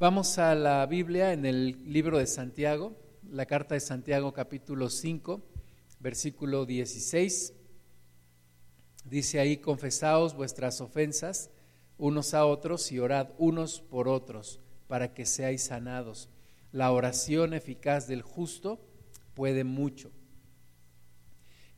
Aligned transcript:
Vamos 0.00 0.38
a 0.38 0.56
la 0.56 0.84
Biblia 0.86 1.32
en 1.32 1.46
el 1.46 1.78
libro 1.84 2.18
de 2.18 2.26
Santiago, 2.26 2.96
la 3.30 3.46
carta 3.46 3.76
de 3.76 3.80
Santiago 3.80 4.32
capítulo 4.32 4.90
5, 4.90 5.40
versículo 6.00 6.66
16. 6.66 7.54
Dice 9.04 9.38
ahí, 9.38 9.58
confesaos 9.58 10.34
vuestras 10.34 10.80
ofensas 10.80 11.48
unos 11.96 12.34
a 12.34 12.44
otros 12.44 12.90
y 12.90 12.98
orad 12.98 13.28
unos 13.38 13.82
por 13.82 14.08
otros 14.08 14.58
para 14.88 15.14
que 15.14 15.24
seáis 15.26 15.62
sanados. 15.62 16.28
La 16.72 16.90
oración 16.90 17.54
eficaz 17.54 18.08
del 18.08 18.22
justo 18.22 18.84
puede 19.34 19.62
mucho. 19.62 20.10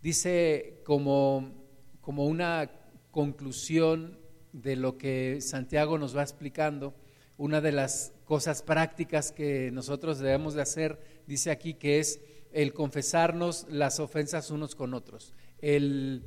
Dice 0.00 0.80
como, 0.86 1.52
como 2.00 2.24
una 2.24 2.70
conclusión 3.10 4.18
de 4.54 4.74
lo 4.74 4.96
que 4.96 5.42
Santiago 5.42 5.98
nos 5.98 6.16
va 6.16 6.22
explicando, 6.22 6.94
una 7.38 7.60
de 7.60 7.72
las 7.72 8.12
cosas 8.24 8.62
prácticas 8.62 9.32
que 9.32 9.70
nosotros 9.72 10.18
debemos 10.18 10.54
de 10.54 10.62
hacer, 10.62 11.00
dice 11.26 11.50
aquí, 11.50 11.74
que 11.74 11.98
es 11.98 12.20
el 12.52 12.72
confesarnos 12.72 13.66
las 13.68 14.00
ofensas 14.00 14.50
unos 14.50 14.74
con 14.74 14.94
otros, 14.94 15.34
el 15.60 16.24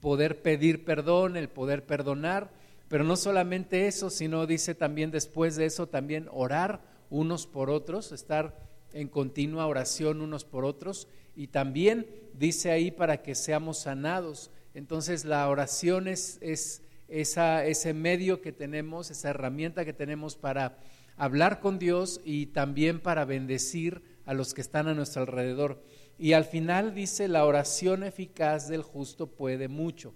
poder 0.00 0.42
pedir 0.42 0.84
perdón, 0.84 1.36
el 1.36 1.48
poder 1.48 1.84
perdonar, 1.86 2.52
pero 2.88 3.04
no 3.04 3.16
solamente 3.16 3.86
eso, 3.86 4.10
sino 4.10 4.46
dice 4.46 4.74
también 4.74 5.10
después 5.10 5.56
de 5.56 5.64
eso 5.64 5.88
también 5.88 6.28
orar 6.30 6.82
unos 7.10 7.46
por 7.46 7.70
otros, 7.70 8.12
estar 8.12 8.68
en 8.92 9.08
continua 9.08 9.66
oración 9.66 10.20
unos 10.20 10.44
por 10.44 10.64
otros 10.64 11.08
y 11.34 11.48
también 11.48 12.06
dice 12.34 12.70
ahí 12.70 12.90
para 12.90 13.22
que 13.22 13.34
seamos 13.34 13.78
sanados. 13.78 14.50
Entonces 14.74 15.24
la 15.24 15.48
oración 15.48 16.08
es, 16.08 16.38
es 16.40 16.82
ese 17.20 17.92
medio 17.92 18.40
que 18.40 18.52
tenemos, 18.52 19.10
esa 19.10 19.30
herramienta 19.30 19.84
que 19.84 19.92
tenemos 19.92 20.36
para 20.36 20.78
hablar 21.16 21.60
con 21.60 21.78
Dios 21.78 22.20
y 22.24 22.46
también 22.46 23.00
para 23.00 23.24
bendecir 23.26 24.02
a 24.24 24.32
los 24.32 24.54
que 24.54 24.62
están 24.62 24.88
a 24.88 24.94
nuestro 24.94 25.22
alrededor. 25.22 25.82
Y 26.18 26.32
al 26.32 26.44
final 26.44 26.94
dice, 26.94 27.28
la 27.28 27.44
oración 27.44 28.02
eficaz 28.02 28.68
del 28.68 28.82
justo 28.82 29.26
puede 29.26 29.68
mucho. 29.68 30.14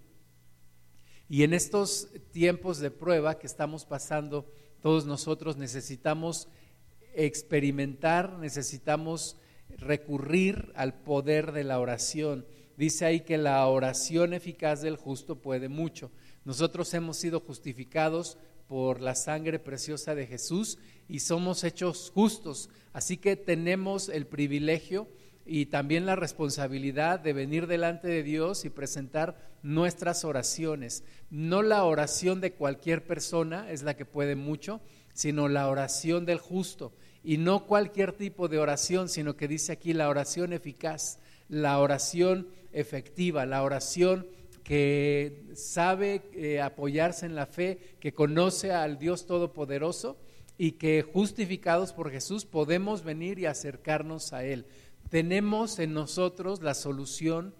Y 1.29 1.43
en 1.43 1.53
estos 1.53 2.09
tiempos 2.31 2.79
de 2.79 2.89
prueba 2.89 3.37
que 3.37 3.47
estamos 3.47 3.85
pasando, 3.85 4.51
todos 4.81 5.05
nosotros 5.05 5.57
necesitamos 5.57 6.47
experimentar, 7.13 8.39
necesitamos 8.39 9.37
recurrir 9.77 10.71
al 10.75 10.93
poder 10.93 11.51
de 11.51 11.63
la 11.63 11.79
oración. 11.79 12.45
Dice 12.77 13.05
ahí 13.05 13.21
que 13.21 13.37
la 13.37 13.65
oración 13.67 14.33
eficaz 14.33 14.81
del 14.81 14.95
justo 14.95 15.41
puede 15.41 15.67
mucho. 15.67 16.11
Nosotros 16.47 16.93
hemos 16.93 17.17
sido 17.17 17.41
justificados 17.41 18.37
por 18.69 19.01
la 19.01 19.15
sangre 19.15 19.59
preciosa 19.59 20.15
de 20.15 20.25
Jesús 20.25 20.77
y 21.09 21.19
somos 21.19 21.65
hechos 21.65 22.09
justos. 22.15 22.69
Así 22.93 23.17
que 23.17 23.35
tenemos 23.35 24.07
el 24.07 24.27
privilegio 24.27 25.09
y 25.45 25.65
también 25.65 26.05
la 26.05 26.15
responsabilidad 26.15 27.19
de 27.19 27.33
venir 27.33 27.67
delante 27.67 28.07
de 28.07 28.23
Dios 28.23 28.63
y 28.63 28.69
presentar 28.69 29.35
nuestras 29.61 30.23
oraciones. 30.23 31.03
No 31.29 31.63
la 31.63 31.83
oración 31.83 32.39
de 32.39 32.53
cualquier 32.53 33.05
persona 33.05 33.69
es 33.69 33.83
la 33.83 33.97
que 33.97 34.05
puede 34.05 34.37
mucho, 34.37 34.79
sino 35.13 35.49
la 35.49 35.67
oración 35.67 36.25
del 36.25 36.39
justo. 36.39 36.93
Y 37.25 37.39
no 37.39 37.65
cualquier 37.65 38.13
tipo 38.13 38.47
de 38.47 38.59
oración, 38.59 39.09
sino 39.09 39.35
que 39.35 39.49
dice 39.49 39.73
aquí 39.73 39.91
la 39.91 40.07
oración 40.07 40.53
eficaz, 40.53 41.19
la 41.49 41.77
oración 41.79 42.47
efectiva, 42.71 43.45
la 43.45 43.63
oración 43.63 44.27
que 44.67 45.45
sabe 45.55 46.29
eh, 46.33 46.59
apoyarse 46.59 47.25
en 47.25 47.35
la 47.35 47.45
fe, 47.45 47.95
que 48.01 48.13
conoce 48.13 48.73
al 48.73 48.99
Dios 48.99 49.25
Todopoderoso 49.25 50.17
y 50.57 50.73
que 50.73 51.03
justificados 51.03 51.93
por 51.93 52.11
Jesús 52.11 52.43
podemos 52.43 53.01
venir 53.05 53.39
y 53.39 53.45
acercarnos 53.45 54.33
a 54.33 54.43
Él. 54.43 54.65
Tenemos 55.09 55.79
en 55.79 55.93
nosotros 55.93 56.61
la 56.61 56.73
solución 56.73 57.55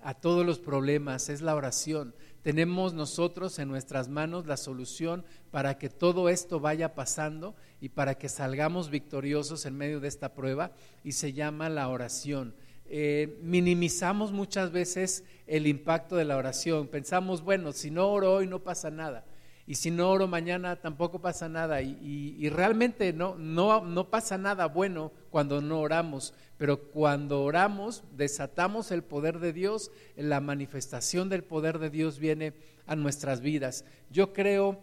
a 0.00 0.14
todos 0.14 0.46
los 0.46 0.60
problemas, 0.60 1.28
es 1.28 1.42
la 1.42 1.56
oración. 1.56 2.14
Tenemos 2.42 2.94
nosotros 2.94 3.58
en 3.58 3.66
nuestras 3.66 4.08
manos 4.08 4.46
la 4.46 4.56
solución 4.56 5.24
para 5.50 5.76
que 5.76 5.88
todo 5.88 6.28
esto 6.28 6.60
vaya 6.60 6.94
pasando 6.94 7.56
y 7.80 7.88
para 7.88 8.14
que 8.14 8.28
salgamos 8.28 8.90
victoriosos 8.90 9.66
en 9.66 9.76
medio 9.76 9.98
de 9.98 10.06
esta 10.06 10.34
prueba 10.34 10.70
y 11.02 11.12
se 11.12 11.32
llama 11.32 11.68
la 11.68 11.88
oración. 11.88 12.54
Eh, 12.86 13.38
minimizamos 13.40 14.32
muchas 14.32 14.70
veces 14.70 15.24
el 15.46 15.66
impacto 15.66 16.16
de 16.16 16.24
la 16.24 16.36
oración. 16.36 16.88
Pensamos, 16.88 17.42
bueno, 17.42 17.72
si 17.72 17.90
no 17.90 18.08
oro 18.08 18.34
hoy 18.34 18.46
no 18.46 18.62
pasa 18.62 18.90
nada. 18.90 19.24
Y 19.66 19.76
si 19.76 19.90
no 19.90 20.10
oro 20.10 20.26
mañana 20.26 20.76
tampoco 20.76 21.20
pasa 21.20 21.48
nada. 21.48 21.80
Y, 21.82 22.48
realmente 22.50 23.12
no, 23.12 23.36
no, 23.36 23.84
no 23.84 24.10
pasa 24.10 24.36
nada 24.36 24.66
bueno 24.66 25.12
cuando 25.30 25.60
no 25.60 25.80
oramos. 25.80 26.34
Pero 26.58 26.90
cuando 26.90 27.42
oramos, 27.42 28.04
desatamos 28.12 28.90
el 28.90 29.02
poder 29.02 29.38
de 29.38 29.52
Dios. 29.52 29.90
La 30.16 30.40
manifestación 30.40 31.28
del 31.28 31.44
poder 31.44 31.78
de 31.78 31.90
Dios 31.90 32.18
viene 32.18 32.54
a 32.86 32.96
nuestras 32.96 33.40
vidas. 33.40 33.84
Yo 34.10 34.32
creo 34.32 34.80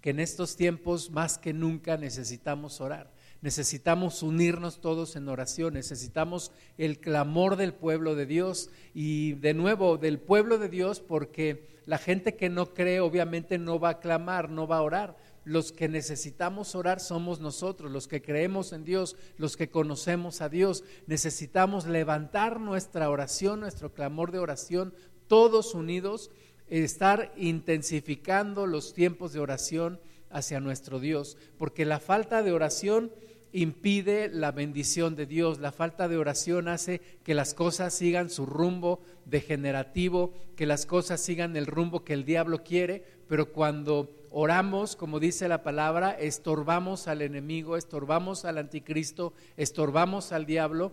que 0.00 0.10
en 0.10 0.20
estos 0.20 0.56
tiempos 0.56 1.10
más 1.10 1.38
que 1.38 1.52
nunca 1.52 1.96
necesitamos 1.96 2.80
orar. 2.80 3.15
Necesitamos 3.46 4.24
unirnos 4.24 4.80
todos 4.80 5.14
en 5.14 5.28
oración, 5.28 5.74
necesitamos 5.74 6.50
el 6.78 6.98
clamor 6.98 7.54
del 7.54 7.74
pueblo 7.74 8.16
de 8.16 8.26
Dios 8.26 8.70
y 8.92 9.34
de 9.34 9.54
nuevo 9.54 9.98
del 9.98 10.18
pueblo 10.18 10.58
de 10.58 10.68
Dios 10.68 10.98
porque 10.98 11.68
la 11.84 11.98
gente 11.98 12.34
que 12.34 12.48
no 12.48 12.74
cree 12.74 12.98
obviamente 12.98 13.56
no 13.58 13.78
va 13.78 13.90
a 13.90 14.00
clamar, 14.00 14.50
no 14.50 14.66
va 14.66 14.78
a 14.78 14.82
orar. 14.82 15.16
Los 15.44 15.70
que 15.70 15.88
necesitamos 15.88 16.74
orar 16.74 16.98
somos 16.98 17.38
nosotros, 17.38 17.92
los 17.92 18.08
que 18.08 18.20
creemos 18.20 18.72
en 18.72 18.82
Dios, 18.82 19.14
los 19.36 19.56
que 19.56 19.70
conocemos 19.70 20.40
a 20.40 20.48
Dios. 20.48 20.82
Necesitamos 21.06 21.86
levantar 21.86 22.58
nuestra 22.58 23.08
oración, 23.10 23.60
nuestro 23.60 23.94
clamor 23.94 24.32
de 24.32 24.40
oración, 24.40 24.92
todos 25.28 25.72
unidos, 25.72 26.32
estar 26.66 27.32
intensificando 27.36 28.66
los 28.66 28.92
tiempos 28.92 29.32
de 29.32 29.38
oración 29.38 30.00
hacia 30.30 30.58
nuestro 30.58 30.98
Dios, 30.98 31.36
porque 31.58 31.84
la 31.84 32.00
falta 32.00 32.42
de 32.42 32.50
oración 32.50 33.12
impide 33.56 34.28
la 34.28 34.52
bendición 34.52 35.16
de 35.16 35.24
Dios. 35.24 35.60
La 35.60 35.72
falta 35.72 36.08
de 36.08 36.18
oración 36.18 36.68
hace 36.68 37.00
que 37.24 37.32
las 37.32 37.54
cosas 37.54 37.94
sigan 37.94 38.28
su 38.28 38.44
rumbo 38.44 39.00
degenerativo, 39.24 40.34
que 40.56 40.66
las 40.66 40.84
cosas 40.84 41.22
sigan 41.22 41.56
el 41.56 41.66
rumbo 41.66 42.04
que 42.04 42.12
el 42.12 42.26
diablo 42.26 42.62
quiere, 42.62 43.02
pero 43.28 43.52
cuando 43.52 44.10
oramos, 44.30 44.94
como 44.94 45.20
dice 45.20 45.48
la 45.48 45.62
palabra, 45.62 46.10
estorbamos 46.10 47.08
al 47.08 47.22
enemigo, 47.22 47.78
estorbamos 47.78 48.44
al 48.44 48.58
anticristo, 48.58 49.32
estorbamos 49.56 50.32
al 50.32 50.44
diablo, 50.44 50.92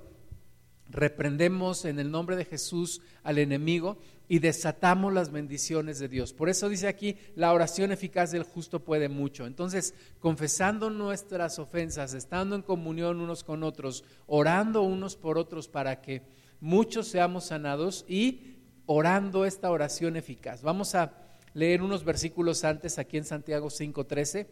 reprendemos 0.90 1.86
en 1.86 2.00
el 2.00 2.12
nombre 2.12 2.36
de 2.36 2.46
Jesús 2.46 3.02
al 3.24 3.38
enemigo 3.38 3.98
y 4.28 4.40
desatamos 4.40 5.14
las 5.14 5.32
bendiciones 5.32 6.00
de 6.00 6.08
Dios. 6.08 6.34
Por 6.34 6.50
eso 6.50 6.70
dice 6.70 6.88
aquí, 6.88 7.18
la 7.36 7.52
oración 7.54 7.92
eficaz 7.92 8.32
del 8.32 8.44
justo 8.44 8.84
puede 8.84 9.10
mucho. 9.10 9.46
Entonces, 9.46 9.94
confesando 10.20 10.90
nuestras 10.90 11.60
ofensas, 11.60 12.14
estando 12.14 12.56
en 12.56 12.62
comunión 12.62 13.20
unos 13.20 13.44
con 13.44 13.64
otros, 13.64 14.04
orando 14.28 14.82
unos 14.82 15.16
por 15.16 15.38
otros 15.38 15.68
para 15.68 16.02
que 16.02 16.24
muchos 16.60 17.08
seamos 17.08 17.46
sanados 17.46 18.06
y 18.08 18.56
orando 18.86 19.46
esta 19.46 19.70
oración 19.72 20.16
eficaz. 20.16 20.62
Vamos 20.62 20.96
a 20.96 21.14
leer 21.54 21.82
unos 21.82 22.04
versículos 22.04 22.64
antes 22.64 22.98
aquí 23.00 23.18
en 23.18 23.26
Santiago 23.26 23.70
5:13. 23.70 24.48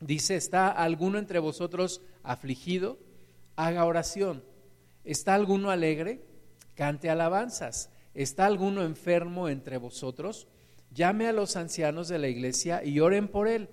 Dice, 0.00 0.36
¿está 0.36 0.68
alguno 0.68 1.18
entre 1.18 1.38
vosotros 1.38 2.02
afligido? 2.22 2.98
Haga 3.56 3.84
oración. 3.84 4.44
¿Está 5.04 5.34
alguno 5.34 5.70
alegre? 5.70 6.22
Cante 6.74 7.10
alabanzas. 7.10 7.90
¿Está 8.14 8.46
alguno 8.46 8.82
enfermo 8.82 9.48
entre 9.48 9.76
vosotros? 9.76 10.48
Llame 10.92 11.26
a 11.26 11.32
los 11.32 11.56
ancianos 11.56 12.08
de 12.08 12.18
la 12.18 12.28
iglesia 12.28 12.84
y 12.84 13.00
oren 13.00 13.28
por 13.28 13.48
él, 13.48 13.68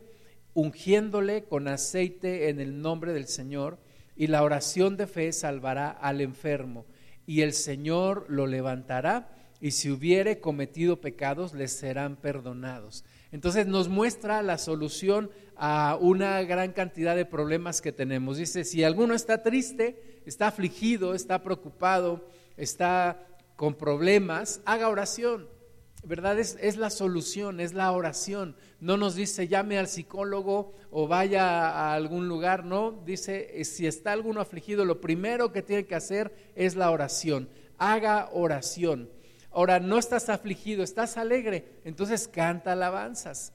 ungiéndole 0.53 1.43
con 1.43 1.67
aceite 1.67 2.49
en 2.49 2.59
el 2.59 2.81
nombre 2.81 3.13
del 3.13 3.27
Señor, 3.27 3.77
y 4.15 4.27
la 4.27 4.43
oración 4.43 4.97
de 4.97 5.07
fe 5.07 5.31
salvará 5.31 5.89
al 5.89 6.19
enfermo, 6.21 6.85
y 7.25 7.41
el 7.41 7.53
Señor 7.53 8.25
lo 8.27 8.47
levantará, 8.47 9.29
y 9.61 9.71
si 9.71 9.91
hubiere 9.91 10.39
cometido 10.39 10.99
pecados, 10.99 11.53
les 11.53 11.71
serán 11.71 12.15
perdonados. 12.15 13.05
Entonces 13.31 13.67
nos 13.67 13.87
muestra 13.87 14.41
la 14.41 14.57
solución 14.57 15.29
a 15.55 15.97
una 16.01 16.41
gran 16.41 16.73
cantidad 16.73 17.15
de 17.15 17.25
problemas 17.25 17.81
que 17.81 17.91
tenemos. 17.91 18.37
Dice, 18.37 18.63
si 18.63 18.83
alguno 18.83 19.13
está 19.13 19.43
triste, 19.43 20.10
está 20.25 20.47
afligido, 20.47 21.13
está 21.13 21.43
preocupado, 21.43 22.27
está 22.57 23.27
con 23.55 23.75
problemas, 23.75 24.61
haga 24.65 24.89
oración. 24.89 25.47
¿Verdad? 26.03 26.39
Es, 26.39 26.57
es, 26.59 26.77
la 26.77 26.89
solución, 26.89 27.59
es 27.59 27.73
la 27.73 27.91
oración. 27.91 28.55
No 28.79 28.97
nos 28.97 29.13
dice 29.13 29.47
llame 29.47 29.77
al 29.77 29.87
psicólogo 29.87 30.73
o 30.89 31.07
vaya 31.07 31.69
a 31.69 31.93
algún 31.93 32.27
lugar, 32.27 32.65
no. 32.65 33.03
Dice, 33.05 33.61
eh, 33.61 33.65
si 33.65 33.85
está 33.85 34.11
alguno 34.11 34.41
afligido, 34.41 34.83
lo 34.83 34.99
primero 34.99 35.51
que 35.51 35.61
tiene 35.61 35.85
que 35.85 35.93
hacer 35.93 36.33
es 36.55 36.75
la 36.75 36.89
oración. 36.89 37.49
Haga 37.77 38.29
oración. 38.33 39.11
Ahora, 39.51 39.79
no 39.79 39.99
estás 39.99 40.29
afligido, 40.29 40.81
estás 40.81 41.17
alegre, 41.17 41.81
entonces 41.83 42.27
canta 42.27 42.71
alabanzas. 42.71 43.53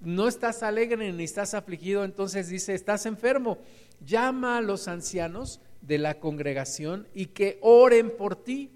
no 0.00 0.28
estás 0.28 0.62
alegre 0.62 1.12
ni 1.12 1.24
estás 1.24 1.54
afligido, 1.54 2.04
entonces 2.04 2.48
dice, 2.48 2.72
estás 2.72 3.04
enfermo. 3.04 3.58
Llama 4.00 4.56
a 4.56 4.62
los 4.62 4.86
ancianos 4.88 5.60
de 5.88 5.98
la 5.98 6.20
congregación 6.20 7.08
y 7.14 7.26
que 7.26 7.58
oren 7.62 8.14
por 8.16 8.36
ti. 8.36 8.70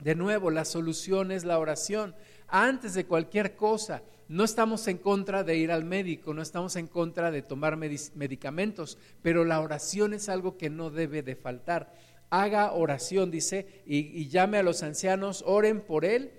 De 0.00 0.14
nuevo, 0.14 0.50
la 0.50 0.64
solución 0.64 1.30
es 1.30 1.44
la 1.44 1.58
oración. 1.58 2.14
Antes 2.48 2.94
de 2.94 3.06
cualquier 3.06 3.54
cosa, 3.54 4.02
no 4.26 4.44
estamos 4.44 4.86
en 4.88 4.98
contra 4.98 5.44
de 5.44 5.56
ir 5.56 5.70
al 5.70 5.84
médico, 5.84 6.34
no 6.34 6.42
estamos 6.42 6.76
en 6.76 6.88
contra 6.88 7.30
de 7.30 7.42
tomar 7.42 7.76
medicamentos, 7.76 8.98
pero 9.22 9.44
la 9.44 9.60
oración 9.60 10.12
es 10.12 10.28
algo 10.28 10.58
que 10.58 10.70
no 10.70 10.90
debe 10.90 11.22
de 11.22 11.36
faltar. 11.36 11.94
Haga 12.30 12.72
oración, 12.72 13.30
dice, 13.30 13.82
y, 13.86 13.98
y 13.98 14.28
llame 14.28 14.58
a 14.58 14.62
los 14.62 14.82
ancianos, 14.82 15.42
oren 15.46 15.80
por 15.80 16.04
él, 16.04 16.32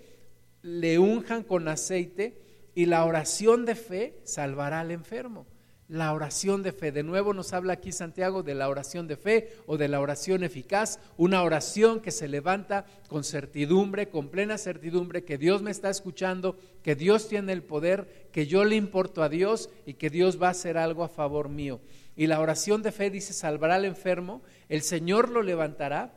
le 0.61 0.99
unjan 0.99 1.43
con 1.43 1.67
aceite 1.67 2.41
y 2.75 2.85
la 2.85 3.05
oración 3.05 3.65
de 3.65 3.75
fe 3.75 4.19
salvará 4.23 4.81
al 4.81 4.91
enfermo. 4.91 5.47
La 5.89 6.13
oración 6.13 6.61
de 6.61 6.71
fe. 6.71 6.91
De 6.91 7.01
nuevo 7.01 7.33
nos 7.33 7.51
habla 7.51 7.73
aquí 7.73 7.91
Santiago 7.91 8.43
de 8.43 8.53
la 8.53 8.69
oración 8.69 9.07
de 9.07 9.17
fe 9.17 9.55
o 9.65 9.75
de 9.75 9.87
la 9.87 9.99
oración 9.99 10.43
eficaz. 10.43 10.99
Una 11.17 11.41
oración 11.41 11.99
que 11.99 12.11
se 12.11 12.27
levanta 12.27 12.85
con 13.07 13.23
certidumbre, 13.23 14.07
con 14.07 14.29
plena 14.29 14.59
certidumbre, 14.59 15.23
que 15.23 15.39
Dios 15.39 15.63
me 15.63 15.71
está 15.71 15.89
escuchando, 15.89 16.59
que 16.83 16.93
Dios 16.93 17.27
tiene 17.27 17.53
el 17.53 17.63
poder, 17.63 18.29
que 18.31 18.45
yo 18.45 18.65
le 18.65 18.75
importo 18.75 19.23
a 19.23 19.29
Dios 19.29 19.71
y 19.87 19.95
que 19.95 20.11
Dios 20.11 20.39
va 20.39 20.49
a 20.49 20.51
hacer 20.51 20.77
algo 20.77 21.03
a 21.03 21.09
favor 21.09 21.49
mío. 21.49 21.81
Y 22.15 22.27
la 22.27 22.39
oración 22.39 22.83
de 22.83 22.91
fe 22.91 23.09
dice, 23.09 23.33
salvará 23.33 23.73
al 23.75 23.85
enfermo, 23.85 24.43
el 24.67 24.83
Señor 24.83 25.29
lo 25.29 25.41
levantará 25.41 26.13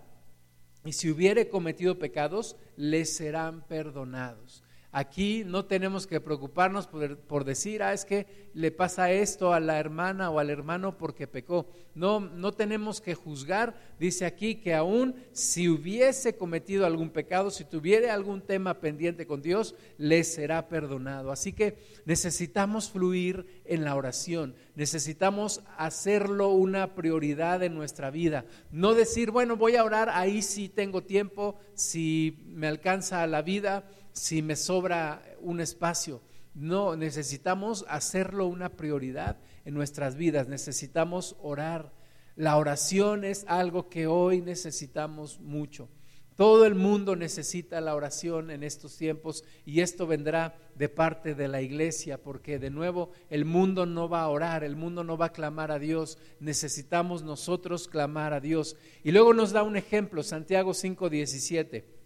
y 0.84 0.92
si 0.92 1.10
hubiere 1.10 1.48
cometido 1.48 1.98
pecados, 1.98 2.56
le 2.76 3.06
serán 3.06 3.62
perdonados. 3.62 4.62
Aquí 4.94 5.42
no 5.46 5.64
tenemos 5.64 6.06
que 6.06 6.20
preocuparnos 6.20 6.86
por, 6.86 7.44
decir, 7.46 7.82
ah, 7.82 7.94
es 7.94 8.04
que 8.04 8.26
le 8.52 8.70
pasa 8.70 9.10
esto 9.10 9.54
a 9.54 9.58
la 9.58 9.78
hermana 9.78 10.28
o 10.28 10.38
al 10.38 10.50
hermano 10.50 10.98
porque 10.98 11.26
pecó. 11.26 11.66
No, 11.94 12.20
no 12.20 12.52
tenemos 12.52 13.00
que 13.00 13.14
juzgar. 13.14 13.74
Dice 13.98 14.26
aquí 14.26 14.56
que 14.56 14.74
aún 14.74 15.14
si 15.32 15.70
hubiese 15.70 16.36
cometido 16.36 16.84
algún 16.84 17.08
pecado, 17.08 17.50
si 17.50 17.64
tuviera 17.64 18.12
algún 18.12 18.42
tema 18.42 18.80
pendiente 18.80 19.26
con 19.26 19.40
Dios, 19.40 19.74
le 19.96 20.24
será 20.24 20.68
perdonado. 20.68 21.32
Así 21.32 21.54
que 21.54 21.78
necesitamos 22.04 22.90
fluir 22.90 23.62
en 23.64 23.84
la 23.84 23.96
oración. 23.96 24.54
Necesitamos 24.74 25.62
hacerlo 25.78 26.50
una 26.50 26.94
prioridad 26.94 27.62
en 27.62 27.72
nuestra 27.74 28.10
vida. 28.10 28.44
No 28.70 28.92
decir, 28.92 29.30
bueno, 29.30 29.56
voy 29.56 29.76
a 29.76 29.84
orar, 29.84 30.10
ahí 30.10 30.42
sí 30.42 30.68
tengo 30.68 31.02
tiempo, 31.02 31.58
si 31.74 32.44
me 32.48 32.68
alcanza 32.68 33.26
la 33.26 33.40
vida 33.40 33.88
si 34.12 34.42
me 34.42 34.56
sobra 34.56 35.22
un 35.40 35.60
espacio. 35.60 36.20
No, 36.54 36.96
necesitamos 36.96 37.84
hacerlo 37.88 38.46
una 38.46 38.68
prioridad 38.70 39.38
en 39.64 39.74
nuestras 39.74 40.16
vidas, 40.16 40.48
necesitamos 40.48 41.36
orar. 41.40 41.92
La 42.36 42.56
oración 42.56 43.24
es 43.24 43.44
algo 43.48 43.88
que 43.88 44.06
hoy 44.06 44.40
necesitamos 44.40 45.40
mucho. 45.40 45.88
Todo 46.36 46.64
el 46.64 46.74
mundo 46.74 47.14
necesita 47.14 47.80
la 47.82 47.94
oración 47.94 48.50
en 48.50 48.62
estos 48.62 48.96
tiempos 48.96 49.44
y 49.66 49.80
esto 49.80 50.06
vendrá 50.06 50.56
de 50.74 50.88
parte 50.88 51.34
de 51.34 51.46
la 51.46 51.60
iglesia 51.60 52.22
porque 52.22 52.58
de 52.58 52.70
nuevo 52.70 53.10
el 53.28 53.44
mundo 53.44 53.84
no 53.84 54.08
va 54.08 54.22
a 54.22 54.28
orar, 54.28 54.64
el 54.64 54.74
mundo 54.74 55.04
no 55.04 55.18
va 55.18 55.26
a 55.26 55.32
clamar 55.32 55.70
a 55.70 55.78
Dios, 55.78 56.16
necesitamos 56.40 57.22
nosotros 57.22 57.86
clamar 57.86 58.32
a 58.32 58.40
Dios. 58.40 58.76
Y 59.04 59.12
luego 59.12 59.34
nos 59.34 59.52
da 59.52 59.62
un 59.62 59.76
ejemplo, 59.76 60.22
Santiago 60.22 60.72
5:17. 60.72 62.01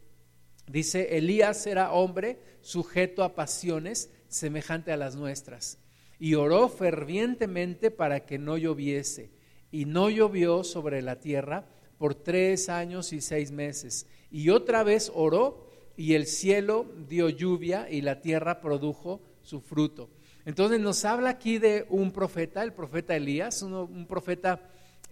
Dice, 0.68 1.16
Elías 1.16 1.66
era 1.66 1.92
hombre 1.92 2.40
sujeto 2.60 3.22
a 3.22 3.34
pasiones 3.34 4.10
semejante 4.28 4.92
a 4.92 4.96
las 4.96 5.14
nuestras, 5.14 5.78
y 6.18 6.34
oró 6.34 6.68
fervientemente 6.68 7.90
para 7.90 8.26
que 8.26 8.38
no 8.38 8.56
lloviese, 8.56 9.30
y 9.70 9.84
no 9.84 10.10
llovió 10.10 10.64
sobre 10.64 11.02
la 11.02 11.20
tierra 11.20 11.68
por 11.98 12.14
tres 12.14 12.68
años 12.68 13.12
y 13.12 13.20
seis 13.20 13.52
meses. 13.52 14.06
Y 14.30 14.50
otra 14.50 14.82
vez 14.82 15.12
oró, 15.14 15.70
y 15.96 16.14
el 16.14 16.26
cielo 16.26 16.86
dio 17.08 17.28
lluvia, 17.28 17.88
y 17.90 18.02
la 18.02 18.20
tierra 18.20 18.60
produjo 18.60 19.22
su 19.42 19.60
fruto. 19.60 20.10
Entonces 20.44 20.80
nos 20.80 21.04
habla 21.04 21.30
aquí 21.30 21.58
de 21.58 21.86
un 21.88 22.12
profeta, 22.12 22.62
el 22.62 22.72
profeta 22.72 23.16
Elías, 23.16 23.62
un 23.62 24.06
profeta 24.06 24.60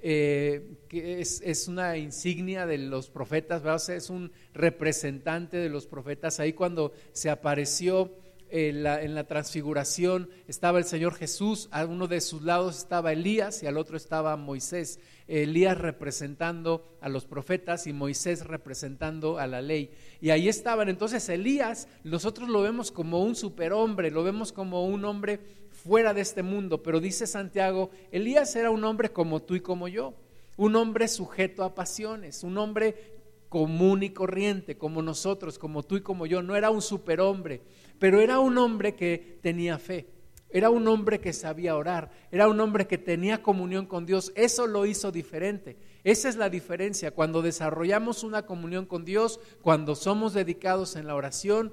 eh, 0.06 0.76
que 0.86 1.18
es, 1.22 1.66
una 1.66 1.96
insignia 1.96 2.66
de 2.66 2.76
los 2.76 3.08
profetas, 3.08 3.88
es 3.88 4.10
un 4.10 4.32
representante 4.52 5.56
de 5.56 5.70
los 5.70 5.86
profetas. 5.86 6.40
Ahí 6.40 6.52
cuando 6.52 6.92
se 7.12 7.30
apareció 7.30 8.12
en 8.50 8.82
la, 8.82 9.00
en 9.02 9.14
la, 9.14 9.26
transfiguración 9.26 10.28
estaba 10.46 10.78
el 10.78 10.84
Señor 10.84 11.14
Jesús, 11.14 11.70
a 11.70 11.86
uno 11.86 12.06
de 12.06 12.20
sus 12.20 12.42
lados 12.42 12.76
estaba 12.76 13.14
Elías 13.14 13.62
y 13.62 13.66
al 13.66 13.78
otro 13.78 13.96
estaba 13.96 14.36
Moisés. 14.36 15.00
Elías 15.26 15.78
representando 15.78 16.86
a 17.00 17.08
los 17.08 17.24
profetas 17.24 17.86
y 17.86 17.94
Moisés 17.94 18.44
representando 18.44 19.38
a 19.38 19.46
la 19.46 19.62
ley. 19.62 19.90
Y 20.20 20.28
ahí 20.28 20.50
estaban. 20.50 20.90
Entonces 20.90 21.26
Elías, 21.30 21.88
nosotros 22.02 22.50
lo 22.50 22.60
vemos 22.60 22.92
como 22.92 23.24
un 23.24 23.34
superhombre, 23.36 24.10
lo 24.10 24.22
vemos 24.22 24.52
como 24.52 24.84
un 24.84 25.06
hombre 25.06 25.63
fuera 25.84 26.14
de 26.14 26.22
este 26.22 26.42
mundo, 26.42 26.82
pero 26.82 26.98
dice 26.98 27.26
Santiago, 27.26 27.90
Elías 28.10 28.56
era 28.56 28.70
un 28.70 28.84
hombre 28.84 29.12
como 29.12 29.42
tú 29.42 29.54
y 29.54 29.60
como 29.60 29.86
yo, 29.86 30.14
un 30.56 30.76
hombre 30.76 31.08
sujeto 31.08 31.62
a 31.62 31.74
pasiones, 31.74 32.42
un 32.42 32.56
hombre 32.56 33.12
común 33.50 34.02
y 34.02 34.10
corriente, 34.10 34.78
como 34.78 35.02
nosotros, 35.02 35.58
como 35.58 35.82
tú 35.82 35.96
y 35.96 36.00
como 36.00 36.26
yo, 36.26 36.42
no 36.42 36.56
era 36.56 36.70
un 36.70 36.80
superhombre, 36.80 37.60
pero 37.98 38.20
era 38.20 38.38
un 38.38 38.56
hombre 38.56 38.94
que 38.94 39.38
tenía 39.42 39.78
fe. 39.78 40.08
Era 40.48 40.70
un 40.70 40.86
hombre 40.86 41.20
que 41.20 41.32
sabía 41.32 41.76
orar, 41.76 42.12
era 42.30 42.46
un 42.46 42.60
hombre 42.60 42.86
que 42.86 42.96
tenía 42.96 43.42
comunión 43.42 43.86
con 43.86 44.06
Dios. 44.06 44.32
Eso 44.36 44.68
lo 44.68 44.86
hizo 44.86 45.10
diferente. 45.10 45.76
Esa 46.04 46.28
es 46.28 46.36
la 46.36 46.48
diferencia. 46.48 47.10
Cuando 47.10 47.42
desarrollamos 47.42 48.22
una 48.22 48.46
comunión 48.46 48.86
con 48.86 49.04
Dios, 49.04 49.40
cuando 49.62 49.96
somos 49.96 50.32
dedicados 50.32 50.94
en 50.94 51.08
la 51.08 51.16
oración, 51.16 51.72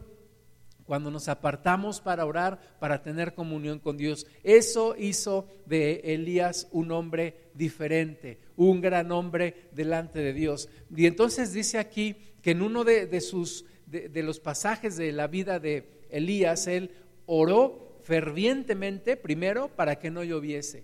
cuando 0.92 1.10
nos 1.10 1.30
apartamos 1.30 2.02
para 2.02 2.26
orar, 2.26 2.60
para 2.78 3.02
tener 3.02 3.34
comunión 3.34 3.80
con 3.80 3.96
Dios. 3.96 4.28
Eso 4.44 4.94
hizo 4.98 5.48
de 5.66 6.02
Elías 6.04 6.68
un 6.74 6.92
hombre 6.92 7.50
diferente, 7.54 8.40
un 8.58 8.82
gran 8.82 9.10
hombre 9.14 9.70
delante 9.72 10.20
de 10.20 10.34
Dios. 10.34 10.68
Y 10.94 11.06
entonces 11.06 11.54
dice 11.54 11.78
aquí 11.78 12.18
que 12.42 12.52
en 12.52 12.62
uno 12.62 12.84
de, 12.84 13.22
sus, 13.22 13.64
de, 13.86 14.22
los 14.22 14.42
pasajes 14.42 14.98
de 14.98 15.14
la 15.14 15.28
vida 15.28 15.62
de 15.62 16.02
Elías, 16.10 16.68
él 16.68 16.92
oró 17.26 18.02
fervientemente 18.04 19.16
primero 19.16 19.70
para 19.70 19.98
que 19.98 20.12
no 20.12 20.26
lloviese. 20.26 20.84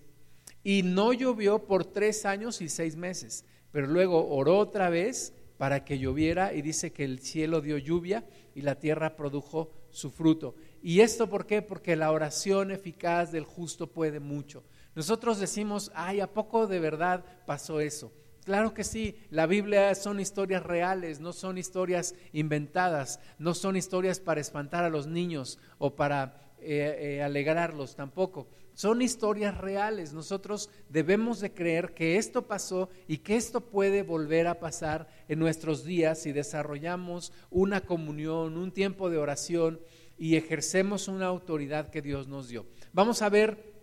Y 0.64 0.84
no 0.84 1.12
llovió 1.12 1.66
por 1.66 1.84
tres 1.84 2.26
años 2.26 2.62
y 2.62 2.70
seis 2.70 2.96
meses, 2.96 3.44
pero 3.74 3.88
luego 3.88 4.26
oró 4.30 4.58
otra 4.58 4.90
vez 4.90 5.34
para 5.58 5.84
que 5.84 6.00
lloviera 6.00 6.54
y 6.54 6.62
dice 6.62 6.94
que 6.94 7.04
el 7.04 7.20
cielo 7.20 7.62
dio 7.62 7.78
lluvia 7.78 8.24
y 8.56 8.62
la 8.62 8.76
tierra 8.76 9.16
produjo 9.16 9.72
su 9.98 10.12
fruto. 10.12 10.54
¿Y 10.84 11.00
esto 11.00 11.28
por 11.28 11.48
qué? 11.48 11.64
Porque 11.64 11.96
la 11.96 12.12
oración 12.12 12.70
eficaz 12.70 13.32
del 13.32 13.46
justo 13.46 13.88
puede 13.88 14.20
mucho. 14.20 14.64
Nosotros 14.94 15.40
decimos, 15.40 15.92
ay, 15.96 16.20
¿a 16.20 16.32
poco 16.32 16.68
de 16.68 16.80
verdad 16.80 17.26
pasó 17.48 17.80
eso? 17.80 18.14
Claro 18.46 18.76
que 18.76 18.84
sí, 18.84 19.18
la 19.32 19.48
Biblia 19.48 19.94
son 19.96 20.20
historias 20.20 20.62
reales, 20.62 21.20
no 21.20 21.34
son 21.34 21.58
historias 21.58 22.14
inventadas, 22.32 23.20
no 23.40 23.56
son 23.56 23.76
historias 23.76 24.20
para 24.20 24.40
espantar 24.40 24.84
a 24.84 24.90
los 24.90 25.08
niños 25.08 25.58
o 25.80 25.96
para 25.96 26.54
eh, 26.60 27.18
eh, 27.18 27.24
alegrarlos 27.24 27.96
tampoco. 27.96 28.48
Son 28.78 29.02
historias 29.02 29.58
reales. 29.58 30.14
Nosotros 30.14 30.70
debemos 30.88 31.40
de 31.40 31.52
creer 31.52 31.96
que 31.96 32.18
esto 32.18 32.46
pasó 32.46 32.92
y 33.08 33.18
que 33.18 33.36
esto 33.36 33.60
puede 33.60 34.04
volver 34.04 34.46
a 34.46 34.60
pasar 34.60 35.08
en 35.28 35.40
nuestros 35.40 35.84
días 35.84 36.20
si 36.20 36.32
desarrollamos 36.32 37.34
una 37.50 37.82
comunión, 37.82 38.56
un 38.56 38.72
tiempo 38.72 39.10
de 39.10 39.18
oración 39.18 39.80
y 40.16 40.36
ejercemos 40.36 41.08
una 41.08 41.26
autoridad 41.26 41.90
que 41.90 42.04
Dios 42.04 42.28
nos 42.28 42.50
dio. 42.50 42.68
Vamos 42.94 43.24
a 43.24 43.30
ver 43.30 43.74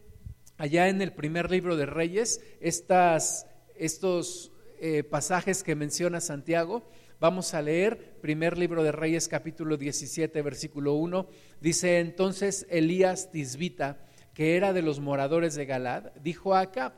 allá 0.59 0.89
en 0.89 1.03
el 1.03 1.13
primer 1.13 1.51
libro 1.51 1.75
de 1.75 1.87
Reyes 1.87 2.41
estas, 2.61 3.49
estos 3.75 4.53
eh, 4.79 5.03
pasajes 5.03 5.65
que 5.65 5.75
menciona 5.75 6.21
Santiago. 6.21 6.89
Vamos 7.19 7.53
a 7.55 7.63
leer 7.63 8.21
primer 8.21 8.57
libro 8.57 8.85
de 8.85 8.93
Reyes 8.93 9.27
capítulo 9.27 9.77
17 9.77 10.41
versículo 10.41 10.95
1. 10.95 11.27
Dice 11.61 11.99
entonces 11.99 12.65
Elías 12.71 13.33
Tisbita 13.33 13.99
que 14.35 14.57
era 14.57 14.73
de 14.73 14.83
los 14.83 15.01
moradores 15.01 15.55
de 15.55 15.65
Galad, 15.65 16.13
dijo 16.23 16.55
a 16.55 16.61
Acab, 16.61 16.93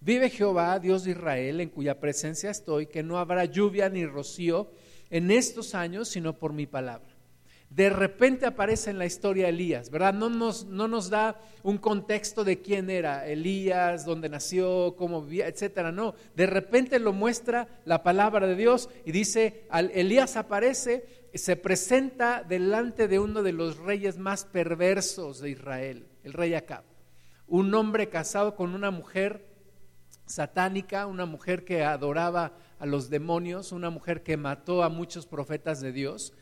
vive 0.00 0.28
Jehová, 0.28 0.78
Dios 0.78 1.04
de 1.04 1.12
Israel, 1.12 1.60
en 1.60 1.70
cuya 1.70 1.98
presencia 1.98 2.50
estoy, 2.50 2.86
que 2.86 3.02
no 3.02 3.18
habrá 3.18 3.46
lluvia 3.46 3.88
ni 3.88 4.04
rocío 4.04 4.70
en 5.10 5.30
estos 5.30 5.74
años, 5.74 6.08
sino 6.08 6.38
por 6.38 6.52
mi 6.52 6.66
palabra. 6.66 7.08
De 7.70 7.88
repente 7.90 8.46
aparece 8.46 8.90
en 8.90 8.98
la 8.98 9.06
historia 9.06 9.48
Elías, 9.48 9.90
¿verdad? 9.90 10.14
No 10.14 10.28
nos, 10.28 10.66
no 10.66 10.86
nos 10.86 11.10
da 11.10 11.40
un 11.62 11.78
contexto 11.78 12.44
de 12.44 12.60
quién 12.60 12.88
era 12.88 13.26
Elías, 13.26 14.04
dónde 14.04 14.28
nació, 14.28 14.94
cómo 14.96 15.22
vivía, 15.22 15.48
etcétera. 15.48 15.90
No, 15.90 16.14
de 16.36 16.46
repente 16.46 17.00
lo 17.00 17.12
muestra 17.12 17.66
la 17.84 18.02
palabra 18.02 18.46
de 18.46 18.54
Dios 18.54 18.90
y 19.04 19.10
dice, 19.10 19.66
Elías 19.72 20.36
aparece, 20.36 21.06
se 21.32 21.56
presenta 21.56 22.44
delante 22.46 23.08
de 23.08 23.18
uno 23.18 23.42
de 23.42 23.52
los 23.52 23.78
reyes 23.78 24.18
más 24.18 24.44
perversos 24.44 25.40
de 25.40 25.50
Israel 25.50 26.06
el 26.24 26.32
rey 26.32 26.54
Acab. 26.54 26.84
Un 27.46 27.72
hombre 27.74 28.08
casado 28.08 28.56
con 28.56 28.74
una 28.74 28.90
mujer 28.90 29.54
satánica, 30.26 31.06
una 31.06 31.26
mujer 31.26 31.64
que 31.64 31.84
adoraba 31.84 32.52
a 32.78 32.86
los 32.86 33.10
demonios, 33.10 33.72
una 33.72 33.90
mujer 33.90 34.22
que 34.22 34.36
mató 34.36 34.82
a 34.82 34.88
muchos 34.88 35.26
profetas 35.26 35.80
de 35.80 35.92
Dios. 35.92 36.32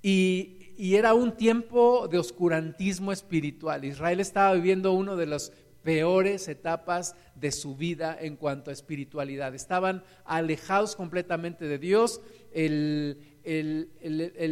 Y, 0.00 0.58
era 0.78 1.14
un 1.14 1.36
tiempo 1.36 2.08
de 2.08 2.18
oscurantismo 2.18 3.12
espiritual. 3.12 3.84
Israel 3.84 4.20
estaba 4.20 4.54
viviendo 4.54 4.92
uno 4.92 5.16
de 5.16 5.26
las 5.26 5.52
peores 5.82 6.48
etapas 6.48 7.14
de 7.34 7.52
su 7.52 7.76
vida 7.76 8.16
en 8.18 8.36
cuanto 8.36 8.70
a 8.70 8.72
espiritualidad. 8.72 9.54
Estaban 9.54 10.02
alejados 10.24 10.96
completamente 10.96 11.66
de 11.66 11.78
Dios. 11.78 12.20
El 12.52 13.18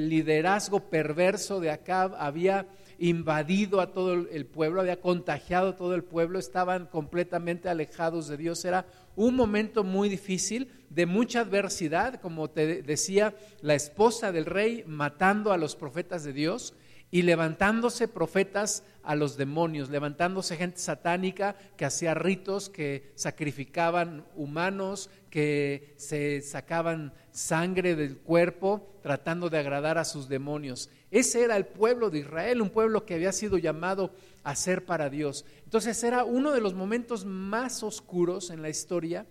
liderazgo 0.08 0.90
perverso 0.90 1.58
de 1.58 1.70
Acab 1.70 2.14
había 2.16 2.68
invadido 3.00 3.80
a 3.80 3.92
todo 3.92 4.12
el 4.12 4.46
pueblo, 4.46 4.82
había 4.82 5.00
contagiado 5.00 5.70
a 5.70 5.76
todo 5.76 5.94
el 5.94 6.04
pueblo, 6.04 6.38
estaban 6.38 6.86
completamente 6.86 7.70
alejados 7.70 8.28
de 8.28 8.36
Dios. 8.36 8.62
Era 8.66 8.86
un 9.16 9.34
momento 9.34 9.82
muy 9.82 10.10
difícil, 10.10 10.70
de 10.90 11.06
mucha 11.06 11.40
adversidad, 11.40 12.20
como 12.20 12.50
te 12.50 12.82
decía, 12.82 13.34
la 13.62 13.74
esposa 13.74 14.32
del 14.32 14.44
rey 14.44 14.84
matando 14.86 15.50
a 15.52 15.56
los 15.56 15.76
profetas 15.76 16.24
de 16.24 16.34
Dios 16.34 16.74
y 17.10 17.22
levantándose 17.22 18.06
profetas 18.06 18.84
a 19.02 19.16
los 19.16 19.36
demonios, 19.36 19.88
levantándose 19.88 20.56
gente 20.56 20.78
satánica 20.78 21.56
que 21.76 21.86
hacía 21.86 22.14
ritos, 22.14 22.68
que 22.68 23.12
sacrificaban 23.14 24.26
humanos, 24.36 25.10
que 25.30 25.94
se 25.96 26.42
sacaban 26.42 27.14
sangre 27.32 27.96
del 27.96 28.18
cuerpo 28.18 28.90
tratando 29.02 29.48
de 29.48 29.58
agradar 29.58 29.98
a 29.98 30.04
sus 30.04 30.28
demonios. 30.28 30.90
Ese 31.10 31.42
era 31.42 31.56
el 31.56 31.66
pueblo 31.66 32.10
de 32.10 32.20
Israel, 32.20 32.62
un 32.62 32.70
pueblo 32.70 33.04
que 33.04 33.14
había 33.14 33.32
sido 33.32 33.58
llamado 33.58 34.12
a 34.44 34.54
ser 34.54 34.84
para 34.84 35.10
Dios. 35.10 35.44
Entonces 35.64 36.02
era 36.04 36.24
uno 36.24 36.52
de 36.52 36.60
los 36.60 36.74
momentos 36.74 37.24
más 37.24 37.82
oscuros 37.82 38.50
en 38.50 38.62
la 38.62 38.68
historia 38.68 39.26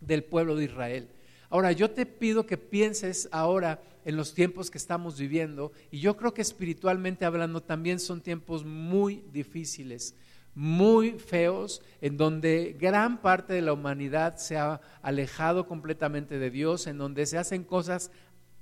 del 0.00 0.24
pueblo 0.24 0.56
de 0.56 0.64
Israel. 0.64 1.08
Ahora, 1.48 1.72
yo 1.72 1.90
te 1.90 2.06
pido 2.06 2.46
que 2.46 2.56
pienses 2.56 3.28
ahora 3.32 3.82
en 4.04 4.16
los 4.16 4.34
tiempos 4.34 4.70
que 4.70 4.78
estamos 4.78 5.18
viviendo 5.18 5.72
y 5.90 5.98
yo 5.98 6.16
creo 6.16 6.32
que 6.32 6.42
espiritualmente 6.42 7.24
hablando 7.24 7.62
también 7.62 7.98
son 7.98 8.20
tiempos 8.20 8.64
muy 8.64 9.24
difíciles, 9.32 10.14
muy 10.54 11.18
feos, 11.18 11.82
en 12.00 12.16
donde 12.16 12.76
gran 12.78 13.20
parte 13.20 13.52
de 13.52 13.62
la 13.62 13.72
humanidad 13.72 14.36
se 14.36 14.58
ha 14.58 14.80
alejado 15.02 15.66
completamente 15.66 16.38
de 16.38 16.50
Dios, 16.50 16.86
en 16.86 16.98
donde 16.98 17.26
se 17.26 17.38
hacen 17.38 17.64
cosas 17.64 18.10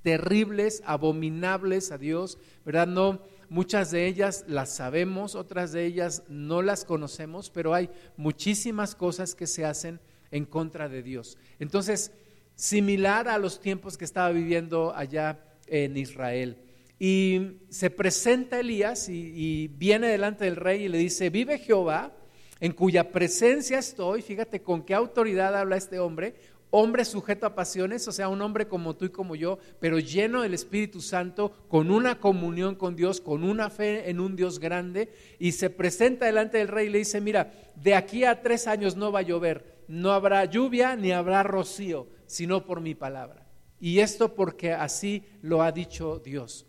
terribles, 0.09 0.83
abominables 0.87 1.93
a 1.93 1.99
Dios, 1.99 2.39
¿verdad? 2.65 2.87
No, 2.87 3.21
muchas 3.51 3.91
de 3.91 4.07
ellas 4.07 4.47
las 4.49 4.75
sabemos, 4.75 5.35
otras 5.35 5.73
de 5.73 5.85
ellas 5.85 6.23
no 6.31 6.63
las 6.63 6.87
conocemos, 6.87 7.51
pero 7.51 7.75
hay 7.75 7.91
muchísimas 8.17 8.95
cosas 8.95 9.35
que 9.35 9.47
se 9.47 9.67
hacen 9.67 10.01
en 10.31 10.47
contra 10.47 10.89
de 10.89 11.03
Dios. 11.03 11.37
Entonces, 11.59 12.11
similar 12.55 13.29
a 13.29 13.37
los 13.37 13.61
tiempos 13.61 13.99
que 13.99 14.07
estaba 14.07 14.31
viviendo 14.31 14.95
allá 14.97 15.45
en 15.67 15.99
Israel. 15.99 16.57
Y 16.99 17.59
se 17.69 17.91
presenta 17.91 18.61
Elías 18.61 19.11
y, 19.11 19.69
viene 19.77 20.09
delante 20.09 20.47
del 20.47 20.57
rey 20.57 20.85
y 20.85 20.89
le 20.89 20.97
dice, 20.97 21.29
vive 21.29 21.59
Jehová, 21.59 22.17
en 22.61 22.73
cuya 22.73 23.13
presencia 23.13 23.79
estoy, 23.79 24.23
fíjate 24.23 24.63
con 24.63 24.85
qué 24.85 24.95
autoridad 24.95 25.55
habla 25.55 25.77
este 25.77 25.99
hombre, 25.99 26.35
hombre 26.71 27.05
sujeto 27.05 27.47
a 27.47 27.55
pasiones, 27.55 28.07
o 28.09 28.13
sea, 28.13 28.29
un 28.29 28.43
hombre 28.43 28.69
como 28.69 28.97
tú 28.97 29.07
y 29.07 29.11
como 29.11 29.35
yo, 29.35 29.59
pero 29.81 29.99
lleno 29.99 30.43
del 30.43 30.55
Espíritu 30.55 31.01
Santo, 31.01 31.53
con 31.69 31.91
una 31.91 32.21
comunión 32.21 32.75
con 32.75 32.97
Dios, 32.97 33.21
con 33.21 33.45
una 33.45 33.71
fe 33.71 34.11
en 34.11 34.21
un 34.21 34.37
Dios 34.37 34.59
grande, 34.59 35.11
y 35.39 35.53
se 35.53 35.71
presenta 35.71 36.27
delante 36.27 36.59
del 36.59 36.69
rey 36.69 36.89
y 36.89 36.91
le 36.91 36.99
dice, 36.99 37.21
mira, 37.21 37.53
de 37.77 37.95
aquí 37.95 38.25
a 38.25 38.43
tres 38.43 38.67
años 38.67 38.97
no 38.97 39.13
va 39.13 39.21
a 39.21 39.23
llover, 39.23 39.85
no 39.89 40.13
habrá 40.13 40.45
lluvia 40.45 40.97
ni 40.97 41.13
habrá 41.13 41.43
rocío, 41.43 42.09
sino 42.27 42.65
por 42.65 42.81
mi 42.81 42.95
palabra. 42.95 43.47
Y 43.81 44.01
esto 44.01 44.35
porque 44.35 44.73
así 44.73 45.25
lo 45.41 45.63
ha 45.63 45.73
dicho 45.73 46.19
Dios. 46.19 46.67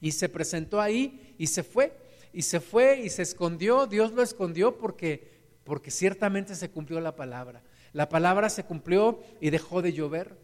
Y 0.00 0.12
se 0.12 0.28
presentó 0.28 0.80
ahí 0.80 1.34
y 1.38 1.46
se 1.46 1.62
fue, 1.62 1.96
y 2.32 2.42
se 2.42 2.60
fue 2.60 3.00
y 3.00 3.08
se 3.08 3.22
escondió, 3.22 3.86
Dios 3.86 4.12
lo 4.12 4.22
escondió 4.22 4.76
porque, 4.76 5.32
porque 5.64 5.90
ciertamente 5.90 6.54
se 6.54 6.70
cumplió 6.70 7.00
la 7.00 7.16
palabra. 7.16 7.62
La 7.94 8.08
palabra 8.08 8.50
se 8.50 8.64
cumplió 8.64 9.20
y 9.40 9.50
dejó 9.50 9.80
de 9.80 9.92
llover. 9.92 10.36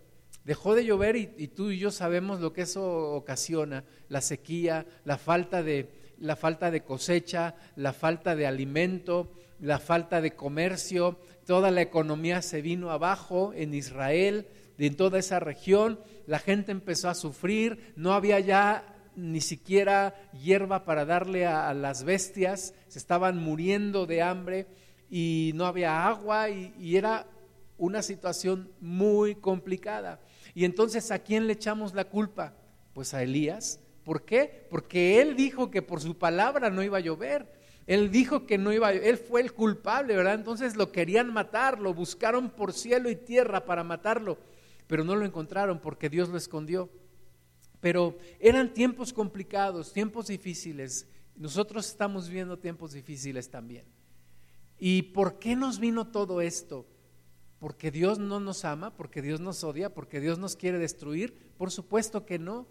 Dejó 0.44 0.74
de 0.74 0.84
llover 0.84 1.16
y, 1.16 1.48
tú 1.48 1.70
y 1.70 1.78
yo 1.78 1.90
sabemos 1.90 2.40
lo 2.40 2.54
que 2.54 2.62
eso 2.62 3.12
ocasiona, 3.12 3.84
la 4.08 4.22
sequía, 4.22 4.86
la 5.04 5.18
falta 5.18 5.62
de, 5.62 6.14
la 6.18 6.36
falta 6.36 6.70
de 6.70 6.82
cosecha, 6.82 7.56
la 7.76 7.92
falta 7.92 8.34
de 8.34 8.46
alimento, 8.46 9.32
la 9.58 9.78
falta 9.78 10.22
de 10.22 10.34
comercio, 10.34 11.18
toda 11.44 11.70
la 11.70 11.82
economía 11.82 12.40
se 12.40 12.62
vino 12.62 12.90
abajo 12.90 13.52
en 13.52 13.74
Israel, 13.74 14.46
en 14.78 14.96
toda 14.96 15.18
esa 15.18 15.40
región, 15.40 16.00
la 16.26 16.38
gente 16.38 16.72
empezó 16.72 17.10
a 17.10 17.14
sufrir, 17.14 17.92
no 17.96 18.14
había 18.14 18.40
ya 18.40 18.96
ni 19.14 19.42
siquiera 19.42 20.14
hierba 20.32 20.84
para 20.84 21.04
darle 21.04 21.46
a 21.46 21.74
las 21.74 22.04
bestias, 22.04 22.74
se 22.88 22.98
estaban 22.98 23.36
muriendo 23.36 24.06
de 24.06 24.22
hambre 24.22 24.66
y 25.10 25.50
no 25.54 25.66
había 25.66 26.06
agua 26.06 26.48
y, 26.48 26.96
era 26.96 27.26
una 27.80 28.02
situación 28.02 28.70
muy 28.78 29.34
complicada. 29.34 30.20
Y 30.54 30.64
entonces, 30.64 31.10
¿a 31.10 31.18
quién 31.18 31.46
le 31.46 31.54
echamos 31.54 31.94
la 31.94 32.04
culpa? 32.04 32.54
Pues 32.92 33.14
a 33.14 33.22
Elías. 33.22 33.80
¿Por 34.04 34.24
qué? 34.24 34.66
Porque 34.70 35.20
él 35.20 35.34
dijo 35.34 35.70
que 35.70 35.80
por 35.80 36.00
su 36.00 36.16
palabra 36.18 36.70
no 36.70 36.82
iba 36.82 36.98
a 36.98 37.00
llover. 37.00 37.50
Él 37.86 38.10
dijo 38.10 38.46
que 38.46 38.58
no 38.58 38.72
iba, 38.72 38.88
a, 38.88 38.92
él 38.92 39.16
fue 39.16 39.40
el 39.40 39.54
culpable, 39.54 40.14
¿verdad? 40.14 40.34
Entonces 40.34 40.76
lo 40.76 40.92
querían 40.92 41.32
matar, 41.32 41.80
lo 41.80 41.94
buscaron 41.94 42.50
por 42.50 42.74
cielo 42.74 43.10
y 43.10 43.16
tierra 43.16 43.64
para 43.64 43.82
matarlo, 43.82 44.38
pero 44.86 45.02
no 45.02 45.16
lo 45.16 45.24
encontraron 45.24 45.80
porque 45.80 46.10
Dios 46.10 46.28
lo 46.28 46.36
escondió. 46.36 46.90
Pero 47.80 48.18
eran 48.38 48.74
tiempos 48.74 49.12
complicados, 49.12 49.94
tiempos 49.94 50.26
difíciles. 50.26 51.08
Nosotros 51.34 51.88
estamos 51.88 52.28
viendo 52.28 52.58
tiempos 52.58 52.92
difíciles 52.92 53.48
también. 53.48 53.86
¿Y 54.78 55.02
por 55.02 55.38
qué 55.38 55.56
nos 55.56 55.80
vino 55.80 56.08
todo 56.08 56.42
esto? 56.42 56.86
¿Porque 57.60 57.90
Dios 57.90 58.18
no 58.18 58.40
nos 58.40 58.64
ama? 58.64 58.90
¿Porque 58.96 59.20
Dios 59.20 59.38
nos 59.38 59.62
odia? 59.62 59.92
¿Porque 59.92 60.18
Dios 60.18 60.38
nos 60.38 60.56
quiere 60.56 60.78
destruir? 60.78 61.52
Por 61.58 61.70
supuesto 61.70 62.24
que 62.24 62.38
no. 62.38 62.66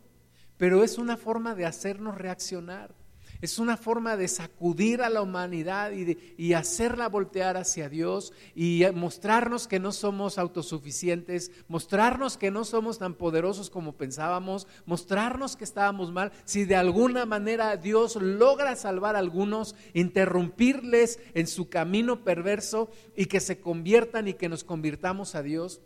Pero 0.57 0.83
es 0.83 0.97
una 0.97 1.15
forma 1.15 1.53
de 1.55 1.65
hacernos 1.65 2.17
reaccionar. 2.17 2.93
Es 3.41 3.57
una 3.57 3.77
forma 3.77 4.17
de 4.17 4.27
sacudir 4.27 5.01
a 5.01 5.09
la 5.09 5.21
humanidad 5.21 5.91
y, 5.91 6.53
hacerla 6.53 7.07
voltear 7.07 7.55
hacia 7.55 7.87
Dios 7.87 8.33
y 8.53 8.83
mostrarnos 8.93 9.67
que 9.67 9.79
no 9.79 9.93
somos 9.93 10.37
autosuficientes, 10.37 11.51
mostrarnos 11.69 12.35
que 12.35 12.51
no 12.51 12.65
somos 12.65 12.99
tan 12.99 13.13
poderosos 13.13 13.69
como 13.69 13.93
pensábamos, 13.93 14.67
mostrarnos 14.85 15.55
que 15.55 15.63
estábamos 15.63 16.11
mal. 16.11 16.33
Si 16.43 16.65
de 16.65 16.75
alguna 16.75 17.25
manera 17.25 17.77
Dios 17.77 18.17
logra 18.17 18.75
salvar 18.75 19.15
a 19.15 19.19
algunos, 19.19 19.73
interrumpirles 19.93 21.19
en 21.33 21.47
su 21.47 21.69
camino 21.69 22.25
perverso 22.25 22.89
y 23.15 23.27
que 23.27 23.39
se 23.39 23.61
conviertan 23.61 24.27
y 24.27 24.33
que 24.33 24.49
nos 24.49 24.65
convirtamos 24.65 25.35
a 25.35 25.43
Dios, 25.43 25.79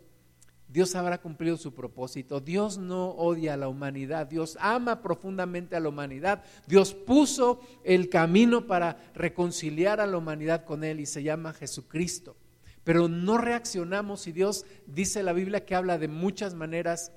Dios 0.74 0.96
habrá 0.96 1.18
cumplido 1.18 1.56
su 1.56 1.72
propósito. 1.72 2.40
Dios 2.40 2.78
no 2.78 3.10
odia 3.10 3.54
a 3.54 3.56
la 3.56 3.68
humanidad, 3.68 4.26
Dios 4.26 4.58
ama 4.60 5.02
profundamente 5.02 5.76
a 5.76 5.80
la 5.80 5.88
humanidad. 5.88 6.42
Dios 6.66 6.94
puso 6.94 7.60
el 7.84 8.08
camino 8.08 8.66
para 8.66 8.96
reconciliar 9.14 10.00
a 10.00 10.06
la 10.08 10.18
humanidad 10.18 10.64
con 10.64 10.82
Él 10.82 10.98
y 10.98 11.06
se 11.06 11.22
llama 11.22 11.52
Jesucristo. 11.52 12.36
Pero 12.82 13.06
no 13.06 13.38
reaccionamos 13.38 14.26
y 14.26 14.32
Dios 14.32 14.66
dice 14.84 15.22
la 15.22 15.32
Biblia 15.32 15.64
que 15.64 15.76
habla 15.76 15.96
de 15.96 16.08
muchas 16.08 16.54
maneras 16.54 17.12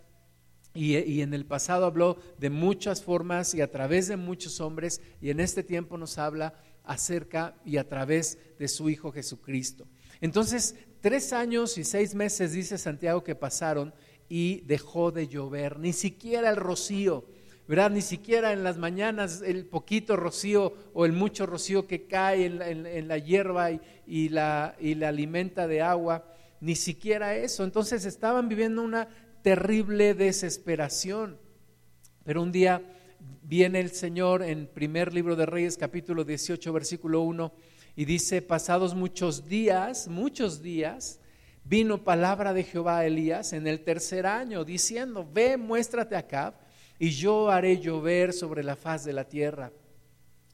y, 0.75 0.95
y, 0.95 1.23
en 1.23 1.33
el 1.33 1.47
pasado 1.47 1.87
habló 1.87 2.19
de 2.37 2.51
muchas 2.51 3.01
formas 3.01 3.55
y 3.55 3.61
a 3.61 3.71
través 3.71 4.07
de 4.07 4.17
muchos 4.17 4.61
hombres 4.61 5.01
y 5.19 5.31
en 5.31 5.39
este 5.39 5.63
tiempo 5.63 5.97
nos 5.97 6.19
habla 6.19 6.53
acerca 6.83 7.55
y 7.65 7.77
a 7.77 7.89
través 7.89 8.37
de 8.59 8.67
su 8.67 8.87
Hijo 8.87 9.11
Jesucristo. 9.11 9.87
Entonces 10.21 10.75
Tres 11.01 11.31
años 11.31 11.77
y 11.77 11.83
seis 11.83 12.15
meses, 12.15 12.53
dice 12.53 12.77
Santiago, 12.77 13.23
que 13.23 13.35
pasaron 13.35 13.93
y 14.29 14.61
dejó 14.61 15.11
de 15.11 15.27
llover, 15.27 15.79
ni 15.79 15.93
siquiera 15.93 16.49
el 16.49 16.55
rocío, 16.55 17.25
¿verdad? 17.67 17.91
Ni 17.91 18.01
siquiera 18.01 18.51
en 18.51 18.63
las 18.63 18.77
mañanas 18.77 19.43
el 19.45 19.65
poquito 19.65 20.15
rocío 20.15 20.73
o 20.93 21.05
el 21.05 21.13
mucho 21.13 21.45
rocío 21.45 21.85
que 21.85 22.07
cae 22.07 22.45
en, 22.45 23.07
la 23.07 23.17
hierba 23.19 23.71
y, 23.71 24.29
la, 24.29 24.75
y 24.79 24.95
la 24.95 25.09
alimenta 25.09 25.67
de 25.67 25.81
agua, 25.81 26.25
ni 26.61 26.75
siquiera 26.75 27.35
eso. 27.35 27.63
Entonces 27.63 28.05
estaban 28.05 28.49
viviendo 28.49 28.81
una 28.81 29.07
terrible 29.43 30.15
desesperación. 30.15 31.37
Pero 32.23 32.41
un 32.41 32.51
día 32.51 32.81
viene 33.43 33.79
el 33.81 33.91
Señor 33.91 34.41
en 34.41 34.67
primer 34.67 35.13
libro 35.13 35.35
de 35.35 35.45
Reyes, 35.45 35.77
capítulo 35.77 36.23
18, 36.23 36.73
versículo 36.73 37.21
1 37.21 37.53
y 37.97 38.05
dice, 38.05 38.43
pasados 38.43 38.93
muchos 38.93 39.49
días, 39.49 40.07
muchos 40.07 40.61
días, 40.61 41.19
vino 41.63 42.03
palabra 42.03 42.53
de 42.53 42.63
Jehová 42.63 42.99
a 42.99 43.05
Elías 43.07 43.53
en 43.53 43.65
el 43.65 43.83
tercer 43.83 44.27
año, 44.27 44.63
diciendo, 44.63 45.27
ve, 45.33 45.57
muéstrate 45.57 46.15
acá, 46.15 46.53
y 46.99 47.09
yo 47.09 47.49
haré 47.49 47.79
llover 47.79 48.33
sobre 48.33 48.63
la 48.63 48.75
faz 48.75 49.03
de 49.03 49.13
la 49.13 49.23
tierra. 49.23 49.71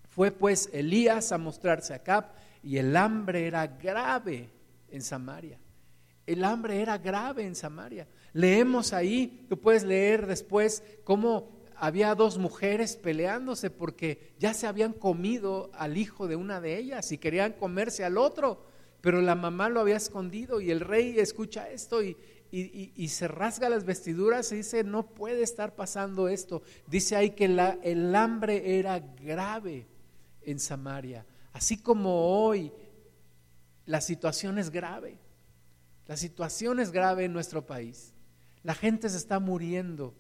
Fue 0.08 0.32
pues 0.32 0.70
Elías 0.72 1.34
a 1.34 1.38
mostrarse 1.38 1.92
a 1.92 1.98
Acab 1.98 2.28
y 2.64 2.78
el 2.78 2.96
hambre 2.96 3.46
era 3.46 3.68
grave 3.68 4.50
en 4.90 5.02
Samaria. 5.02 5.60
El 6.26 6.46
hambre 6.46 6.82
era 6.82 6.98
grave 6.98 7.44
en 7.44 7.56
Samaria. 7.56 8.08
Leemos 8.32 8.94
ahí, 8.94 9.46
tú 9.50 9.60
puedes 9.60 9.84
leer 9.84 10.28
después 10.28 10.82
cómo 11.04 11.63
había 11.84 12.16
dos 12.16 12.38
mujeres 12.38 12.96
peleándose 12.96 13.70
porque 13.70 14.34
ya 14.40 14.54
se 14.54 14.68
habían 14.68 14.94
comido 14.94 15.70
al 15.74 15.98
hijo 15.98 16.30
de 16.30 16.38
una 16.38 16.62
de 16.62 16.78
ellas 16.78 17.12
y 17.12 17.18
querían 17.18 17.52
comerse 17.52 18.06
al 18.06 18.18
otro, 18.18 18.64
pero 19.02 19.22
la 19.22 19.36
mamá 19.36 19.68
lo 19.68 19.82
había 19.82 19.98
escondido 19.98 20.62
y 20.62 20.72
el 20.72 20.80
rey 20.80 21.20
escucha 21.20 21.70
esto 21.70 22.02
y, 22.02 22.16
y, 22.52 23.08
se 23.10 23.28
rasga 23.28 23.68
las 23.68 23.84
vestiduras 23.84 24.50
y 24.54 24.58
dice, 24.58 24.86
no 24.86 25.08
puede 25.08 25.44
estar 25.44 25.76
pasando 25.76 26.30
esto. 26.30 26.62
Dice 26.88 27.18
ahí 27.18 27.32
que 27.32 27.50
la, 27.50 27.78
el 27.84 28.16
hambre 28.16 28.80
era 28.80 29.00
grave 29.00 29.86
en 30.44 30.62
Samaria, 30.62 31.26
así 31.52 31.76
como 31.76 32.46
hoy 32.46 32.72
la 33.86 34.00
situación 34.00 34.58
es 34.58 34.70
grave. 34.70 35.18
La 36.08 36.16
situación 36.16 36.80
es 36.80 36.94
grave 36.94 37.26
en 37.26 37.34
nuestro 37.34 37.66
país. 37.66 38.14
La 38.64 38.74
gente 38.74 39.10
se 39.10 39.18
está 39.18 39.40
muriendo, 39.40 40.16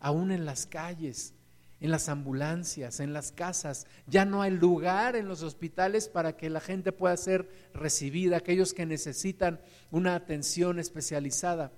aún 0.00 0.32
en 0.32 0.44
las 0.44 0.66
calles, 0.66 1.34
en 1.80 1.90
las 1.90 2.08
ambulancias, 2.08 3.00
en 3.00 3.12
las 3.12 3.32
casas. 3.32 3.86
Ya 4.06 4.24
no 4.24 4.42
hay 4.42 4.50
lugar 4.50 5.16
en 5.16 5.28
los 5.28 5.42
hospitales 5.42 6.08
para 6.08 6.36
que 6.36 6.50
la 6.50 6.60
gente 6.60 6.92
pueda 6.92 7.16
ser 7.16 7.48
recibida, 7.72 8.36
aquellos 8.36 8.74
que 8.74 8.86
necesitan 8.86 9.60
una 9.90 10.14
atención 10.14 10.78
especializada. 10.78 11.72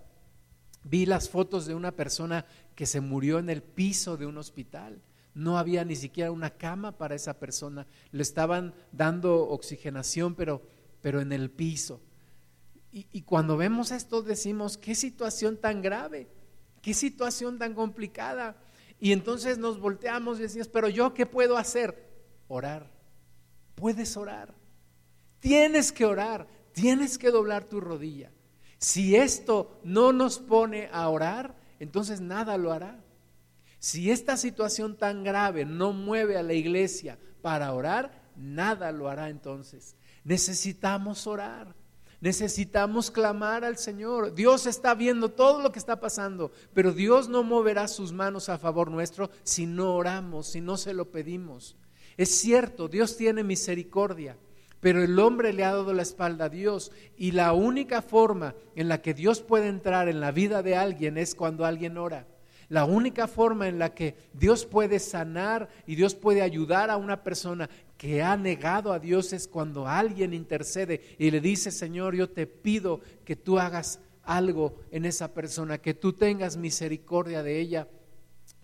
Vi 0.85 1.07
las 1.07 1.29
fotos 1.29 1.67
de 1.67 1.75
una 1.75 1.93
persona 1.93 2.45
que 2.75 2.87
se 2.87 3.01
murió 3.01 3.39
en 3.39 3.51
el 3.51 3.63
piso 3.63 4.17
de 4.17 4.27
un 4.27 4.39
hospital. 4.39 5.01
No 5.35 5.57
había 5.57 5.85
ni 5.85 5.97
siquiera 5.97 6.33
una 6.33 6.51
cama 6.51 6.99
para 6.99 7.15
esa 7.15 7.39
persona. 7.39 7.87
Le 8.11 8.23
estaban 8.23 8.75
dando 8.91 9.49
oxigenación, 9.49 10.35
pero, 10.35 10.63
pero 11.01 11.21
en 11.21 11.33
el 11.33 11.51
piso. 11.51 12.01
Y, 12.91 13.07
y 13.13 13.23
cuando 13.23 13.57
vemos 13.57 13.93
esto 13.93 14.23
decimos, 14.23 14.77
qué 14.77 14.95
situación 14.95 15.57
tan 15.57 15.81
grave, 15.81 16.29
qué 16.83 16.93
situación 16.93 17.59
tan 17.59 17.75
complicada. 17.75 18.57
Y 19.01 19.13
entonces 19.13 19.59
nos 19.59 19.81
volteamos 19.81 20.39
y 20.39 20.43
decimos, 20.43 20.69
pero 20.69 20.89
yo 20.89 21.15
qué 21.15 21.25
puedo 21.25 21.57
hacer? 21.57 22.11
Orar. 22.49 22.91
Puedes 23.75 24.17
orar. 24.17 24.55
Tienes 25.41 25.91
que 25.91 26.05
orar. 26.05 26.47
Tienes 26.73 27.19
que 27.19 27.31
doblar 27.31 27.65
tu 27.65 27.81
rodilla. 27.81 28.31
Si 28.79 29.17
esto 29.17 29.81
no 29.85 30.13
nos 30.13 30.39
pone 30.39 30.89
a 30.93 31.09
orar, 31.09 31.55
entonces 31.79 32.21
nada 32.21 32.59
lo 32.59 32.73
hará. 32.73 33.03
Si 33.79 34.11
esta 34.11 34.37
situación 34.37 34.97
tan 34.97 35.25
grave 35.25 35.65
no 35.65 35.93
mueve 35.93 36.37
a 36.37 36.43
la 36.43 36.53
iglesia 36.53 37.19
para 37.43 37.73
orar, 37.73 38.23
nada 38.37 38.93
lo 38.93 39.09
hará 39.09 39.29
entonces. 39.29 39.97
Necesitamos 40.25 41.27
orar. 41.27 41.75
Necesitamos 42.23 43.11
clamar 43.11 43.65
al 43.65 43.77
Señor. 43.77 44.33
Dios 44.33 44.67
está 44.67 44.95
viendo 44.95 45.33
todo 45.33 45.61
lo 45.61 45.73
que 45.73 45.81
está 45.81 45.99
pasando, 45.99 46.53
pero 46.73 46.93
Dios 46.93 47.29
no 47.29 47.43
moverá 47.43 47.89
sus 47.89 48.13
manos 48.13 48.49
a 48.49 48.59
favor 48.59 48.93
nuestro 48.93 49.29
si 49.43 49.67
no 49.67 49.97
oramos, 49.97 50.47
si 50.47 50.61
no 50.61 50.77
se 50.77 50.95
lo 50.95 51.11
pedimos. 51.11 51.75
Es 52.17 52.31
cierto, 52.31 52.87
Dios 52.87 53.17
tiene 53.17 53.43
misericordia, 53.43 54.37
pero 54.79 55.03
el 55.03 55.19
hombre 55.19 55.53
le 55.53 55.65
ha 55.65 55.73
dado 55.73 55.93
la 55.93 56.03
espalda 56.03 56.45
a 56.45 56.49
Dios 56.49 56.93
y 57.17 57.33
la 57.33 57.53
única 57.55 58.03
forma 58.03 58.55
en 58.77 58.87
la 58.87 59.03
que 59.03 59.15
Dios 59.15 59.41
puede 59.41 59.67
entrar 59.67 60.09
en 60.09 60.21
la 60.21 60.31
vida 60.31 60.63
de 60.63 60.77
alguien 60.77 61.19
es 61.19 61.35
cuando 61.35 61.65
alguien 61.65 61.99
ora. 61.99 62.29
La 62.73 62.87
única 62.87 63.29
forma 63.29 63.69
en 63.69 63.79
la 63.79 63.95
que 63.95 64.17
Dios 64.33 64.65
puede 64.65 64.99
sanar 64.99 65.69
y 65.87 65.95
Dios 65.95 66.15
puede 66.15 66.41
ayudar 66.41 66.89
a 66.89 66.97
una 66.97 67.23
persona 67.23 67.69
que 67.99 68.23
ha 68.23 68.35
negado 68.35 68.95
a 68.95 68.99
Dios 68.99 69.35
es 69.35 69.47
cuando 69.47 69.87
alguien 69.87 70.33
intercede 70.33 71.03
y 71.19 71.31
le 71.31 71.43
dice, 71.43 71.71
Señor, 71.71 72.15
yo 72.15 72.31
te 72.31 72.47
pido 72.47 73.03
que 73.27 73.37
tú 73.37 73.59
hagas 73.59 74.01
algo 74.23 74.81
en 74.91 75.05
esa 75.05 75.35
persona, 75.35 75.77
que 75.77 75.93
tú 75.93 76.15
tengas 76.15 76.57
misericordia 76.57 77.43
de 77.43 77.61
ella, 77.61 77.89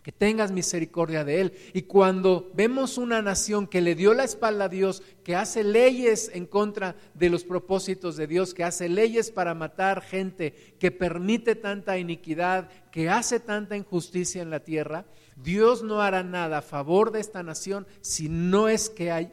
que 0.02 0.12
tengas 0.12 0.52
misericordia 0.52 1.24
de 1.24 1.40
él. 1.40 1.52
Y 1.72 1.82
cuando 1.82 2.50
vemos 2.54 2.98
una 2.98 3.20
nación 3.20 3.66
que 3.66 3.80
le 3.80 3.94
dio 3.94 4.14
la 4.14 4.24
espalda 4.24 4.64
a 4.64 4.68
Dios, 4.68 5.02
que 5.24 5.36
hace 5.36 5.64
leyes 5.64 6.30
en 6.32 6.46
contra 6.46 6.96
de 7.14 7.30
los 7.30 7.44
propósitos 7.44 8.16
de 8.16 8.26
Dios, 8.26 8.54
que 8.54 8.64
hace 8.64 8.88
leyes 8.88 9.30
para 9.30 9.54
matar 9.54 10.00
gente, 10.00 10.74
que 10.78 10.90
permite 10.90 11.54
tanta 11.54 11.98
iniquidad, 11.98 12.70
que 12.90 13.08
hace 13.08 13.40
tanta 13.40 13.76
injusticia 13.76 14.40
en 14.42 14.50
la 14.50 14.60
tierra, 14.60 15.04
Dios 15.36 15.82
no 15.82 16.00
hará 16.00 16.22
nada 16.22 16.58
a 16.58 16.62
favor 16.62 17.12
de 17.12 17.20
esta 17.20 17.42
nación 17.42 17.86
si 18.00 18.28
no 18.28 18.68
es 18.68 18.90
que 18.90 19.10
hay 19.12 19.32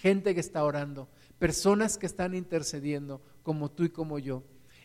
gente 0.00 0.34
que 0.34 0.40
está 0.40 0.64
orando, 0.64 1.08
personas 1.38 1.98
que 1.98 2.06
están 2.06 2.34
intercediendo 2.34 3.20
como 3.42 3.70
tú 3.70 3.84
y 3.84 3.90
como 3.90 4.18
yo. 4.18 4.42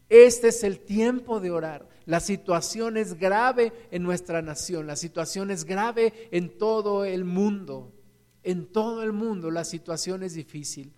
Este 0.10 0.48
es 0.48 0.64
el 0.64 0.80
tiempo 0.80 1.40
de 1.40 1.52
orar. 1.52 1.88
La 2.06 2.20
situación 2.20 2.98
es 2.98 3.14
grave 3.14 3.72
en 3.92 4.02
nuestra 4.02 4.42
nación, 4.42 4.88
la 4.88 4.96
situación 4.96 5.52
es 5.52 5.64
grave 5.64 6.12
en 6.32 6.58
todo 6.58 7.06
el 7.06 7.24
mundo. 7.24 7.94
En 8.42 8.66
todo 8.66 9.04
el 9.04 9.14
mundo 9.14 9.52
la 9.52 9.64
situación 9.64 10.24
es 10.24 10.34
difícil. 10.34 10.92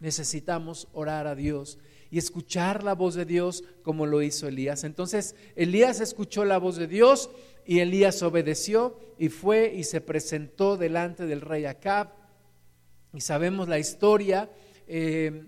Necesitamos 0.00 0.88
orar 0.92 1.26
a 1.26 1.34
Dios 1.34 1.78
y 2.10 2.18
escuchar 2.18 2.84
la 2.84 2.94
voz 2.94 3.14
de 3.14 3.24
Dios 3.24 3.64
como 3.82 4.04
lo 4.04 4.20
hizo 4.20 4.46
Elías. 4.46 4.84
Entonces 4.84 5.34
Elías 5.56 6.00
escuchó 6.00 6.44
la 6.44 6.58
voz 6.58 6.76
de 6.76 6.88
Dios 6.88 7.30
y 7.64 7.78
Elías 7.78 8.22
obedeció 8.22 8.98
y 9.18 9.30
fue 9.30 9.72
y 9.74 9.84
se 9.84 10.02
presentó 10.02 10.76
delante 10.76 11.24
del 11.24 11.40
rey 11.40 11.64
Acab. 11.64 12.08
Y 13.14 13.20
sabemos 13.22 13.68
la 13.68 13.78
historia. 13.78 14.50
Eh, 14.86 15.46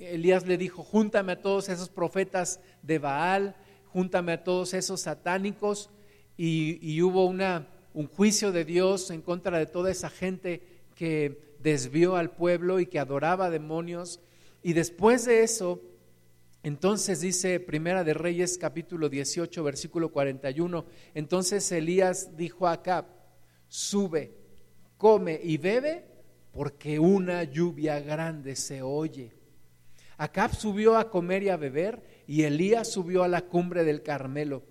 Elías 0.00 0.46
le 0.46 0.56
dijo, 0.56 0.82
júntame 0.82 1.32
a 1.32 1.42
todos 1.42 1.68
esos 1.68 1.90
profetas 1.90 2.60
de 2.82 2.98
Baal, 2.98 3.54
júntame 3.92 4.32
a 4.32 4.44
todos 4.44 4.74
esos 4.74 5.02
satánicos. 5.02 5.90
Y, 6.36 7.02
hubo 7.02 7.26
una, 7.26 7.68
un 7.92 8.06
juicio 8.06 8.50
de 8.50 8.64
Dios 8.64 9.10
en 9.10 9.20
contra 9.20 9.58
de 9.58 9.66
toda 9.66 9.90
esa 9.90 10.08
gente 10.08 10.62
que 10.94 11.54
desvió 11.62 12.16
al 12.16 12.30
pueblo 12.30 12.80
y 12.80 12.86
que 12.86 12.98
adoraba 12.98 13.50
demonios. 13.50 14.20
Y 14.62 14.72
después 14.72 15.26
de 15.26 15.42
eso, 15.42 15.82
entonces 16.62 17.20
dice 17.20 17.60
Primera 17.60 18.04
de 18.04 18.14
Reyes 18.14 18.56
capítulo 18.56 19.10
18 19.10 19.62
versículo 19.62 20.10
41, 20.10 20.84
entonces 21.14 21.70
Elías 21.72 22.36
dijo 22.36 22.66
a 22.66 22.72
Acab, 22.72 23.06
sube, 23.68 24.32
come 24.96 25.38
y 25.42 25.58
bebe, 25.58 26.04
porque 26.52 26.98
una 26.98 27.44
lluvia 27.44 28.00
grande 28.00 28.56
se 28.56 28.82
oye. 28.82 29.39
Acab 30.20 30.54
subió 30.54 30.98
a 30.98 31.08
comer 31.08 31.44
y 31.44 31.48
a 31.48 31.56
beber, 31.56 32.02
y 32.26 32.42
Elías 32.42 32.92
subió 32.92 33.22
a 33.22 33.28
la 33.28 33.40
cumbre 33.40 33.84
del 33.84 34.02
Carmelo, 34.02 34.64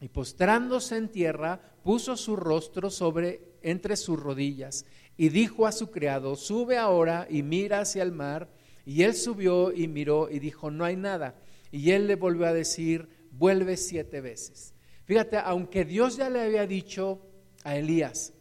y 0.00 0.08
postrándose 0.08 0.96
en 0.96 1.10
tierra, 1.10 1.60
puso 1.84 2.16
su 2.16 2.34
rostro 2.34 2.90
sobre 2.90 3.54
entre 3.62 3.94
sus 3.94 4.20
rodillas, 4.20 4.84
y 5.16 5.28
dijo 5.28 5.68
a 5.68 5.70
su 5.70 5.92
criado, 5.92 6.34
sube 6.34 6.76
ahora 6.76 7.28
y 7.30 7.44
mira 7.44 7.78
hacia 7.78 8.02
el 8.02 8.10
mar, 8.10 8.50
y 8.84 9.04
él 9.04 9.14
subió 9.14 9.72
y 9.72 9.86
miró 9.86 10.28
y 10.28 10.40
dijo, 10.40 10.72
no 10.72 10.84
hay 10.84 10.96
nada. 10.96 11.36
Y 11.70 11.92
él 11.92 12.08
le 12.08 12.16
volvió 12.16 12.46
a 12.46 12.52
decir, 12.52 13.08
vuelve 13.30 13.76
siete 13.76 14.20
veces. 14.20 14.74
Fíjate, 15.04 15.36
aunque 15.36 15.84
Dios 15.84 16.16
ya 16.16 16.28
le 16.28 16.40
había 16.40 16.66
dicho 16.66 17.20
a 17.62 17.76
Elías, 17.76 18.32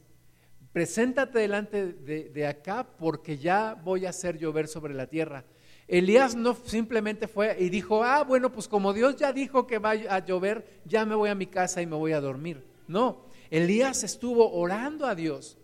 preséntate 0.72 1.38
delante 1.38 1.94
de, 1.94 2.48
acá 2.48 2.88
porque 2.98 3.38
ya 3.38 3.76
voy 3.76 4.08
a 4.08 4.10
hacer 4.10 4.40
llover 4.40 4.68
sobre 4.68 4.96
la 4.96 5.06
tierra. 5.06 5.46
Elías 5.88 6.36
no 6.36 6.56
simplemente 6.56 7.28
fue 7.28 7.58
y 7.60 7.70
dijo, 7.70 8.04
ah, 8.04 8.24
bueno, 8.24 8.52
pues 8.52 8.68
como 8.68 8.94
Dios 8.94 9.18
ya 9.18 9.34
dijo 9.34 9.68
que 9.68 9.80
va 9.80 9.92
a 9.92 10.26
llover, 10.26 10.82
ya 10.86 11.06
me 11.06 11.16
voy 11.16 11.30
a 11.30 11.36
mi 11.36 11.48
casa 11.48 11.82
y 11.82 11.86
me 11.86 11.96
voy 11.96 12.14
a 12.14 12.22
dormir. 12.22 12.64
No, 12.88 13.26
Elías 13.50 14.04
estuvo 14.04 14.52
orando 14.54 15.06
a 15.06 15.16
Dios. 15.16 15.58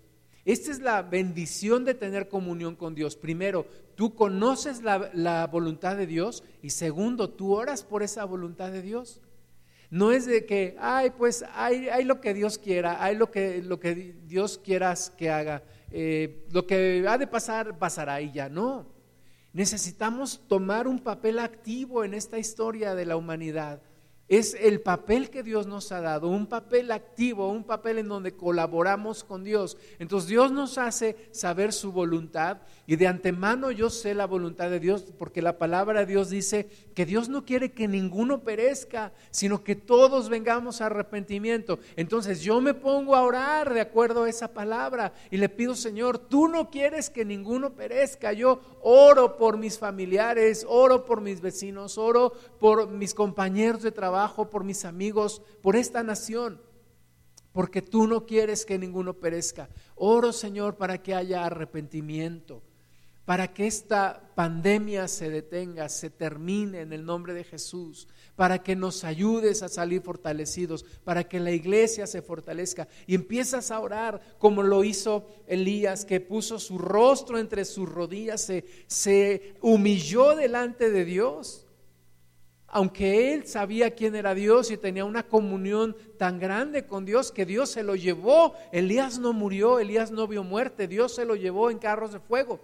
Esta 0.45 0.71
es 0.71 0.79
la 0.79 1.01
bendición 1.01 1.85
de 1.85 1.93
tener 1.93 2.27
comunión 2.27 2.75
con 2.75 2.95
Dios. 2.95 3.15
Primero, 3.15 3.65
tú 3.95 4.15
conoces 4.15 4.81
la, 4.81 5.47
voluntad 5.51 5.95
de 5.95 6.07
Dios 6.07 6.43
y 6.61 6.71
segundo, 6.71 7.29
tú 7.29 7.53
oras 7.53 7.83
por 7.83 8.03
esa 8.03 8.25
voluntad 8.25 8.71
de 8.71 8.81
Dios. 8.81 9.21
No 9.91 10.11
es 10.11 10.25
de 10.25 10.45
que, 10.45 10.75
ay, 10.79 11.11
pues 11.17 11.43
hay, 11.53 11.89
hay 11.89 12.03
lo 12.03 12.21
que 12.21 12.33
Dios 12.33 12.57
quiera, 12.57 13.03
hay 13.03 13.15
lo 13.15 13.31
que, 13.31 13.61
lo 13.63 13.79
que 13.79 14.15
Dios 14.25 14.59
quieras 14.63 15.11
que 15.17 15.29
haga, 15.29 15.63
eh, 15.91 16.45
lo 16.51 16.65
que 16.67 17.05
ha 17.07 17.17
de 17.17 17.27
pasar, 17.27 17.77
pasará 17.77 18.21
y 18.21 18.31
ya. 18.31 18.49
No, 18.49 18.85
necesitamos 19.53 20.41
tomar 20.47 20.87
un 20.87 20.99
papel 20.99 21.39
activo 21.39 22.03
en 22.03 22.13
esta 22.13 22.37
historia 22.37 22.95
de 22.95 23.05
la 23.05 23.15
humanidad. 23.15 23.81
Es 24.27 24.53
el 24.53 24.81
papel 24.81 25.31
que 25.31 25.41
Dios 25.41 25.65
nos 25.65 25.91
ha 25.91 26.01
dado, 26.01 26.27
un 26.27 26.45
papel 26.45 26.91
activo, 26.91 27.49
un 27.49 27.63
papel 27.63 27.97
en 27.97 28.07
donde 28.07 28.35
colaboramos 28.35 29.23
con 29.23 29.43
Dios. 29.43 29.75
Entonces 29.97 30.29
Dios 30.29 30.51
nos 30.51 30.77
hace 30.77 31.29
saber 31.31 31.73
su 31.73 31.91
voluntad 31.91 32.59
y 32.89 32.95
de 32.95 33.05
antemano 33.05 33.69
yo 33.69 33.91
sé 33.91 34.15
la 34.15 34.25
voluntad 34.25 34.71
de 34.71 34.79
Dios 34.79 35.05
porque 35.19 35.43
la 35.43 35.59
palabra 35.59 35.99
de 35.99 36.05
Dios 36.07 36.31
dice 36.31 36.67
que 36.95 37.05
Dios 37.05 37.29
no 37.29 37.45
quiere 37.45 37.71
que 37.71 37.87
ninguno 37.87 38.39
perezca, 38.43 39.13
sino 39.29 39.63
que 39.63 39.75
todos 39.75 40.27
vengamos 40.27 40.81
a 40.81 40.87
arrepentimiento. 40.87 41.77
Entonces 41.97 42.41
yo 42.41 42.59
me 42.61 42.73
pongo 42.73 43.15
a 43.15 43.21
orar 43.21 43.75
de 43.75 43.81
acuerdo 43.81 44.23
a 44.23 44.29
esa 44.29 44.55
palabra 44.55 45.13
y 45.29 45.37
le 45.37 45.49
pido, 45.49 45.75
Señor, 45.75 46.17
tú 46.17 46.47
no 46.47 46.71
quieres 46.71 47.11
que 47.11 47.25
ninguno 47.25 47.75
perezca. 47.75 48.33
Yo 48.33 48.59
oro 48.81 49.37
por 49.37 49.59
mis 49.59 49.77
familiares, 49.77 50.65
oro 50.67 51.05
por 51.05 51.21
mis 51.21 51.41
vecinos, 51.41 51.95
oro 51.99 52.33
por 52.59 52.89
mis 52.89 53.13
compañeros 53.13 53.83
de 53.83 53.91
trabajo 53.91 54.49
por 54.49 54.63
mis 54.63 54.83
amigos, 54.83 55.43
por 55.61 55.75
esta 55.75 56.01
nación, 56.01 56.59
porque 57.51 57.83
tú 57.83 58.07
no 58.07 58.25
quieres 58.25 58.65
que 58.65 58.79
ninguno 58.79 59.13
perezca. 59.13 59.69
Oro, 59.93 60.33
Señor, 60.33 60.75
para 60.75 61.03
que 61.03 61.13
haya 61.13 61.45
arrepentimiento, 61.45 62.63
para 63.29 63.53
que 63.53 63.67
esta 63.67 64.31
pandemia 64.33 65.07
se 65.07 65.29
detenga, 65.29 65.87
se 65.87 66.09
termine 66.09 66.81
en 66.81 66.93
el 66.93 67.05
nombre 67.05 67.35
de 67.35 67.43
Jesús, 67.43 68.07
para 68.35 68.63
que 68.63 68.75
nos 68.75 69.03
ayudes 69.03 69.61
a 69.61 69.69
salir 69.69 70.01
fortalecidos, 70.01 70.83
para 71.03 71.25
que 71.25 71.39
la 71.39 71.51
iglesia 71.51 72.07
se 72.07 72.23
fortalezca. 72.23 72.87
Y 73.05 73.13
empiezas 73.13 73.69
a 73.69 73.81
orar 73.81 74.19
como 74.39 74.63
lo 74.63 74.83
hizo 74.83 75.27
Elías, 75.45 76.05
que 76.05 76.19
puso 76.19 76.57
su 76.57 76.79
rostro 76.79 77.37
entre 77.37 77.65
sus 77.65 77.87
rodillas, 77.87 78.41
se, 78.41 78.65
se 78.87 79.53
humilló 79.61 80.35
delante 80.35 80.89
de 80.89 81.05
Dios 81.05 81.67
aunque 82.71 83.33
él 83.33 83.47
sabía 83.47 83.95
quién 83.95 84.15
era 84.15 84.35
Dios 84.35 84.69
y 84.69 84.77
tenía 84.77 85.03
una 85.03 85.27
comunión 85.27 85.95
tan 86.17 86.37
grande 86.39 86.85
con 86.85 87.03
Dios 87.03 87.31
que 87.31 87.45
Dios 87.45 87.71
se 87.71 87.81
lo 87.81 87.95
llevó, 87.95 88.53
Elías 88.71 89.17
no 89.17 89.33
murió, 89.33 89.79
Elías 89.79 90.11
no 90.11 90.27
vio 90.27 90.43
muerte, 90.43 90.87
Dios 90.87 91.15
se 91.15 91.25
lo 91.25 91.35
llevó 91.35 91.71
en 91.71 91.79
carros 91.79 92.13
de 92.13 92.19
fuego. 92.19 92.59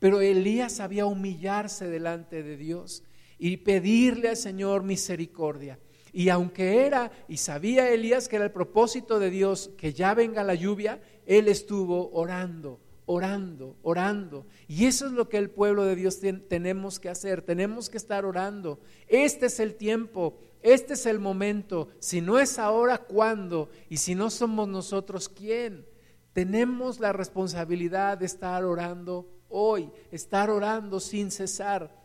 Pero 0.00 0.20
Elías 0.20 0.72
sabía 0.72 1.06
humillarse 1.06 1.86
delante 1.86 2.42
de 2.42 2.56
Dios 2.56 3.04
y 3.38 3.58
pedirle 3.58 4.30
al 4.30 4.36
Señor 4.36 4.82
misericordia. 4.82 5.78
Y 6.12 6.30
aunque 6.30 6.84
era 6.86 7.12
y 7.28 7.36
sabía 7.36 7.88
Elías 7.88 8.26
que 8.26 8.34
era 8.34 8.46
el 8.46 8.50
propósito 8.50 9.20
de 9.20 9.30
Dios 9.30 9.70
que 9.78 9.92
ya 9.92 10.14
venga 10.14 10.42
la 10.42 10.56
lluvia, 10.56 11.00
él 11.26 11.46
estuvo 11.46 12.10
orando 12.12 12.80
orando, 13.10 13.76
orando. 13.82 14.46
Y 14.68 14.86
eso 14.86 15.06
es 15.06 15.12
lo 15.12 15.28
que 15.28 15.36
el 15.36 15.50
pueblo 15.50 15.84
de 15.84 15.96
Dios 15.96 16.20
tenemos 16.48 17.00
que 17.00 17.08
hacer, 17.08 17.42
tenemos 17.42 17.90
que 17.90 17.96
estar 17.96 18.24
orando. 18.24 18.78
Este 19.08 19.46
es 19.46 19.58
el 19.58 19.74
tiempo, 19.74 20.38
este 20.62 20.94
es 20.94 21.06
el 21.06 21.18
momento. 21.18 21.88
Si 21.98 22.20
no 22.20 22.38
es 22.38 22.56
ahora, 22.56 22.98
¿cuándo? 22.98 23.68
Y 23.88 23.96
si 23.96 24.14
no 24.14 24.30
somos 24.30 24.68
nosotros, 24.68 25.28
¿quién? 25.28 25.86
Tenemos 26.32 27.00
la 27.00 27.12
responsabilidad 27.12 28.16
de 28.18 28.26
estar 28.26 28.64
orando 28.64 29.28
hoy, 29.50 29.90
estar 30.10 30.48
orando 30.48 31.00
sin 31.00 31.30
cesar. 31.30 32.00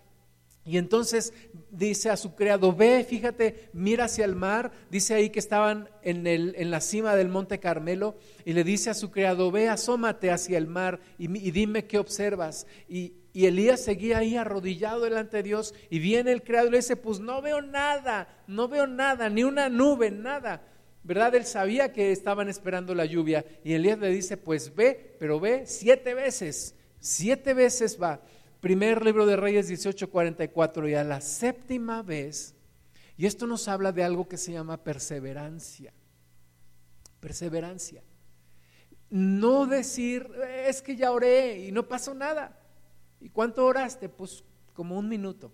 Y 0.67 0.79
entonces 0.79 1.31
dice 1.69 2.09
a 2.09 2.17
su 2.17 2.33
criado, 2.33 2.73
ve, 2.73 3.05
fíjate, 3.07 3.69
mira 3.71 4.05
hacia 4.05 4.25
el 4.25 4.35
mar. 4.35 4.71
Dice 4.89 5.13
ahí 5.13 5.29
que 5.29 5.37
estaban 5.37 5.89
en, 6.01 6.25
el, 6.25 6.55
en 6.57 6.71
la 6.71 6.81
cima 6.81 7.15
del 7.15 7.29
monte 7.29 7.59
Carmelo 7.59 8.15
y 8.45 8.53
le 8.53 8.63
dice 8.63 8.89
a 8.89 8.95
su 8.95 9.11
criado, 9.11 9.51
ve, 9.51 9.69
asómate 9.69 10.31
hacia 10.31 10.57
el 10.57 10.65
mar 10.65 10.99
y, 11.19 11.27
dime 11.27 11.85
qué 11.85 11.99
observas. 11.99 12.65
Y, 12.89 13.13
y, 13.31 13.45
Elías 13.45 13.81
seguía 13.81 14.17
ahí 14.17 14.37
arrodillado 14.37 15.01
delante 15.01 15.37
de 15.37 15.43
Dios 15.43 15.75
y 15.91 15.99
viene 15.99 16.31
el 16.31 16.41
criado 16.41 16.67
y 16.67 16.71
le 16.71 16.77
dice, 16.77 16.95
pues 16.95 17.19
no 17.19 17.43
veo 17.43 17.61
nada, 17.61 18.27
no 18.47 18.67
veo 18.67 18.87
nada, 18.87 19.29
ni 19.29 19.43
una 19.43 19.69
nube, 19.69 20.09
nada. 20.09 20.63
¿Verdad? 21.03 21.35
Él 21.35 21.45
sabía 21.45 21.93
que 21.93 22.11
estaban 22.11 22.49
esperando 22.49 22.95
la 22.95 23.05
lluvia 23.05 23.45
y 23.63 23.73
Elías 23.73 23.99
le 23.99 24.09
dice, 24.09 24.37
pues 24.37 24.75
ve, 24.75 25.15
pero 25.19 25.39
ve 25.39 25.67
siete 25.67 26.15
veces, 26.15 26.74
siete 27.05 27.53
veces 27.53 28.01
va. 28.01 28.21
Primer 28.59 29.05
libro 29.05 29.25
de 29.25 29.35
Reyes 29.35 29.69
18:44 29.69 30.89
y 30.89 30.95
a 30.95 31.03
la 31.03 31.21
séptima 31.21 32.01
vez, 32.01 32.55
y 33.15 33.27
esto 33.27 33.45
nos 33.45 33.67
habla 33.67 33.91
de 33.91 34.03
algo 34.03 34.27
que 34.27 34.37
se 34.37 34.51
llama 34.51 34.83
perseverancia. 34.83 35.93
Perseverancia. 37.19 38.03
No 39.09 39.67
decir, 39.67 40.27
es 40.65 40.81
que 40.81 40.95
ya 40.95 41.11
oré 41.11 41.59
y 41.59 41.71
no 41.71 41.87
pasó 41.87 42.13
nada. 42.13 42.59
¿Y 43.21 43.29
cuánto 43.29 43.65
oraste? 43.65 44.09
Pues 44.09 44.43
como 44.73 44.97
un 44.97 45.07
minuto. 45.07 45.51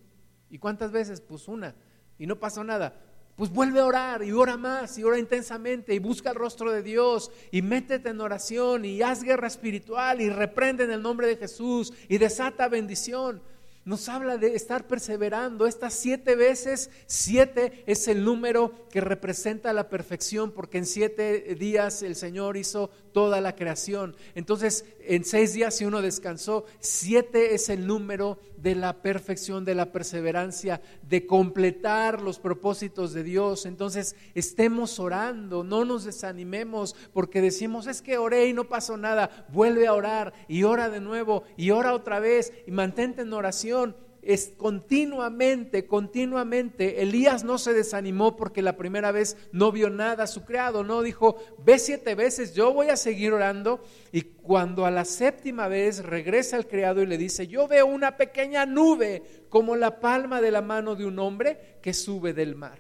¿Y 0.50 0.58
cuántas 0.58 0.92
veces? 0.92 1.22
Pues 1.22 1.48
una. 1.48 1.76
Y 2.18 2.28
no 2.28 2.40
pasó 2.40 2.64
nada 2.64 3.11
pues 3.42 3.50
vuelve 3.50 3.80
a 3.80 3.86
orar 3.86 4.24
y 4.24 4.32
ora 4.34 4.56
más 4.56 5.00
y 5.00 5.04
ora 5.04 5.18
intensamente 5.18 5.96
y 5.96 5.98
busca 5.98 6.30
el 6.30 6.36
rostro 6.36 6.72
de 6.72 6.84
Dios 6.84 7.32
y 7.50 7.64
métete 7.64 8.10
en 8.10 8.22
oración 8.22 8.86
y 8.86 9.02
haz 9.02 9.24
guerra 9.24 9.48
espiritual 9.48 10.22
y 10.22 10.30
reprende 10.30 10.84
en 10.84 10.92
el 10.92 11.02
nombre 11.02 11.26
de 11.26 11.38
Jesús 11.38 11.92
y 12.08 12.20
desata 12.20 12.68
bendición 12.68 13.42
nos 13.84 14.10
habla 14.10 14.38
de 14.38 14.56
estar 14.56 14.88
perseverando. 14.88 15.66
Estas 15.66 15.96
siete 15.96 16.36
veces, 16.36 16.92
siete 17.08 17.84
es 17.88 18.08
el 18.08 18.24
número 18.24 18.88
que 18.92 19.02
representa 19.02 19.74
la 19.74 19.90
perfección, 19.90 20.52
porque 20.52 20.78
en 20.78 20.86
siete 20.86 21.56
días 21.56 22.04
el 22.04 22.16
Señor 22.16 22.58
hizo 22.58 22.92
toda 23.12 23.42
la 23.42 23.56
creación. 23.56 24.16
Entonces, 24.36 24.86
en 25.12 25.26
seis 25.26 25.52
días 25.52 25.76
si 25.76 25.84
uno 25.84 26.02
descansó, 26.02 26.64
siete 26.80 27.54
es 27.54 27.68
el 27.68 27.86
número 27.86 28.40
de 28.56 28.76
la 28.76 29.02
perfección, 29.02 29.66
de 29.66 29.76
la 29.76 29.92
perseverancia, 29.92 30.82
de 31.02 31.26
completar 31.26 32.22
los 32.22 32.40
propósitos 32.40 33.12
de 33.12 33.24
Dios. 33.24 33.66
Entonces, 33.66 34.16
estemos 34.36 35.00
orando, 35.00 35.66
no 35.66 35.84
nos 35.84 36.06
desanimemos 36.06 36.96
porque 37.12 37.42
decimos, 37.42 37.88
es 37.88 38.02
que 38.02 38.18
oré 38.18 38.48
y 38.48 38.54
no 38.54 38.70
pasó 38.70 38.96
nada. 38.96 39.46
Vuelve 39.52 39.86
a 39.86 39.94
orar 39.94 40.32
y 40.48 40.64
ora 40.64 40.90
de 40.90 41.02
nuevo 41.02 41.44
y 41.58 41.72
ora 41.72 41.94
otra 41.94 42.22
vez 42.22 42.54
y 42.66 42.72
mantente 42.72 43.24
en 43.24 43.34
oración 43.34 43.98
es 44.22 44.54
continuamente, 44.56 45.88
continuamente. 45.88 47.02
Elías 47.02 47.44
no 47.44 47.58
se 47.58 47.74
desanimó 47.74 48.36
porque 48.36 48.62
la 48.62 48.78
primera 48.78 49.12
vez 49.12 49.38
no 49.52 49.72
vio 49.72 49.90
nada 49.90 50.26
a 50.26 50.28
su 50.28 50.46
criado, 50.46 50.84
no 50.84 51.02
dijo, 51.02 51.38
ve 51.64 51.80
siete 51.80 52.14
veces, 52.14 52.54
yo 52.54 52.74
voy 52.74 52.90
a 52.90 52.98
seguir 52.98 53.34
orando. 53.34 53.84
Y 54.12 54.22
cuando 54.22 54.86
a 54.86 54.92
la 54.92 55.06
séptima 55.06 55.68
vez 55.68 56.04
regresa 56.04 56.58
el 56.58 56.68
criado 56.68 57.02
y 57.02 57.08
le 57.08 57.18
dice, 57.18 57.48
yo 57.48 57.68
veo 57.68 57.88
una 57.88 58.18
pequeña 58.18 58.66
nube 58.66 59.24
como 59.50 59.76
la 59.76 60.00
palma 60.00 60.42
de 60.42 60.52
la 60.52 60.62
mano 60.62 60.96
de 60.96 61.06
un 61.06 61.18
hombre 61.20 61.80
que 61.82 61.94
sube 61.94 62.34
del 62.34 62.56
mar. 62.56 62.80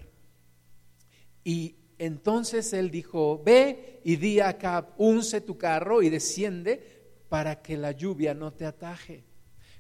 Y 1.44 1.76
entonces 1.98 2.72
él 2.74 2.92
dijo, 2.92 3.42
ve 3.44 4.00
y 4.04 4.16
di 4.18 4.40
acá, 4.40 4.94
unce 4.98 5.42
tu 5.42 5.58
carro 5.58 6.02
y 6.02 6.10
desciende 6.10 7.02
para 7.30 7.62
que 7.62 7.78
la 7.78 7.92
lluvia 7.92 8.34
no 8.34 8.54
te 8.54 8.66
ataje. 8.66 9.24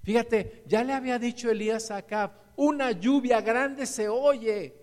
Fíjate, 0.03 0.63
ya 0.65 0.83
le 0.83 0.93
había 0.93 1.19
dicho 1.19 1.49
Elías 1.49 1.91
a 1.91 1.97
Acab, 1.97 2.31
una 2.55 2.91
lluvia 2.91 3.41
grande 3.41 3.85
se 3.85 4.09
oye. 4.09 4.75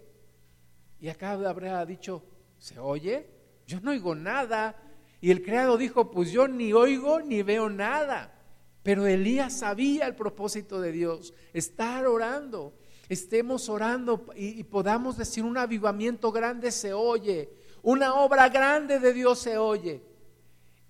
Y 1.00 1.08
Acab 1.08 1.44
habría 1.46 1.84
dicho, 1.84 2.24
¿se 2.58 2.78
oye? 2.78 3.28
Yo 3.66 3.80
no 3.80 3.90
oigo 3.90 4.14
nada. 4.14 4.76
Y 5.20 5.30
el 5.30 5.42
criado 5.42 5.76
dijo, 5.76 6.10
pues 6.10 6.30
yo 6.30 6.46
ni 6.46 6.72
oigo 6.72 7.20
ni 7.20 7.42
veo 7.42 7.68
nada. 7.68 8.34
Pero 8.82 9.06
Elías 9.06 9.58
sabía 9.58 10.06
el 10.06 10.14
propósito 10.14 10.80
de 10.80 10.92
Dios, 10.92 11.34
estar 11.52 12.06
orando. 12.06 12.74
Estemos 13.08 13.68
orando 13.68 14.26
y, 14.36 14.60
y 14.60 14.64
podamos 14.64 15.16
decir, 15.16 15.42
un 15.44 15.58
avivamiento 15.58 16.30
grande 16.30 16.70
se 16.70 16.92
oye, 16.92 17.50
una 17.82 18.14
obra 18.14 18.48
grande 18.48 18.98
de 18.98 19.12
Dios 19.12 19.40
se 19.40 19.56
oye 19.56 20.07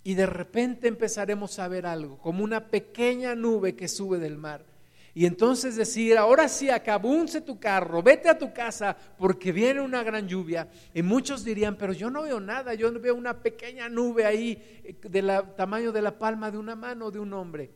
y 0.09 0.15
de 0.15 0.25
repente 0.25 0.89
empezaremos 0.89 1.59
a 1.59 1.69
ver 1.69 1.85
algo, 1.85 2.17
como 2.17 2.43
una 2.43 2.71
pequeña 2.71 3.35
nube 3.35 3.77
que 3.77 3.89
sube 3.89 4.17
del 4.17 4.39
mar. 4.39 4.65
Y 5.13 5.27
entonces 5.27 5.77
decir, 5.77 6.17
ahora 6.17 6.49
sí, 6.49 6.71
acabunce 6.71 7.43
tu 7.43 7.61
carro, 7.61 8.03
vete 8.03 8.31
a 8.31 8.39
tu 8.39 8.55
casa 8.55 8.97
porque 9.19 9.53
viene 9.53 9.83
una 9.83 10.03
gran 10.03 10.27
lluvia. 10.27 10.67
Y 10.95 11.03
muchos 11.03 11.45
dirían, 11.45 11.77
pero 11.77 11.93
yo 11.93 12.09
no 12.09 12.23
veo 12.23 12.41
nada, 12.41 12.73
yo 12.73 12.91
veo 12.99 13.15
una 13.15 13.43
pequeña 13.43 13.91
nube 13.91 14.25
ahí 14.25 14.81
eh, 14.83 14.97
del 15.11 15.31
tamaño 15.55 15.93
de 15.93 16.01
la 16.01 16.19
palma 16.19 16.51
de 16.51 16.57
una 16.57 16.75
mano 16.75 17.11
de 17.11 17.19
un 17.19 17.35
hombre. 17.35 17.71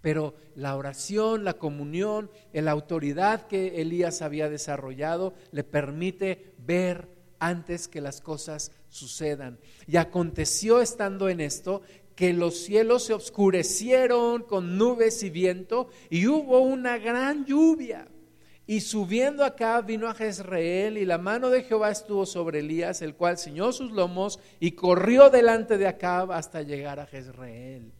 Pero 0.00 0.34
la 0.56 0.74
oración, 0.74 1.44
la 1.44 1.54
comunión, 1.54 2.32
la 2.52 2.72
autoridad 2.72 3.46
que 3.46 3.80
Elías 3.80 4.22
había 4.22 4.48
desarrollado 4.48 5.34
le 5.52 5.62
permite 5.62 6.56
ver 6.58 7.17
antes 7.38 7.88
que 7.88 8.00
las 8.00 8.20
cosas 8.20 8.72
sucedan. 8.88 9.58
Y 9.86 9.96
aconteció 9.96 10.80
estando 10.80 11.28
en 11.28 11.40
esto 11.40 11.82
que 12.14 12.32
los 12.32 12.58
cielos 12.58 13.04
se 13.04 13.14
oscurecieron 13.14 14.42
con 14.42 14.76
nubes 14.76 15.22
y 15.22 15.30
viento 15.30 15.88
y 16.10 16.26
hubo 16.26 16.60
una 16.60 16.98
gran 16.98 17.44
lluvia. 17.44 18.08
Y 18.66 18.80
subiendo 18.80 19.44
acá 19.44 19.80
vino 19.80 20.08
a 20.08 20.14
Jezreel 20.14 20.98
y 20.98 21.04
la 21.04 21.16
mano 21.16 21.48
de 21.48 21.62
Jehová 21.62 21.90
estuvo 21.90 22.26
sobre 22.26 22.58
Elías, 22.58 23.00
el 23.00 23.14
cual 23.14 23.38
ciñó 23.38 23.72
sus 23.72 23.92
lomos 23.92 24.40
y 24.60 24.72
corrió 24.72 25.30
delante 25.30 25.78
de 25.78 25.86
Acab 25.86 26.32
hasta 26.32 26.62
llegar 26.62 27.00
a 27.00 27.06
Jezreel. 27.06 27.92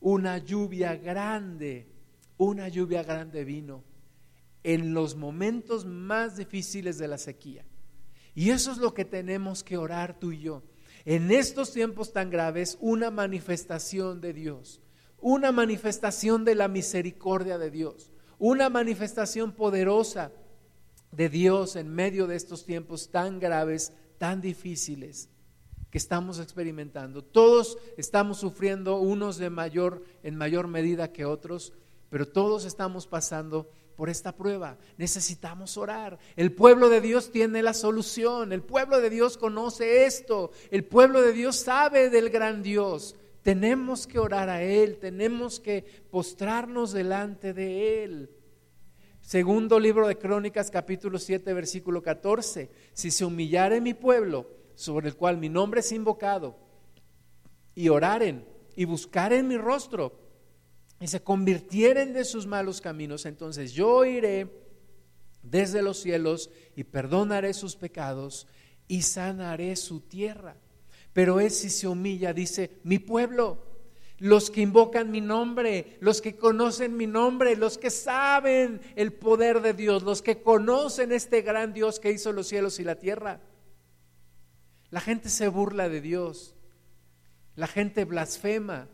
Una 0.00 0.38
lluvia 0.38 0.94
grande, 0.96 1.88
una 2.36 2.68
lluvia 2.68 3.02
grande 3.02 3.44
vino 3.44 3.82
en 4.62 4.94
los 4.94 5.16
momentos 5.16 5.86
más 5.86 6.36
difíciles 6.36 6.98
de 6.98 7.08
la 7.08 7.18
sequía 7.18 7.64
Y 8.34 8.50
eso 8.50 8.72
es 8.72 8.78
lo 8.78 8.94
que 8.94 9.04
tenemos 9.04 9.62
que 9.62 9.76
orar 9.76 10.18
tú 10.18 10.32
y 10.32 10.40
yo. 10.40 10.62
En 11.04 11.30
estos 11.30 11.72
tiempos 11.72 12.12
tan 12.12 12.30
graves, 12.30 12.78
una 12.80 13.10
manifestación 13.10 14.20
de 14.20 14.32
Dios, 14.32 14.80
una 15.20 15.52
manifestación 15.52 16.44
de 16.44 16.54
la 16.54 16.68
misericordia 16.68 17.58
de 17.58 17.70
Dios, 17.70 18.10
una 18.38 18.68
manifestación 18.68 19.52
poderosa 19.52 20.32
de 21.10 21.28
Dios 21.28 21.76
en 21.76 21.88
medio 21.88 22.26
de 22.26 22.36
estos 22.36 22.64
tiempos 22.64 23.10
tan 23.10 23.38
graves, 23.38 23.92
tan 24.18 24.40
difíciles 24.40 25.28
que 25.90 25.98
estamos 25.98 26.38
experimentando. 26.38 27.22
Todos 27.22 27.76
estamos 27.98 28.38
sufriendo 28.38 28.98
unos 28.98 29.36
de 29.36 29.50
mayor 29.50 30.04
en 30.22 30.36
mayor 30.36 30.66
medida 30.66 31.12
que 31.12 31.26
otros, 31.26 31.74
pero 32.08 32.26
todos 32.26 32.64
estamos 32.64 33.06
pasando 33.06 33.68
por 34.02 34.10
esta 34.10 34.34
prueba. 34.34 34.78
Necesitamos 34.98 35.76
orar. 35.76 36.18
El 36.34 36.50
pueblo 36.50 36.88
de 36.88 37.00
Dios 37.00 37.30
tiene 37.30 37.62
la 37.62 37.72
solución. 37.72 38.52
El 38.52 38.60
pueblo 38.60 39.00
de 39.00 39.08
Dios 39.10 39.38
conoce 39.38 40.06
esto. 40.06 40.50
El 40.72 40.82
pueblo 40.82 41.22
de 41.22 41.32
Dios 41.32 41.54
sabe 41.54 42.10
del 42.10 42.28
gran 42.28 42.64
Dios. 42.64 43.14
Tenemos 43.42 44.08
que 44.08 44.18
orar 44.18 44.48
a 44.48 44.64
Él. 44.64 44.98
Tenemos 44.98 45.60
que 45.60 45.84
postrarnos 46.10 46.90
delante 46.90 47.52
de 47.52 48.02
Él. 48.02 48.30
Segundo 49.20 49.78
libro 49.78 50.08
de 50.08 50.18
Crónicas, 50.18 50.72
capítulo 50.72 51.20
7, 51.20 51.54
versículo 51.54 52.02
14. 52.02 52.72
Si 52.92 53.12
se 53.12 53.24
humillare 53.24 53.80
mi 53.80 53.94
pueblo, 53.94 54.48
sobre 54.74 55.06
el 55.10 55.14
cual 55.14 55.38
mi 55.38 55.48
nombre 55.48 55.78
es 55.78 55.92
invocado, 55.92 56.56
y 57.76 57.88
oraren 57.88 58.44
y 58.74 58.84
buscaren 58.84 59.46
mi 59.46 59.58
rostro, 59.58 60.21
y 61.02 61.08
se 61.08 61.20
convirtieren 61.20 62.12
de 62.12 62.24
sus 62.24 62.46
malos 62.46 62.80
caminos, 62.80 63.26
entonces 63.26 63.72
yo 63.72 64.04
iré 64.04 64.46
desde 65.42 65.82
los 65.82 65.98
cielos 65.98 66.48
y 66.76 66.84
perdonaré 66.84 67.54
sus 67.54 67.74
pecados 67.74 68.46
y 68.86 69.02
sanaré 69.02 69.74
su 69.74 70.02
tierra. 70.02 70.54
Pero 71.12 71.40
es 71.40 71.58
si 71.58 71.70
se 71.70 71.88
humilla, 71.88 72.32
dice, 72.32 72.78
mi 72.84 73.00
pueblo, 73.00 73.66
los 74.18 74.48
que 74.48 74.60
invocan 74.60 75.10
mi 75.10 75.20
nombre, 75.20 75.96
los 75.98 76.22
que 76.22 76.36
conocen 76.36 76.96
mi 76.96 77.08
nombre, 77.08 77.56
los 77.56 77.78
que 77.78 77.90
saben 77.90 78.80
el 78.94 79.12
poder 79.12 79.60
de 79.60 79.74
Dios, 79.74 80.04
los 80.04 80.22
que 80.22 80.40
conocen 80.40 81.10
este 81.10 81.42
gran 81.42 81.72
Dios 81.72 81.98
que 81.98 82.12
hizo 82.12 82.30
los 82.30 82.46
cielos 82.46 82.78
y 82.78 82.84
la 82.84 82.94
tierra. 82.94 83.40
La 84.90 85.00
gente 85.00 85.30
se 85.30 85.48
burla 85.48 85.88
de 85.88 86.00
Dios, 86.00 86.54
la 87.56 87.66
gente 87.66 88.04
blasfema, 88.04 88.86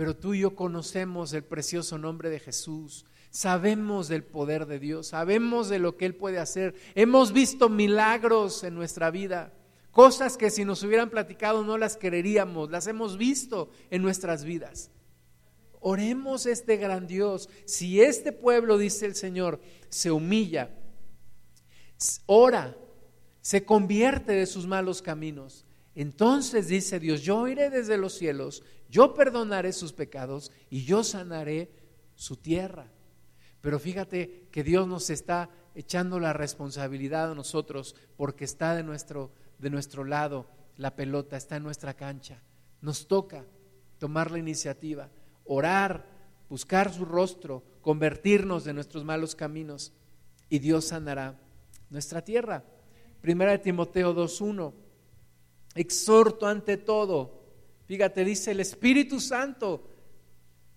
pero 0.00 0.16
tú 0.16 0.32
y 0.32 0.40
yo 0.40 0.54
conocemos 0.54 1.34
el 1.34 1.44
precioso 1.44 1.98
nombre 1.98 2.30
de 2.30 2.40
Jesús. 2.40 3.04
Sabemos 3.28 4.08
del 4.08 4.24
poder 4.24 4.64
de 4.64 4.78
Dios, 4.78 5.08
sabemos 5.08 5.68
de 5.68 5.78
lo 5.78 5.98
que 5.98 6.06
Él 6.06 6.14
puede 6.14 6.38
hacer. 6.38 6.74
Hemos 6.94 7.34
visto 7.34 7.68
milagros 7.68 8.64
en 8.64 8.74
nuestra 8.74 9.10
vida, 9.10 9.52
cosas 9.90 10.38
que 10.38 10.48
si 10.48 10.64
nos 10.64 10.82
hubieran 10.84 11.10
platicado 11.10 11.64
no 11.64 11.76
las 11.76 11.98
creeríamos, 11.98 12.70
las 12.70 12.86
hemos 12.86 13.18
visto 13.18 13.68
en 13.90 14.00
nuestras 14.00 14.42
vidas. 14.42 14.90
Oremos 15.80 16.46
este 16.46 16.78
gran 16.78 17.06
Dios. 17.06 17.50
Si 17.66 18.00
este 18.00 18.32
pueblo, 18.32 18.78
dice 18.78 19.04
el 19.04 19.14
Señor, 19.14 19.60
se 19.90 20.10
humilla, 20.10 20.70
ora, 22.24 22.74
se 23.42 23.66
convierte 23.66 24.32
de 24.32 24.46
sus 24.46 24.66
malos 24.66 25.02
caminos, 25.02 25.66
entonces 25.94 26.68
dice 26.68 27.00
Dios, 27.00 27.20
yo 27.20 27.46
iré 27.48 27.68
desde 27.68 27.98
los 27.98 28.14
cielos, 28.14 28.62
yo 28.90 29.14
perdonaré 29.14 29.72
sus 29.72 29.92
pecados 29.92 30.50
y 30.68 30.84
yo 30.84 31.04
sanaré 31.04 31.70
su 32.14 32.36
tierra. 32.36 32.88
Pero 33.60 33.78
fíjate 33.78 34.48
que 34.50 34.64
Dios 34.64 34.88
nos 34.88 35.10
está 35.10 35.48
echando 35.74 36.18
la 36.18 36.32
responsabilidad 36.32 37.30
a 37.30 37.34
nosotros 37.34 37.94
porque 38.16 38.44
está 38.44 38.74
de 38.74 38.82
nuestro, 38.82 39.30
de 39.58 39.70
nuestro 39.70 40.04
lado, 40.04 40.46
la 40.76 40.96
pelota 40.96 41.36
está 41.36 41.56
en 41.56 41.62
nuestra 41.62 41.94
cancha. 41.94 42.42
Nos 42.80 43.06
toca 43.06 43.44
tomar 43.98 44.30
la 44.30 44.38
iniciativa, 44.38 45.08
orar, 45.44 46.06
buscar 46.48 46.92
su 46.92 47.04
rostro, 47.04 47.62
convertirnos 47.82 48.64
de 48.64 48.72
nuestros 48.72 49.04
malos 49.04 49.36
caminos 49.36 49.92
y 50.48 50.58
Dios 50.58 50.86
sanará 50.86 51.38
nuestra 51.90 52.22
tierra. 52.22 52.64
Primera 53.20 53.52
de 53.52 53.58
Timoteo 53.58 54.14
2.1, 54.14 54.72
exhorto 55.74 56.46
ante 56.46 56.76
todo 56.76 57.39
Fíjate, 57.90 58.24
dice 58.24 58.52
el 58.52 58.60
Espíritu 58.60 59.18
Santo, 59.18 59.82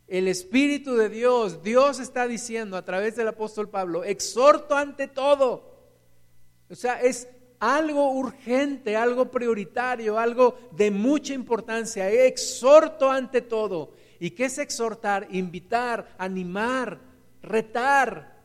el 0.07 0.27
Espíritu 0.27 0.95
de 0.95 1.09
Dios, 1.09 1.61
Dios 1.61 1.99
está 1.99 2.27
diciendo 2.27 2.75
a 2.75 2.83
través 2.83 3.15
del 3.15 3.27
apóstol 3.27 3.69
Pablo, 3.69 4.03
exhorto 4.03 4.75
ante 4.75 5.07
todo. 5.07 5.91
O 6.71 6.73
sea, 6.73 6.99
es 6.99 7.27
algo 7.59 8.13
urgente, 8.13 8.95
algo 8.95 9.29
prioritario, 9.29 10.17
algo 10.17 10.57
de 10.71 10.89
mucha 10.89 11.35
importancia. 11.35 12.09
Exhorto 12.09 13.11
ante 13.11 13.41
todo. 13.41 13.93
¿Y 14.19 14.31
qué 14.31 14.45
es 14.45 14.57
exhortar? 14.57 15.27
Invitar, 15.29 16.15
animar, 16.17 16.99
retar, 17.43 18.41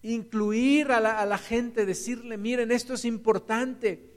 incluir 0.00 0.90
a 0.90 1.00
la, 1.00 1.20
a 1.20 1.26
la 1.26 1.36
gente, 1.36 1.84
decirle, 1.84 2.38
miren, 2.38 2.72
esto 2.72 2.94
es 2.94 3.04
importante 3.04 4.13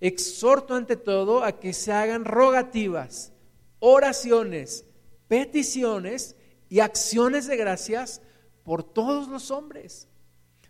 exhorto 0.00 0.74
ante 0.74 0.96
todo 0.96 1.44
a 1.44 1.60
que 1.60 1.72
se 1.72 1.92
hagan 1.92 2.24
rogativas, 2.24 3.32
oraciones, 3.78 4.86
peticiones 5.28 6.36
y 6.68 6.80
acciones 6.80 7.46
de 7.46 7.56
gracias 7.56 8.22
por 8.64 8.82
todos 8.82 9.28
los 9.28 9.50
hombres. 9.50 10.08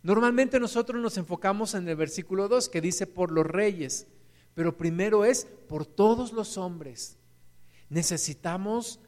Normalmente 0.02 0.58
nosotros 0.58 1.00
nos 1.00 1.16
enfocamos 1.16 1.74
en 1.74 1.88
el 1.88 1.96
versículo 1.96 2.48
2 2.48 2.68
que 2.68 2.80
dice 2.80 3.06
por 3.06 3.30
los 3.30 3.46
reyes, 3.46 4.06
pero 4.54 4.76
primero 4.76 5.24
es 5.24 5.46
por 5.68 5.86
todos 5.86 6.32
los 6.32 6.56
hombres. 6.58 7.16
Necesitamos 7.88 9.00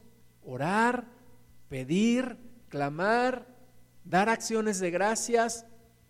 orar, 0.45 1.07
pedir, 1.67 2.37
clamar, 2.69 3.47
dar 4.05 4.29
acciones 4.29 4.79
de 4.79 4.91
gracias 4.91 5.65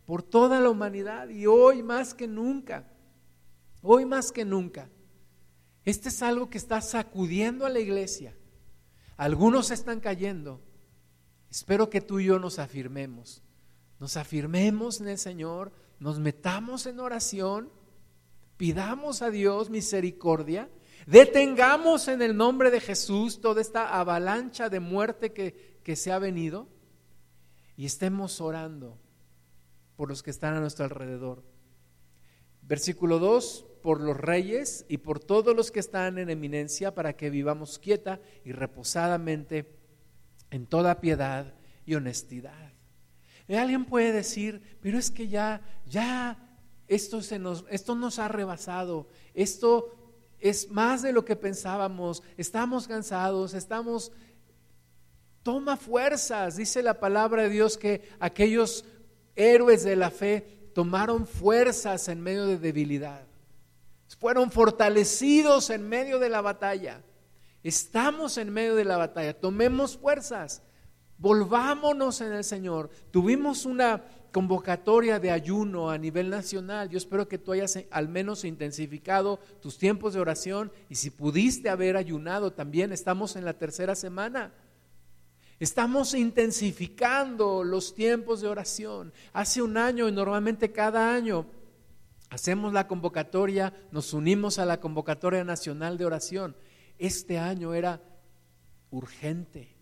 por 0.06 0.22
toda 0.22 0.60
la 0.60 0.70
humanidad 0.70 1.30
y 1.30 1.48
hoy 1.48 1.82
más 1.82 2.14
que 2.14 2.28
nunca 2.28 2.86
Hoy 3.86 4.06
más 4.06 4.32
que 4.32 4.46
nunca, 4.46 4.90
este 5.84 6.08
es 6.08 6.24
algo 6.24 6.50
que 6.50 6.58
está 6.58 6.80
sacudiendo 6.80 7.66
a 7.66 7.70
la 7.70 7.82
iglesia. 7.82 8.34
Algunos 9.18 9.72
están 9.72 10.00
cayendo. 10.00 10.62
Espero 11.52 11.90
que 11.90 12.00
tú 12.00 12.22
y 12.22 12.26
yo 12.26 12.40
nos 12.40 12.60
afirmemos. 12.60 13.44
Nos 14.00 14.16
afirmemos 14.16 15.02
en 15.02 15.10
el 15.10 15.18
Señor, 15.18 15.74
nos 16.00 16.18
metamos 16.18 16.86
en 16.86 17.02
oración, 17.02 17.70
pidamos 18.56 19.22
a 19.22 19.30
Dios 19.30 19.70
misericordia, 19.70 20.70
detengamos 21.06 22.08
en 22.08 22.22
el 22.22 22.38
nombre 22.38 22.72
de 22.72 22.80
Jesús 22.80 23.42
toda 23.42 23.60
esta 23.60 24.00
avalancha 24.00 24.70
de 24.70 24.80
muerte 24.80 25.34
que, 25.34 25.80
que 25.84 25.98
se 25.98 26.14
ha 26.14 26.20
venido 26.20 26.70
y 27.76 27.86
estemos 27.86 28.40
orando 28.40 28.98
por 29.98 30.08
los 30.08 30.24
que 30.24 30.32
están 30.32 30.56
a 30.56 30.62
nuestro 30.62 30.86
alrededor. 30.86 31.44
Versículo 32.62 33.20
2, 33.20 33.66
por 33.84 34.00
los 34.00 34.16
reyes 34.16 34.86
y 34.88 35.00
por 35.00 35.20
todos 35.20 35.54
los 35.54 35.70
que 35.70 35.82
están 35.82 36.18
en 36.18 36.30
eminencia, 36.30 36.96
para 36.96 37.18
que 37.18 37.30
vivamos 37.30 37.78
quieta 37.78 38.22
y 38.46 38.54
reposadamente 38.54 39.76
en 40.50 40.66
toda 40.66 41.02
piedad 41.02 41.54
y 41.86 41.96
honestidad. 41.96 42.72
Y 43.46 43.56
alguien 43.56 43.84
puede 43.84 44.14
decir, 44.14 44.78
pero 44.82 44.98
es 44.98 45.12
que 45.12 45.28
ya, 45.28 45.62
ya 45.86 46.58
esto, 46.88 47.22
se 47.22 47.40
nos, 47.40 47.66
esto 47.70 47.94
nos 47.94 48.20
ha 48.20 48.30
rebasado, 48.30 49.10
esto 49.34 49.94
es 50.40 50.72
más 50.72 51.02
de 51.02 51.12
lo 51.12 51.26
que 51.26 51.36
pensábamos, 51.36 52.24
estamos 52.38 52.88
cansados, 52.88 53.54
estamos... 53.54 54.12
Toma 55.44 55.76
fuerzas, 55.76 56.56
dice 56.56 56.82
la 56.82 57.02
palabra 57.02 57.44
de 57.44 57.50
Dios 57.50 57.78
que 57.78 58.10
aquellos 58.22 58.86
héroes 59.36 59.84
de 59.84 59.98
la 59.98 60.10
fe 60.10 60.70
tomaron 60.74 61.28
fuerzas 61.28 62.08
en 62.08 62.22
medio 62.22 62.46
de 62.46 62.58
debilidad 62.58 63.33
fueron 64.16 64.52
fortalecidos 64.52 65.70
en 65.70 65.88
medio 65.88 66.20
de 66.20 66.30
la 66.30 66.42
batalla. 66.42 67.02
Estamos 67.64 68.38
en 68.38 68.52
medio 68.52 68.76
de 68.76 68.86
la 68.86 68.98
batalla, 68.98 69.40
tomemos 69.40 69.98
fuerzas, 69.98 70.62
volvámonos 71.18 72.20
en 72.22 72.34
el 72.34 72.44
Señor. 72.44 72.90
Tuvimos 73.12 73.66
una 73.66 74.04
convocatoria 74.34 75.20
de 75.20 75.32
ayuno 75.32 75.90
a 75.90 75.98
nivel 75.98 76.30
nacional. 76.30 76.90
Yo 76.90 76.98
espero 76.98 77.28
que 77.28 77.38
tú 77.38 77.54
hayas 77.54 77.80
al 77.92 78.10
menos 78.10 78.44
intensificado 78.44 79.40
tus 79.62 79.78
tiempos 79.78 80.14
de 80.14 80.20
oración 80.20 80.72
y 80.90 80.96
si 80.96 81.12
pudiste 81.12 81.70
haber 81.70 81.96
ayunado 81.96 82.52
también, 82.52 82.92
estamos 82.92 83.36
en 83.36 83.46
la 83.46 83.54
tercera 83.54 83.96
semana. 83.96 84.52
Estamos 85.60 86.14
intensificando 86.16 87.64
los 87.64 87.94
tiempos 87.94 88.42
de 88.42 88.48
oración. 88.48 89.14
Hace 89.32 89.62
un 89.62 89.78
año 89.78 90.10
y 90.10 90.12
normalmente 90.12 90.72
cada 90.72 91.14
año 91.14 91.46
Hacemos 92.34 92.74
la 92.74 92.88
convocatoria, 92.88 93.76
nos 93.92 94.12
unimos 94.12 94.58
a 94.58 94.66
la 94.66 94.80
convocatoria 94.80 95.44
nacional 95.44 96.00
de 96.00 96.06
oración. 96.06 96.56
Este 96.98 97.38
año 97.38 97.76
era 97.76 98.02
urgente. 98.90 99.78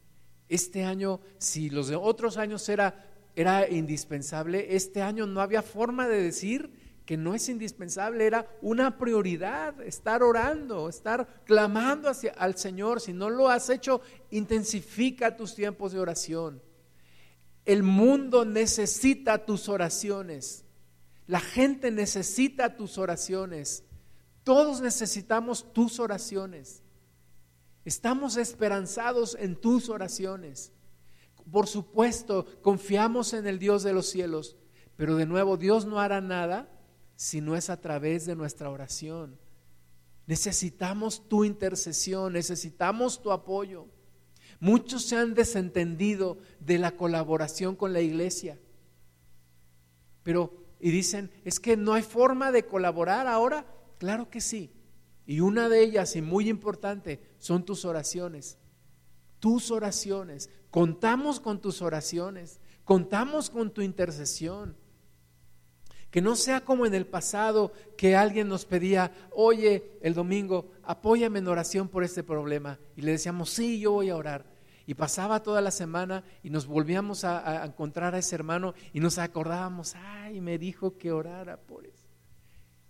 Este 0.50 0.84
año, 0.84 1.22
si 1.38 1.70
los 1.70 1.88
de 1.88 1.96
otros 1.96 2.36
años 2.36 2.68
era 2.68 3.08
era 3.38 3.70
indispensable, 3.70 4.76
este 4.76 5.02
año 5.02 5.26
no 5.26 5.40
había 5.40 5.62
forma 5.62 6.10
de 6.10 6.22
decir 6.22 6.74
que 7.06 7.16
no 7.16 7.34
es 7.34 7.48
indispensable, 7.48 8.26
era 8.26 8.46
una 8.62 8.98
prioridad 8.98 9.82
estar 9.82 10.22
orando, 10.22 10.90
estar 10.90 11.42
clamando 11.46 12.10
hacia, 12.10 12.34
al 12.34 12.58
Señor. 12.58 13.00
Si 13.00 13.14
no 13.14 13.30
lo 13.30 13.48
has 13.48 13.70
hecho, 13.70 14.02
intensifica 14.30 15.38
tus 15.38 15.56
tiempos 15.56 15.94
de 15.94 16.02
oración. 16.02 16.62
El 17.64 17.84
mundo 17.84 18.44
necesita 18.44 19.46
tus 19.46 19.70
oraciones. 19.70 20.66
La 21.28 21.40
gente 21.40 21.92
necesita 21.92 22.76
tus 22.76 22.98
oraciones. 22.98 23.84
Todos 24.44 24.82
necesitamos 24.82 25.72
tus 25.74 26.00
oraciones. 26.00 26.82
Estamos 27.86 28.38
esperanzados 28.38 29.36
en 29.40 29.56
tus 29.56 29.90
oraciones. 29.90 30.72
Por 31.50 31.68
supuesto, 31.68 32.46
confiamos 32.62 33.34
en 33.34 33.48
el 33.48 33.60
Dios 33.60 33.84
de 33.84 33.94
los 33.94 34.08
cielos, 34.08 34.56
pero 34.96 35.16
de 35.16 35.26
nuevo, 35.26 35.58
Dios 35.58 35.86
no 35.86 36.00
hará 36.00 36.22
nada 36.22 36.70
si 37.16 37.42
no 37.42 37.56
es 37.56 37.70
a 37.70 37.82
través 37.82 38.26
de 38.26 38.36
nuestra 38.36 38.70
oración. 38.70 39.40
Necesitamos 40.28 41.28
tu 41.28 41.44
intercesión, 41.44 42.34
necesitamos 42.34 43.22
tu 43.22 43.32
apoyo. 43.32 43.88
Muchos 44.60 45.04
se 45.04 45.18
han 45.18 45.34
desentendido 45.34 46.38
de 46.60 46.78
la 46.78 46.92
colaboración 46.92 47.76
con 47.76 47.94
la 47.94 48.02
iglesia. 48.02 48.60
Pero, 50.24 50.61
y 50.82 50.89
dicen, 50.89 51.32
es 51.46 51.60
que 51.60 51.78
no 51.78 51.94
hay 51.94 52.02
forma 52.02 52.52
de 52.52 52.65
colaborar 52.65 53.28
ahora. 53.28 53.65
Claro 54.00 54.30
que 54.30 54.41
sí. 54.41 54.72
Y 55.28 55.39
una 55.39 55.70
de 55.70 55.84
ellas, 55.84 56.15
y 56.15 56.24
muy 56.24 56.50
importante, 56.50 57.22
son 57.38 57.63
tus 57.63 57.86
oraciones. 57.86 58.58
Tus 59.39 59.70
oraciones. 59.70 60.50
Contamos 60.72 61.39
con 61.39 61.62
tus 61.62 61.84
oraciones. 61.84 62.60
Contamos 62.84 63.52
con 63.52 63.70
tu 63.70 63.82
intercesión. 63.82 64.76
Que 66.10 66.20
no 66.20 66.36
sea 66.36 66.62
como 66.62 66.88
en 66.88 66.96
el 66.96 67.06
pasado 67.06 67.72
que 67.96 68.15
alguien 68.15 68.48
nos 68.48 68.65
pedía, 68.65 69.13
oye, 69.32 70.00
el 70.02 70.15
domingo, 70.15 70.72
apóyame 70.84 71.39
en 71.39 71.48
oración 71.48 71.88
por 71.88 72.04
este 72.04 72.24
problema. 72.24 72.80
Y 72.98 73.04
le 73.04 73.12
decíamos, 73.12 73.52
sí, 73.52 73.80
yo 73.80 73.91
voy 73.91 74.10
a 74.10 74.17
orar. 74.17 74.46
Y 74.86 74.96
pasaba 74.96 75.44
toda 75.44 75.62
la 75.62 75.72
semana 75.72 76.24
y 76.44 76.50
nos 76.50 76.65
volvíamos 76.65 77.24
a, 77.24 77.65
encontrar 77.65 78.15
a 78.15 78.20
ese 78.20 78.36
hermano 78.36 78.74
y 78.94 79.00
nos 79.00 79.17
acordábamos, 79.17 79.96
ay, 79.96 80.41
me 80.41 80.58
dijo 80.58 80.98
que 80.98 81.12
orara 81.12 81.58
por 81.58 81.86
eso. 81.86 82.08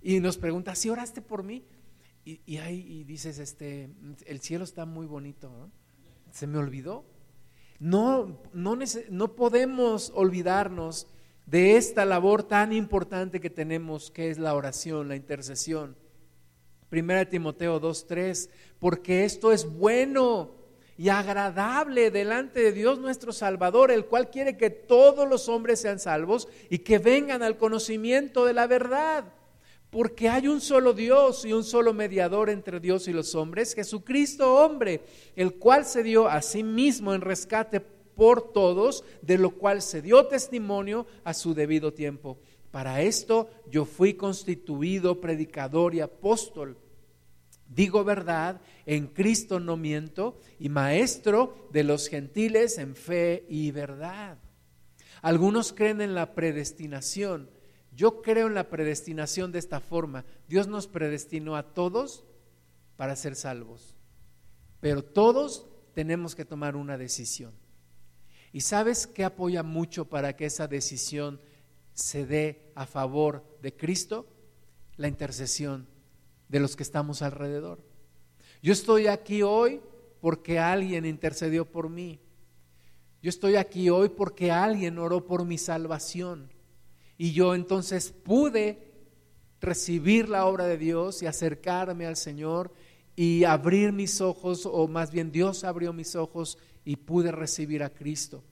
Y 0.01 0.19
nos 0.19 0.38
pregunta, 0.38 0.73
¿sí 0.75 0.89
oraste 0.89 1.21
por 1.21 1.43
mí? 1.43 1.63
Y, 2.23 2.58
ahí 2.58 2.86
y 2.88 3.04
dices, 3.04 3.39
este, 3.39 3.89
el 4.25 4.41
cielo 4.41 4.63
está 4.63 4.86
muy 4.86 5.06
bonito, 5.06 5.69
Se 6.32 6.47
me 6.47 6.58
olvidó. 6.58 7.06
No, 7.80 8.39
no, 8.54 8.77
no 9.10 9.36
podemos 9.36 10.12
olvidarnos 10.13 11.08
de 11.45 11.77
esta 11.77 12.06
labor 12.06 12.43
tan 12.43 12.73
importante 12.73 13.41
que 13.41 13.49
tenemos, 13.49 14.12
que 14.12 14.30
es 14.30 14.38
la 14.38 14.54
oración, 14.54 15.08
la 15.08 15.15
intercesión. 15.15 15.97
Primera 16.89 17.27
Timoteo 17.27 17.82
2.3, 17.82 18.49
porque 18.80 19.25
esto 19.25 19.51
es 19.51 19.65
bueno 19.65 20.61
y 21.01 21.09
agradable 21.09 22.11
delante 22.11 22.59
de 22.59 22.71
Dios 22.71 22.99
nuestro 22.99 23.33
Salvador, 23.33 23.89
el 23.89 24.05
cual 24.05 24.29
quiere 24.29 24.55
que 24.55 24.69
todos 24.69 25.27
los 25.27 25.49
hombres 25.49 25.81
sean 25.81 25.97
salvos 25.97 26.47
y 26.69 26.77
que 26.77 26.99
vengan 26.99 27.41
al 27.41 27.57
conocimiento 27.57 28.45
de 28.45 28.53
la 28.53 28.67
verdad. 28.67 29.33
Porque 29.89 30.29
hay 30.29 30.47
un 30.47 30.61
solo 30.61 30.93
Dios 30.93 31.43
y 31.43 31.53
un 31.53 31.63
solo 31.63 31.95
mediador 31.95 32.51
entre 32.51 32.79
Dios 32.79 33.07
y 33.07 33.13
los 33.13 33.33
hombres, 33.33 33.73
Jesucristo 33.73 34.53
hombre, 34.53 35.01
el 35.35 35.55
cual 35.55 35.85
se 35.85 36.03
dio 36.03 36.27
a 36.27 36.39
sí 36.43 36.61
mismo 36.61 37.15
en 37.15 37.21
rescate 37.21 37.79
por 37.79 38.53
todos, 38.53 39.03
de 39.23 39.39
lo 39.39 39.57
cual 39.57 39.81
se 39.81 40.03
dio 40.03 40.27
testimonio 40.27 41.07
a 41.23 41.33
su 41.33 41.55
debido 41.55 41.93
tiempo. 41.93 42.37
Para 42.69 43.01
esto 43.01 43.49
yo 43.71 43.85
fui 43.85 44.13
constituido 44.13 45.19
predicador 45.19 45.95
y 45.95 46.01
apóstol. 46.01 46.77
Digo 47.73 48.03
verdad, 48.03 48.60
en 48.86 49.07
Cristo 49.07 49.62
no 49.62 49.77
miento, 49.77 50.38
y 50.60 50.67
maestro 50.67 51.69
de 51.71 51.86
los 51.86 52.10
gentiles 52.10 52.77
en 52.77 52.95
fe 52.97 53.45
y 53.47 53.71
verdad. 53.71 54.38
Algunos 55.21 55.71
creen 55.71 56.01
en 56.01 56.13
la 56.13 56.36
predestinación. 56.36 57.49
Yo 57.95 58.21
creo 58.21 58.47
en 58.47 58.55
la 58.55 58.67
predestinación 58.67 59.53
de 59.53 59.60
esta 59.60 59.79
forma. 59.79 60.25
Dios 60.49 60.67
nos 60.67 60.88
predestinó 60.88 61.55
a 61.55 61.73
todos 61.73 62.25
para 62.97 63.15
ser 63.15 63.38
salvos, 63.38 63.95
pero 64.81 65.01
todos 65.01 65.65
tenemos 65.93 66.36
que 66.36 66.43
tomar 66.43 66.75
una 66.75 66.97
decisión. 66.97 67.53
¿Y 68.51 68.62
sabes 68.62 69.07
qué 69.07 69.23
apoya 69.23 69.63
mucho 69.63 70.10
para 70.10 70.36
que 70.36 70.45
esa 70.45 70.67
decisión 70.67 71.39
se 71.93 72.25
dé 72.25 72.73
a 72.75 72.86
favor 72.86 73.45
de 73.62 73.73
Cristo? 73.73 74.27
La 74.97 75.07
intercesión 75.07 75.88
de 76.51 76.59
los 76.59 76.75
que 76.75 76.83
estamos 76.83 77.21
alrededor. 77.21 77.79
Yo 78.61 78.73
estoy 78.73 79.07
aquí 79.07 79.41
hoy 79.41 79.79
porque 80.19 80.59
alguien 80.59 81.05
intercedió 81.05 81.65
por 81.65 81.89
mí. 81.89 82.19
Yo 83.23 83.29
estoy 83.29 83.55
aquí 83.55 83.89
hoy 83.89 84.09
porque 84.09 84.51
alguien 84.51 84.99
oró 84.99 85.25
por 85.25 85.45
mi 85.45 85.57
salvación. 85.57 86.49
Y 87.17 87.31
yo 87.31 87.55
entonces 87.55 88.11
pude 88.11 88.91
recibir 89.61 90.27
la 90.27 90.45
obra 90.45 90.65
de 90.65 90.77
Dios 90.77 91.23
y 91.23 91.25
acercarme 91.25 92.05
al 92.05 92.17
Señor 92.17 92.73
y 93.15 93.45
abrir 93.45 93.93
mis 93.93 94.19
ojos, 94.19 94.65
o 94.65 94.87
más 94.87 95.11
bien 95.11 95.31
Dios 95.31 95.63
abrió 95.63 95.93
mis 95.93 96.15
ojos 96.15 96.57
y 96.83 96.97
pude 96.97 97.31
recibir 97.31 97.81
a 97.83 97.89
Cristo. 97.91 98.43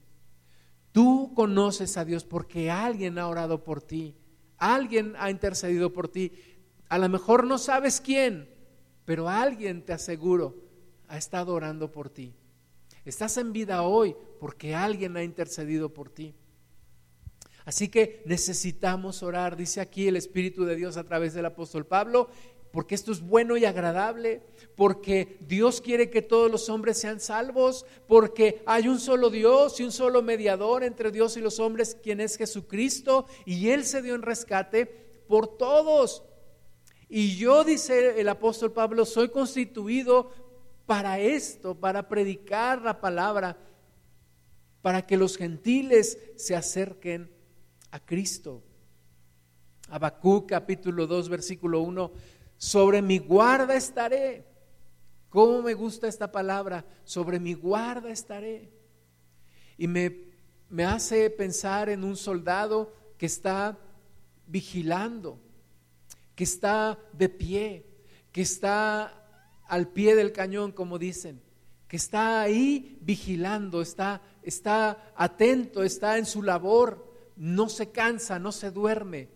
Tú 0.91 1.33
conoces 1.35 1.97
a 1.97 2.05
Dios 2.05 2.23
porque 2.23 2.71
alguien 2.71 3.17
ha 3.19 3.27
orado 3.27 3.63
por 3.63 3.81
ti, 3.81 4.15
alguien 4.57 5.15
ha 5.17 5.29
intercedido 5.29 5.91
por 5.91 6.07
ti. 6.07 6.31
A 6.89 6.97
lo 6.97 7.07
mejor 7.07 7.45
no 7.45 7.57
sabes 7.57 8.01
quién, 8.01 8.49
pero 9.05 9.29
alguien, 9.29 9.85
te 9.85 9.93
aseguro, 9.93 10.55
ha 11.07 11.17
estado 11.17 11.53
orando 11.53 11.91
por 11.91 12.09
ti. 12.09 12.33
Estás 13.05 13.37
en 13.37 13.53
vida 13.53 13.83
hoy 13.83 14.15
porque 14.39 14.75
alguien 14.75 15.15
ha 15.15 15.23
intercedido 15.23 15.93
por 15.93 16.09
ti. 16.09 16.35
Así 17.65 17.89
que 17.89 18.23
necesitamos 18.25 19.21
orar, 19.21 19.55
dice 19.55 19.81
aquí 19.81 20.07
el 20.07 20.15
Espíritu 20.15 20.65
de 20.65 20.75
Dios 20.75 20.97
a 20.97 21.03
través 21.03 21.35
del 21.35 21.45
apóstol 21.45 21.85
Pablo, 21.85 22.29
porque 22.71 22.95
esto 22.95 23.11
es 23.11 23.21
bueno 23.21 23.57
y 23.57 23.65
agradable, 23.65 24.41
porque 24.75 25.37
Dios 25.41 25.81
quiere 25.81 26.09
que 26.09 26.21
todos 26.21 26.51
los 26.51 26.69
hombres 26.69 26.99
sean 26.99 27.19
salvos, 27.19 27.85
porque 28.07 28.61
hay 28.65 28.87
un 28.87 28.99
solo 28.99 29.29
Dios 29.29 29.79
y 29.79 29.83
un 29.83 29.91
solo 29.91 30.21
mediador 30.21 30.83
entre 30.83 31.11
Dios 31.11 31.37
y 31.37 31.41
los 31.41 31.59
hombres, 31.59 31.97
quien 32.01 32.21
es 32.21 32.37
Jesucristo, 32.37 33.25
y 33.45 33.69
Él 33.69 33.85
se 33.85 34.01
dio 34.01 34.15
en 34.15 34.21
rescate 34.21 34.85
por 35.27 35.57
todos. 35.57 36.23
Y 37.09 37.35
yo, 37.35 37.63
dice 37.63 38.21
el 38.21 38.29
apóstol 38.29 38.71
Pablo, 38.71 39.03
soy 39.03 39.29
constituido 39.29 40.31
para 40.85 41.19
esto, 41.19 41.73
para 41.75 42.07
predicar 42.07 42.83
la 42.83 43.01
palabra, 43.01 43.57
para 44.83 45.05
que 45.05 45.17
los 45.17 45.35
gentiles 45.35 46.19
se 46.35 46.55
acerquen 46.55 47.31
a 47.89 47.99
Cristo. 47.99 48.63
Habacuc 49.89 50.47
capítulo 50.47 51.07
2 51.07 51.29
versículo 51.29 51.81
1 51.81 52.11
sobre 52.57 53.01
mi 53.01 53.17
guarda 53.17 53.75
estaré. 53.75 54.45
¿Cómo 55.29 55.61
me 55.61 55.73
gusta 55.73 56.07
esta 56.07 56.31
palabra? 56.31 56.85
Sobre 57.05 57.39
mi 57.39 57.53
guarda 57.53 58.11
estaré. 58.11 58.69
Y 59.77 59.87
me, 59.87 60.25
me 60.69 60.85
hace 60.85 61.29
pensar 61.29 61.89
en 61.89 62.03
un 62.03 62.17
soldado 62.17 62.93
que 63.17 63.25
está 63.25 63.77
vigilando, 64.45 65.39
que 66.39 66.45
está 66.45 66.97
de 67.11 67.27
pie, 67.27 67.85
que 68.31 68.43
está 68.43 69.25
al 69.67 69.89
pie 69.89 70.15
del 70.15 70.31
cañón, 70.31 70.71
como 70.71 70.97
dicen, 70.97 71.41
que 71.85 71.97
está 71.97 72.39
ahí 72.39 72.97
vigilando, 73.01 73.81
está, 73.81 74.21
está 74.41 75.11
atento, 75.17 75.83
está 75.83 76.17
en 76.17 76.25
su 76.25 76.41
labor, 76.41 77.13
no 77.35 77.67
se 77.67 77.91
cansa, 77.91 78.39
no 78.39 78.53
se 78.53 78.71
duerme. 78.71 79.27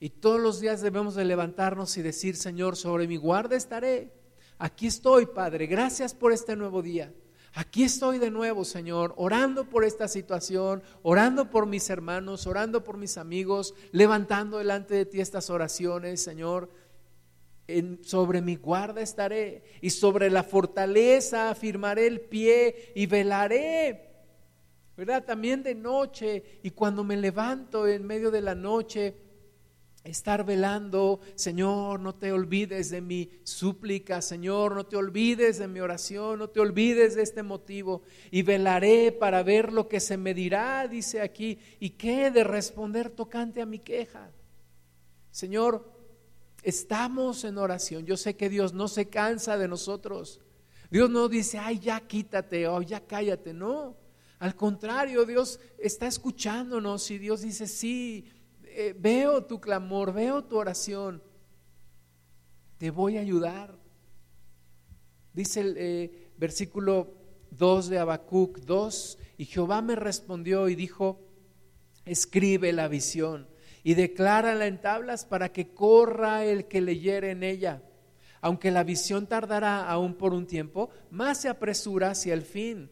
Y 0.00 0.10
todos 0.10 0.40
los 0.40 0.58
días 0.58 0.80
debemos 0.80 1.14
de 1.14 1.26
levantarnos 1.26 1.96
y 1.96 2.02
decir, 2.02 2.34
Señor, 2.34 2.74
sobre 2.74 3.06
mi 3.06 3.16
guarda 3.16 3.54
estaré. 3.54 4.12
Aquí 4.58 4.88
estoy, 4.88 5.26
Padre, 5.26 5.68
gracias 5.68 6.12
por 6.12 6.32
este 6.32 6.56
nuevo 6.56 6.82
día. 6.82 7.14
Aquí 7.56 7.84
estoy 7.84 8.18
de 8.18 8.32
nuevo, 8.32 8.64
Señor, 8.64 9.14
orando 9.16 9.70
por 9.70 9.84
esta 9.84 10.08
situación, 10.08 10.82
orando 11.02 11.50
por 11.50 11.66
mis 11.66 11.88
hermanos, 11.88 12.48
orando 12.48 12.82
por 12.82 12.96
mis 12.96 13.16
amigos, 13.16 13.74
levantando 13.92 14.58
delante 14.58 14.94
de 14.94 15.06
ti 15.06 15.20
estas 15.20 15.50
oraciones, 15.50 16.20
Señor. 16.20 16.68
sobre 18.02 18.42
mi 18.42 18.56
guarda 18.56 19.00
estaré 19.00 19.62
y 19.80 19.90
sobre 19.90 20.30
la 20.30 20.42
fortaleza 20.42 21.48
afirmaré 21.48 22.08
el 22.08 22.22
pie 22.22 22.92
y 22.96 23.06
velaré. 23.06 24.10
¿Verdad? 24.96 25.24
También 25.24 25.62
de 25.62 25.76
noche 25.76 26.60
y 26.64 26.70
cuando 26.70 27.04
me 27.04 27.16
levanto 27.16 27.86
en 27.86 28.04
medio 28.04 28.32
de 28.32 28.40
la 28.40 28.56
noche, 28.56 29.14
estar 30.04 30.44
velando, 30.44 31.20
Señor, 31.34 31.98
no 31.98 32.14
te 32.14 32.30
olvides 32.30 32.90
de 32.90 33.00
mi 33.00 33.30
súplica, 33.42 34.20
Señor, 34.20 34.74
no 34.74 34.84
te 34.84 34.96
olvides 34.96 35.58
de 35.58 35.66
mi 35.66 35.80
oración, 35.80 36.38
no 36.38 36.48
te 36.48 36.60
olvides 36.60 37.14
de 37.14 37.22
este 37.22 37.42
motivo, 37.42 38.02
y 38.30 38.42
velaré 38.42 39.12
para 39.12 39.42
ver 39.42 39.72
lo 39.72 39.88
que 39.88 40.00
se 40.00 40.18
me 40.18 40.34
dirá, 40.34 40.86
dice 40.86 41.22
aquí, 41.22 41.58
y 41.80 41.90
qué 41.90 42.30
de 42.30 42.44
responder 42.44 43.10
tocante 43.10 43.62
a 43.62 43.66
mi 43.66 43.78
queja. 43.78 44.30
Señor, 45.30 45.90
estamos 46.62 47.42
en 47.44 47.56
oración, 47.56 48.04
yo 48.04 48.18
sé 48.18 48.36
que 48.36 48.50
Dios 48.50 48.74
no 48.74 48.88
se 48.88 49.08
cansa 49.08 49.56
de 49.56 49.68
nosotros, 49.68 50.40
Dios 50.90 51.08
no 51.08 51.28
dice, 51.28 51.58
ay, 51.58 51.78
ya 51.78 52.00
quítate 52.00 52.68
o 52.68 52.82
ya 52.82 53.00
cállate, 53.00 53.54
no. 53.54 53.96
Al 54.38 54.54
contrario, 54.54 55.24
Dios 55.24 55.58
está 55.78 56.06
escuchándonos 56.06 57.10
y 57.10 57.18
Dios 57.18 57.40
dice, 57.40 57.66
sí, 57.66 58.26
eh, 58.74 58.94
veo 58.98 59.44
tu 59.44 59.60
clamor, 59.60 60.12
veo 60.12 60.44
tu 60.44 60.56
oración, 60.56 61.22
te 62.78 62.90
voy 62.90 63.16
a 63.16 63.20
ayudar. 63.20 63.76
Dice 65.32 65.60
el 65.60 65.76
eh, 65.78 66.32
versículo 66.36 67.14
2 67.52 67.88
de 67.88 67.98
Habacuc 67.98 68.58
2, 68.58 69.18
y 69.38 69.44
Jehová 69.46 69.82
me 69.82 69.96
respondió 69.96 70.68
y 70.68 70.74
dijo, 70.74 71.20
escribe 72.04 72.72
la 72.72 72.88
visión 72.88 73.48
y 73.82 73.94
declárala 73.94 74.66
en 74.66 74.80
tablas 74.80 75.24
para 75.24 75.52
que 75.52 75.68
corra 75.74 76.44
el 76.44 76.66
que 76.66 76.80
leyere 76.80 77.30
en 77.30 77.42
ella. 77.42 77.82
Aunque 78.40 78.70
la 78.70 78.84
visión 78.84 79.26
tardará 79.26 79.88
aún 79.88 80.14
por 80.14 80.34
un 80.34 80.46
tiempo, 80.46 80.90
más 81.10 81.40
se 81.42 81.48
apresura 81.48 82.10
hacia 82.10 82.34
el 82.34 82.42
fin 82.42 82.90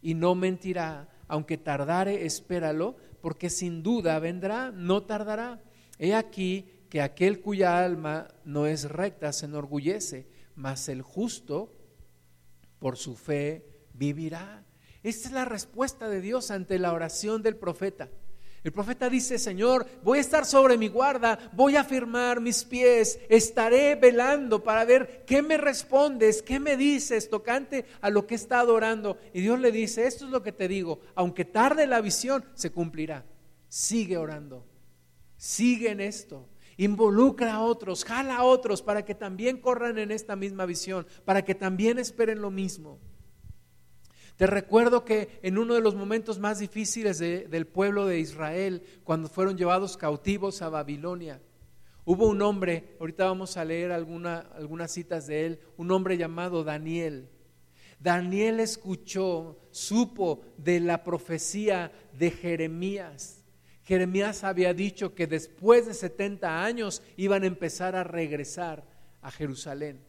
y 0.00 0.14
no 0.14 0.34
mentirá. 0.34 1.08
Aunque 1.28 1.56
tardare, 1.56 2.26
espéralo, 2.26 2.96
porque 3.22 3.48
sin 3.48 3.82
duda 3.82 4.18
vendrá, 4.18 4.70
no 4.70 5.04
tardará. 5.04 5.62
He 5.98 6.14
aquí 6.14 6.68
que 6.90 7.00
aquel 7.00 7.40
cuya 7.40 7.82
alma 7.82 8.28
no 8.44 8.66
es 8.66 8.90
recta 8.90 9.32
se 9.32 9.46
enorgullece, 9.46 10.26
mas 10.54 10.88
el 10.90 11.00
justo 11.00 11.72
por 12.78 12.98
su 12.98 13.16
fe 13.16 13.64
vivirá. 13.94 14.66
Esta 15.02 15.28
es 15.28 15.34
la 15.34 15.44
respuesta 15.44 16.08
de 16.08 16.20
Dios 16.20 16.50
ante 16.50 16.78
la 16.78 16.92
oración 16.92 17.42
del 17.42 17.56
profeta. 17.56 18.10
El 18.64 18.70
profeta 18.70 19.10
dice, 19.10 19.40
Señor, 19.40 19.86
voy 20.04 20.18
a 20.18 20.20
estar 20.20 20.46
sobre 20.46 20.78
mi 20.78 20.86
guarda, 20.86 21.50
voy 21.52 21.74
a 21.74 21.82
firmar 21.82 22.40
mis 22.40 22.62
pies, 22.62 23.18
estaré 23.28 23.96
velando 23.96 24.62
para 24.62 24.84
ver 24.84 25.24
qué 25.26 25.42
me 25.42 25.56
respondes, 25.56 26.42
qué 26.42 26.60
me 26.60 26.76
dices 26.76 27.28
tocante 27.28 27.86
a 28.00 28.08
lo 28.08 28.24
que 28.24 28.36
está 28.36 28.60
adorando. 28.60 29.18
Y 29.32 29.40
Dios 29.40 29.58
le 29.58 29.72
dice, 29.72 30.06
esto 30.06 30.26
es 30.26 30.30
lo 30.30 30.44
que 30.44 30.52
te 30.52 30.68
digo, 30.68 31.00
aunque 31.16 31.44
tarde 31.44 31.88
la 31.88 32.00
visión, 32.00 32.44
se 32.54 32.70
cumplirá. 32.70 33.24
Sigue 33.68 34.16
orando, 34.16 34.64
sigue 35.36 35.90
en 35.90 36.00
esto, 36.00 36.48
involucra 36.76 37.54
a 37.54 37.62
otros, 37.62 38.04
jala 38.04 38.36
a 38.36 38.44
otros 38.44 38.80
para 38.80 39.04
que 39.04 39.16
también 39.16 39.60
corran 39.60 39.98
en 39.98 40.12
esta 40.12 40.36
misma 40.36 40.66
visión, 40.66 41.04
para 41.24 41.44
que 41.44 41.56
también 41.56 41.98
esperen 41.98 42.40
lo 42.40 42.52
mismo. 42.52 43.00
Te 44.42 44.48
recuerdo 44.48 45.04
que 45.04 45.38
en 45.44 45.56
uno 45.56 45.74
de 45.74 45.80
los 45.80 45.94
momentos 45.94 46.40
más 46.40 46.58
difíciles 46.58 47.20
del 47.20 47.64
pueblo 47.64 48.08
de 48.08 48.18
Israel, 48.18 48.82
cuando 49.04 49.28
fueron 49.28 49.56
llevados 49.56 49.96
cautivos 49.96 50.62
a 50.62 50.68
Babilonia, 50.68 51.40
hubo 52.04 52.26
un 52.26 52.42
hombre, 52.42 52.96
ahorita 52.98 53.26
vamos 53.26 53.56
a 53.56 53.64
leer 53.64 53.92
algunas 53.92 54.90
citas 54.90 55.28
de 55.28 55.46
él, 55.46 55.60
un 55.76 55.92
hombre 55.92 56.18
llamado 56.18 56.64
Daniel. 56.64 57.28
Daniel 58.00 58.58
escuchó, 58.58 59.60
supo 59.70 60.42
de 60.56 60.80
la 60.80 61.04
profecía 61.04 61.92
de 62.12 62.32
Jeremías. 62.32 63.44
Jeremías 63.84 64.42
había 64.42 64.74
dicho 64.74 65.14
que 65.14 65.28
después 65.28 65.86
de 65.86 65.94
70 65.94 66.64
años 66.64 67.00
iban 67.16 67.44
a 67.44 67.46
empezar 67.46 67.94
a 67.94 68.02
regresar 68.02 68.82
a 69.20 69.30
Jerusalén. 69.30 70.00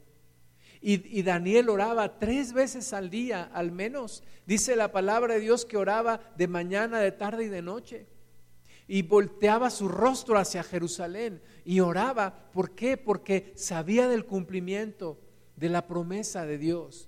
Y, 0.85 1.21
Daniel 1.21 1.69
oraba 1.69 2.19
tres 2.19 2.51
veces 2.51 2.91
al 2.91 3.09
día, 3.09 3.49
al 3.53 3.71
menos. 3.71 4.21
Dice 4.45 4.75
la 4.75 4.91
palabra 4.91 5.35
de 5.35 5.39
Dios 5.39 5.63
que 5.63 5.77
oraba 5.77 6.19
de 6.35 6.49
mañana, 6.49 6.99
de 6.99 7.13
tarde 7.13 7.45
y 7.45 7.47
de 7.47 7.61
noche. 7.61 8.05
Y 8.85 9.03
volteaba 9.03 9.69
su 9.69 9.87
rostro 9.87 10.37
hacia 10.37 10.61
Jerusalén 10.61 11.41
y 11.63 11.79
oraba. 11.79 12.51
¿Por 12.51 12.75
qué? 12.75 12.97
Porque 12.97 13.53
sabía 13.55 14.09
del 14.09 14.25
cumplimiento 14.25 15.21
de 15.55 15.69
la 15.69 15.87
promesa 15.87 16.45
de 16.45 16.57
Dios. 16.57 17.07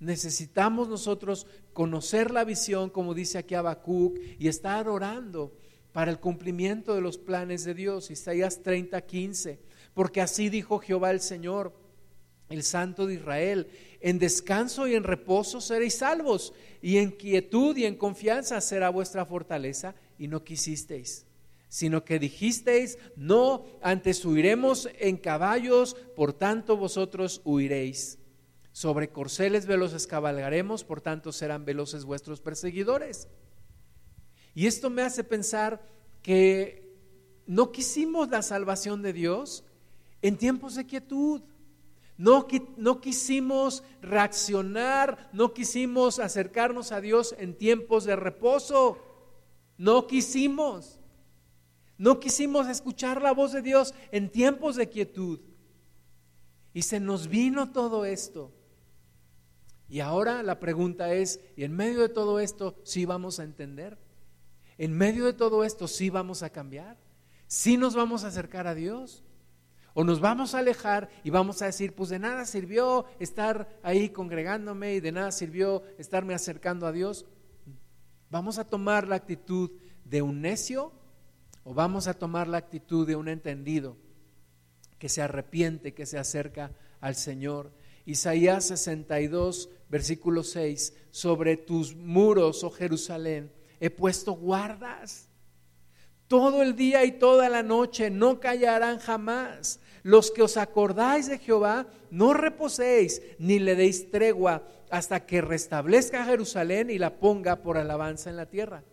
Necesitamos 0.00 0.88
nosotros 0.88 1.46
conocer 1.72 2.32
la 2.32 2.42
visión, 2.42 2.90
como 2.90 3.14
dice 3.14 3.38
aquí 3.38 3.54
Habacuc, 3.54 4.18
y 4.40 4.48
estar 4.48 4.88
orando 4.88 5.56
para 5.92 6.10
el 6.10 6.18
cumplimiento 6.18 6.96
de 6.96 7.00
los 7.00 7.16
planes 7.16 7.62
de 7.62 7.74
Dios. 7.74 8.10
Isaías 8.10 8.60
30, 8.64 9.00
15. 9.02 9.60
Porque 9.94 10.20
así 10.20 10.48
dijo 10.48 10.80
Jehová 10.80 11.12
el 11.12 11.20
Señor 11.20 11.83
el 12.54 12.62
Santo 12.62 13.06
de 13.06 13.14
Israel. 13.14 13.68
En 14.00 14.18
descanso 14.18 14.86
y 14.88 14.94
en 14.94 15.04
reposo 15.04 15.60
seréis 15.60 15.98
salvos, 15.98 16.54
y 16.80 16.98
en 16.98 17.10
quietud 17.10 17.76
y 17.76 17.84
en 17.84 17.96
confianza 17.96 18.60
será 18.60 18.88
vuestra 18.90 19.26
fortaleza, 19.26 19.94
y 20.18 20.28
no 20.28 20.44
quisisteis, 20.44 21.26
sino 21.68 22.04
que 22.04 22.18
dijisteis, 22.18 22.98
no, 23.16 23.64
antes 23.82 24.24
huiremos 24.24 24.88
en 24.98 25.16
caballos, 25.16 25.96
por 26.16 26.32
tanto 26.32 26.76
vosotros 26.76 27.40
huiréis. 27.44 28.18
Sobre 28.72 29.08
corceles 29.08 29.66
veloces 29.66 30.06
cabalgaremos, 30.06 30.82
por 30.82 31.00
tanto 31.00 31.30
serán 31.32 31.64
veloces 31.64 32.04
vuestros 32.04 32.40
perseguidores. 32.40 33.28
Y 34.54 34.66
esto 34.66 34.90
me 34.90 35.02
hace 35.02 35.24
pensar 35.24 35.80
que 36.22 36.84
no 37.46 37.72
quisimos 37.72 38.28
la 38.30 38.42
salvación 38.42 39.02
de 39.02 39.12
Dios 39.12 39.64
en 40.22 40.36
tiempos 40.38 40.74
de 40.74 40.86
quietud. 40.86 41.42
No, 42.16 42.46
no, 42.76 43.00
quisimos 43.00 43.82
reaccionar, 44.00 45.30
no 45.32 45.52
quisimos 45.52 46.20
acercarnos 46.20 46.92
a 46.92 47.00
Dios 47.00 47.34
en 47.38 47.56
tiempos 47.56 48.04
de 48.04 48.14
reposo. 48.14 48.98
No 49.76 50.06
quisimos. 50.06 51.00
No 51.98 52.20
quisimos 52.20 52.68
escuchar 52.68 53.20
la 53.20 53.32
voz 53.32 53.52
de 53.52 53.62
Dios 53.62 53.94
en 54.12 54.30
tiempos 54.30 54.76
de 54.76 54.88
quietud. 54.88 55.40
Y 56.72 56.82
se 56.82 57.00
nos 57.00 57.28
vino 57.28 57.72
todo 57.72 58.04
esto. 58.04 58.52
Y 59.88 60.00
ahora 60.00 60.42
la 60.42 60.60
pregunta 60.60 61.12
es, 61.12 61.40
¿y 61.56 61.64
en 61.64 61.74
medio 61.74 62.00
de 62.00 62.08
todo 62.08 62.40
esto 62.40 62.76
sí 62.84 63.04
vamos 63.04 63.38
a 63.38 63.44
entender? 63.44 63.98
¿En 64.78 64.92
medio 64.92 65.24
de 65.24 65.34
todo 65.34 65.64
esto 65.64 65.88
sí 65.88 66.10
vamos 66.10 66.42
a 66.42 66.50
cambiar? 66.50 66.96
¿Sí 67.46 67.76
nos 67.76 67.94
vamos 67.94 68.24
a 68.24 68.28
acercar 68.28 68.66
a 68.66 68.74
Dios? 68.74 69.22
O 69.94 70.02
nos 70.02 70.20
vamos 70.20 70.54
a 70.54 70.58
alejar 70.58 71.08
y 71.22 71.30
vamos 71.30 71.62
a 71.62 71.66
decir, 71.66 71.94
pues 71.94 72.10
de 72.10 72.18
nada 72.18 72.44
sirvió 72.46 73.06
estar 73.20 73.78
ahí 73.84 74.08
congregándome 74.10 74.94
y 74.94 75.00
de 75.00 75.12
nada 75.12 75.30
sirvió 75.30 75.84
estarme 75.98 76.34
acercando 76.34 76.88
a 76.88 76.92
Dios. 76.92 77.26
¿Vamos 78.28 78.58
a 78.58 78.64
tomar 78.64 79.06
la 79.06 79.14
actitud 79.14 79.70
de 80.04 80.20
un 80.20 80.40
necio 80.40 80.92
o 81.62 81.74
vamos 81.74 82.08
a 82.08 82.14
tomar 82.14 82.48
la 82.48 82.58
actitud 82.58 83.06
de 83.06 83.14
un 83.14 83.28
entendido 83.28 83.96
que 84.98 85.08
se 85.08 85.22
arrepiente, 85.22 85.94
que 85.94 86.06
se 86.06 86.18
acerca 86.18 86.72
al 87.00 87.14
Señor? 87.14 87.70
Isaías 88.04 88.64
62, 88.64 89.70
versículo 89.88 90.42
6, 90.42 90.92
sobre 91.12 91.56
tus 91.56 91.94
muros, 91.94 92.64
oh 92.64 92.70
Jerusalén, 92.70 93.52
he 93.78 93.90
puesto 93.90 94.32
guardas. 94.32 95.28
Todo 96.26 96.62
el 96.62 96.74
día 96.74 97.04
y 97.04 97.12
toda 97.12 97.48
la 97.48 97.62
noche 97.62 98.10
no 98.10 98.40
callarán 98.40 98.98
jamás 98.98 99.78
los 100.04 100.30
que 100.30 100.42
os 100.42 100.56
acordáis 100.58 101.26
de 101.26 101.38
Jehová, 101.38 101.88
no 102.10 102.34
reposéis 102.34 103.22
ni 103.38 103.58
le 103.58 103.74
deis 103.74 104.10
tregua 104.10 104.62
hasta 104.90 105.24
que 105.24 105.40
restablezca 105.40 106.26
Jerusalén 106.26 106.90
y 106.90 106.98
la 106.98 107.18
ponga 107.18 107.62
por 107.62 107.78
alabanza 107.78 108.28
en 108.28 108.36
la 108.36 108.46
tierra. 108.46 108.84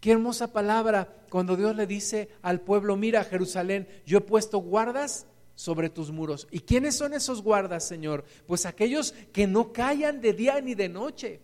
Qué 0.00 0.10
hermosa 0.10 0.52
palabra 0.52 1.24
cuando 1.30 1.56
Dios 1.56 1.76
le 1.76 1.86
dice 1.86 2.28
al 2.42 2.60
pueblo, 2.60 2.96
mira 2.96 3.22
Jerusalén, 3.22 3.86
yo 4.04 4.18
he 4.18 4.20
puesto 4.20 4.58
guardas 4.58 5.26
sobre 5.54 5.90
tus 5.90 6.10
muros. 6.10 6.48
¿Y 6.50 6.60
quiénes 6.60 6.96
son 6.96 7.14
esos 7.14 7.40
guardas, 7.40 7.86
Señor? 7.86 8.24
Pues 8.48 8.66
aquellos 8.66 9.12
que 9.32 9.46
no 9.46 9.72
callan 9.72 10.20
de 10.20 10.32
día 10.32 10.60
ni 10.60 10.74
de 10.74 10.88
noche 10.88 11.40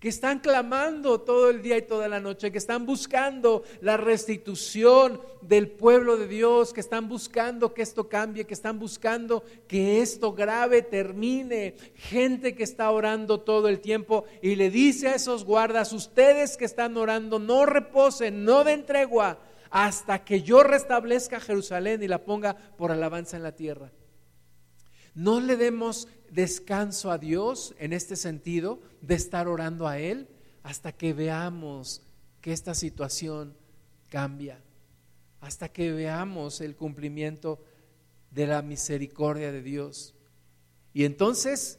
que 0.00 0.08
están 0.08 0.40
clamando 0.40 1.20
todo 1.22 1.48
el 1.48 1.62
día 1.62 1.78
y 1.78 1.82
toda 1.82 2.06
la 2.06 2.20
noche, 2.20 2.52
que 2.52 2.58
están 2.58 2.84
buscando 2.84 3.62
la 3.80 3.96
restitución 3.96 5.20
del 5.40 5.70
pueblo 5.70 6.18
de 6.18 6.28
Dios, 6.28 6.74
que 6.74 6.80
están 6.80 7.08
buscando 7.08 7.72
que 7.72 7.82
esto 7.82 8.08
cambie, 8.08 8.44
que 8.44 8.52
están 8.52 8.78
buscando 8.78 9.42
que 9.66 10.02
esto 10.02 10.34
grave 10.34 10.82
termine. 10.82 11.74
Gente 11.94 12.54
que 12.54 12.64
está 12.64 12.90
orando 12.90 13.40
todo 13.40 13.68
el 13.68 13.80
tiempo 13.80 14.24
y 14.42 14.56
le 14.56 14.70
dice 14.70 15.08
a 15.08 15.14
esos 15.14 15.44
guardas, 15.44 15.94
ustedes 15.94 16.58
que 16.58 16.66
están 16.66 16.96
orando, 16.96 17.38
no 17.38 17.64
reposen, 17.64 18.44
no 18.44 18.64
den 18.64 18.84
tregua 18.84 19.38
hasta 19.70 20.24
que 20.24 20.42
yo 20.42 20.62
restablezca 20.62 21.40
Jerusalén 21.40 22.02
y 22.02 22.08
la 22.08 22.22
ponga 22.22 22.54
por 22.54 22.92
alabanza 22.92 23.36
en 23.36 23.42
la 23.42 23.52
tierra. 23.52 23.90
No 25.16 25.40
le 25.40 25.56
demos 25.56 26.08
descanso 26.30 27.10
a 27.10 27.16
Dios 27.16 27.74
en 27.78 27.94
este 27.94 28.16
sentido 28.16 28.82
de 29.00 29.14
estar 29.14 29.48
orando 29.48 29.88
a 29.88 29.98
Él 29.98 30.28
hasta 30.62 30.92
que 30.92 31.14
veamos 31.14 32.02
que 32.42 32.52
esta 32.52 32.74
situación 32.74 33.56
cambia. 34.08 34.62
hasta 35.40 35.68
que 35.68 35.92
veamos 35.92 36.60
el 36.60 36.74
cumplimiento 36.74 37.62
de 38.30 38.46
la 38.46 38.62
misericordia 38.62 39.52
de 39.52 39.62
Dios. 39.62 40.14
Y 40.92 41.04
entonces 41.04 41.78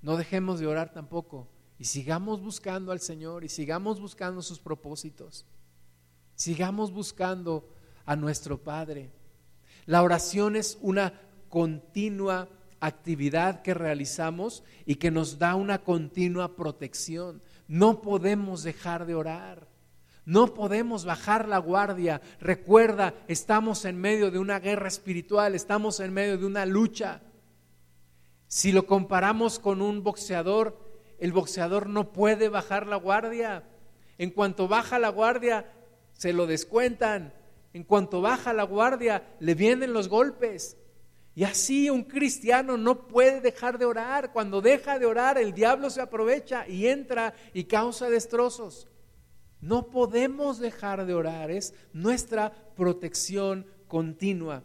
no 0.00 0.16
dejemos 0.16 0.60
de 0.60 0.66
orar 0.66 0.92
tampoco 0.92 1.48
y 1.78 1.84
sigamos 1.84 2.40
buscando 2.40 2.90
al 2.90 3.00
Señor 3.00 3.44
y 3.44 3.48
sigamos 3.48 4.00
buscando 4.00 4.40
sus 4.40 4.60
propósitos. 4.60 5.44
Sigamos 6.36 6.90
buscando 6.90 7.68
a 8.06 8.16
nuestro 8.16 8.62
Padre. 8.62 9.10
La 9.84 10.02
oración 10.02 10.56
es 10.56 10.78
una 10.80 11.12
continua 11.48 12.48
actividad 12.82 13.62
que 13.62 13.74
realizamos 13.74 14.64
y 14.84 14.96
que 14.96 15.12
nos 15.12 15.38
da 15.38 15.54
una 15.54 15.78
continua 15.78 16.56
protección. 16.56 17.40
No 17.68 18.02
podemos 18.02 18.64
dejar 18.64 19.06
de 19.06 19.14
orar. 19.14 19.68
No 20.24 20.52
podemos 20.52 21.04
bajar 21.04 21.48
la 21.48 21.58
guardia. 21.58 22.20
Recuerda, 22.40 23.14
estamos 23.28 23.84
en 23.84 23.98
medio 23.98 24.30
de 24.30 24.38
una 24.38 24.58
guerra 24.58 24.88
espiritual, 24.88 25.54
estamos 25.54 26.00
en 26.00 26.12
medio 26.12 26.36
de 26.36 26.44
una 26.44 26.66
lucha. 26.66 27.22
Si 28.48 28.72
lo 28.72 28.86
comparamos 28.86 29.58
con 29.58 29.80
un 29.80 30.02
boxeador, 30.02 30.78
el 31.18 31.32
boxeador 31.32 31.88
no 31.88 32.12
puede 32.12 32.48
bajar 32.48 32.88
la 32.88 32.96
guardia. 32.96 33.62
En 34.18 34.30
cuanto 34.30 34.66
baja 34.66 34.98
la 34.98 35.08
guardia, 35.08 35.72
se 36.14 36.32
lo 36.32 36.46
descuentan. 36.46 37.32
En 37.72 37.84
cuanto 37.84 38.20
baja 38.20 38.52
la 38.52 38.64
guardia, 38.64 39.22
le 39.38 39.54
vienen 39.54 39.92
los 39.92 40.08
golpes. 40.08 40.76
Y 41.34 41.44
así 41.44 41.88
un 41.88 42.04
cristiano 42.04 42.76
no 42.76 43.08
puede 43.08 43.40
dejar 43.40 43.78
de 43.78 43.86
orar. 43.86 44.32
Cuando 44.32 44.60
deja 44.60 44.98
de 44.98 45.06
orar, 45.06 45.38
el 45.38 45.54
diablo 45.54 45.88
se 45.88 46.02
aprovecha 46.02 46.68
y 46.68 46.88
entra 46.88 47.34
y 47.54 47.64
causa 47.64 48.10
destrozos. 48.10 48.88
No 49.60 49.90
podemos 49.90 50.58
dejar 50.58 51.06
de 51.06 51.14
orar, 51.14 51.50
es 51.50 51.72
nuestra 51.92 52.52
protección 52.74 53.66
continua. 53.86 54.64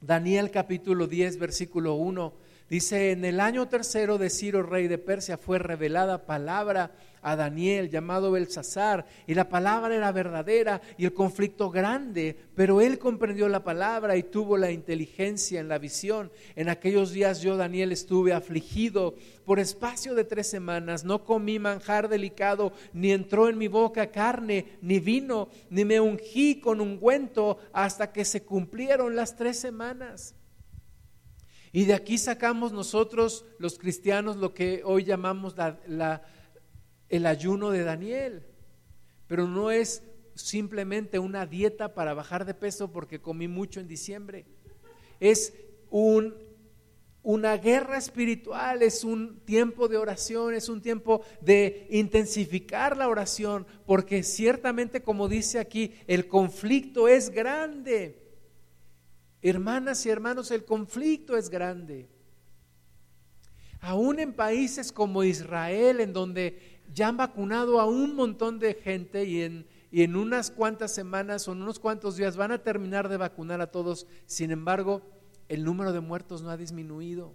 Daniel 0.00 0.50
capítulo 0.50 1.06
10, 1.06 1.38
versículo 1.38 1.94
1 1.94 2.34
dice, 2.68 3.12
en 3.12 3.24
el 3.24 3.40
año 3.40 3.68
tercero 3.68 4.18
de 4.18 4.28
Ciro, 4.30 4.62
rey 4.62 4.88
de 4.88 4.98
Persia, 4.98 5.38
fue 5.38 5.58
revelada 5.58 6.26
palabra 6.26 6.92
a 7.22 7.36
Daniel 7.36 7.90
llamado 7.90 8.30
Belsasar, 8.30 9.06
y 9.26 9.34
la 9.34 9.48
palabra 9.48 9.94
era 9.94 10.12
verdadera 10.12 10.80
y 10.96 11.04
el 11.04 11.12
conflicto 11.12 11.70
grande, 11.70 12.36
pero 12.54 12.80
él 12.80 12.98
comprendió 12.98 13.48
la 13.48 13.64
palabra 13.64 14.16
y 14.16 14.22
tuvo 14.22 14.56
la 14.56 14.70
inteligencia 14.70 15.60
en 15.60 15.68
la 15.68 15.78
visión. 15.78 16.30
En 16.56 16.68
aquellos 16.68 17.12
días 17.12 17.40
yo, 17.40 17.56
Daniel, 17.56 17.92
estuve 17.92 18.32
afligido 18.32 19.14
por 19.44 19.58
espacio 19.58 20.14
de 20.14 20.24
tres 20.24 20.46
semanas, 20.46 21.04
no 21.04 21.24
comí 21.24 21.58
manjar 21.58 22.08
delicado, 22.08 22.72
ni 22.92 23.12
entró 23.12 23.48
en 23.48 23.58
mi 23.58 23.68
boca 23.68 24.10
carne, 24.10 24.78
ni 24.82 25.00
vino, 25.00 25.48
ni 25.70 25.84
me 25.84 26.00
ungí 26.00 26.60
con 26.60 26.80
ungüento 26.80 27.58
hasta 27.72 28.12
que 28.12 28.24
se 28.24 28.42
cumplieron 28.42 29.16
las 29.16 29.36
tres 29.36 29.58
semanas. 29.58 30.34
Y 31.72 31.84
de 31.84 31.94
aquí 31.94 32.18
sacamos 32.18 32.72
nosotros 32.72 33.44
los 33.58 33.78
cristianos 33.78 34.36
lo 34.36 34.54
que 34.54 34.82
hoy 34.84 35.04
llamamos 35.04 35.56
la, 35.56 35.78
la 35.86 36.22
el 37.08 37.26
ayuno 37.26 37.70
de 37.70 37.84
Daniel, 37.84 38.42
pero 39.26 39.46
no 39.46 39.70
es 39.70 40.02
simplemente 40.34 41.18
una 41.18 41.46
dieta 41.46 41.94
para 41.94 42.14
bajar 42.14 42.44
de 42.44 42.54
peso 42.54 42.92
porque 42.92 43.20
comí 43.20 43.48
mucho 43.48 43.80
en 43.80 43.88
diciembre. 43.88 44.46
Es 45.20 45.52
un, 45.90 46.34
una 47.22 47.56
guerra 47.56 47.98
espiritual, 47.98 48.82
es 48.82 49.04
un 49.04 49.40
tiempo 49.40 49.88
de 49.88 49.96
oración, 49.96 50.54
es 50.54 50.68
un 50.68 50.80
tiempo 50.80 51.22
de 51.40 51.88
intensificar 51.90 52.96
la 52.96 53.08
oración, 53.08 53.66
porque 53.84 54.22
ciertamente, 54.22 55.02
como 55.02 55.28
dice 55.28 55.58
aquí, 55.58 55.92
el 56.06 56.28
conflicto 56.28 57.08
es 57.08 57.30
grande. 57.30 58.22
Hermanas 59.42 60.04
y 60.06 60.10
hermanos, 60.10 60.50
el 60.50 60.64
conflicto 60.64 61.36
es 61.36 61.48
grande. 61.48 62.08
Aún 63.80 64.18
en 64.18 64.32
países 64.32 64.90
como 64.90 65.22
Israel, 65.22 66.00
en 66.00 66.12
donde 66.12 66.77
ya 66.98 67.08
han 67.08 67.16
vacunado 67.16 67.80
a 67.80 67.86
un 67.86 68.16
montón 68.16 68.58
de 68.58 68.74
gente 68.74 69.24
y 69.24 69.42
en, 69.42 69.66
y 69.92 70.02
en 70.02 70.16
unas 70.16 70.50
cuantas 70.50 70.92
semanas 70.92 71.46
o 71.46 71.52
en 71.52 71.62
unos 71.62 71.78
cuantos 71.78 72.16
días 72.16 72.36
van 72.36 72.50
a 72.50 72.58
terminar 72.58 73.08
de 73.08 73.16
vacunar 73.16 73.60
a 73.60 73.70
todos. 73.70 74.08
Sin 74.26 74.50
embargo, 74.50 75.02
el 75.48 75.64
número 75.64 75.92
de 75.92 76.00
muertos 76.00 76.42
no 76.42 76.50
ha 76.50 76.56
disminuido. 76.56 77.34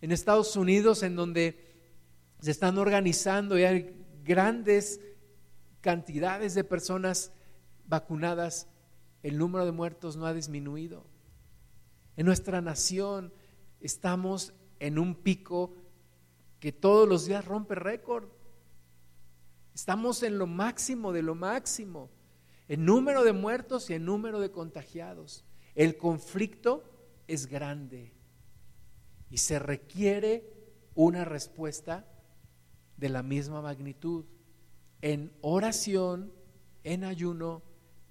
En 0.00 0.12
Estados 0.12 0.54
Unidos, 0.54 1.02
en 1.02 1.16
donde 1.16 1.74
se 2.40 2.52
están 2.52 2.78
organizando 2.78 3.58
y 3.58 3.64
hay 3.64 4.06
grandes 4.24 5.00
cantidades 5.80 6.54
de 6.54 6.62
personas 6.62 7.32
vacunadas, 7.86 8.68
el 9.24 9.36
número 9.36 9.64
de 9.64 9.72
muertos 9.72 10.16
no 10.16 10.26
ha 10.26 10.32
disminuido. 10.32 11.04
En 12.16 12.26
nuestra 12.26 12.60
nación 12.60 13.32
estamos 13.80 14.54
en 14.78 15.00
un 15.00 15.16
pico 15.16 15.74
que 16.62 16.70
todos 16.70 17.08
los 17.08 17.26
días 17.26 17.44
rompe 17.44 17.74
récord. 17.74 18.28
Estamos 19.74 20.22
en 20.22 20.38
lo 20.38 20.46
máximo 20.46 21.12
de 21.12 21.20
lo 21.20 21.34
máximo, 21.34 22.08
en 22.68 22.84
número 22.84 23.24
de 23.24 23.32
muertos 23.32 23.90
y 23.90 23.94
en 23.94 24.04
número 24.04 24.38
de 24.38 24.52
contagiados. 24.52 25.44
El 25.74 25.96
conflicto 25.96 26.84
es 27.26 27.46
grande 27.46 28.12
y 29.28 29.38
se 29.38 29.58
requiere 29.58 30.48
una 30.94 31.24
respuesta 31.24 32.06
de 32.96 33.08
la 33.08 33.24
misma 33.24 33.60
magnitud 33.60 34.24
en 35.00 35.32
oración, 35.40 36.32
en 36.84 37.02
ayuno, 37.02 37.64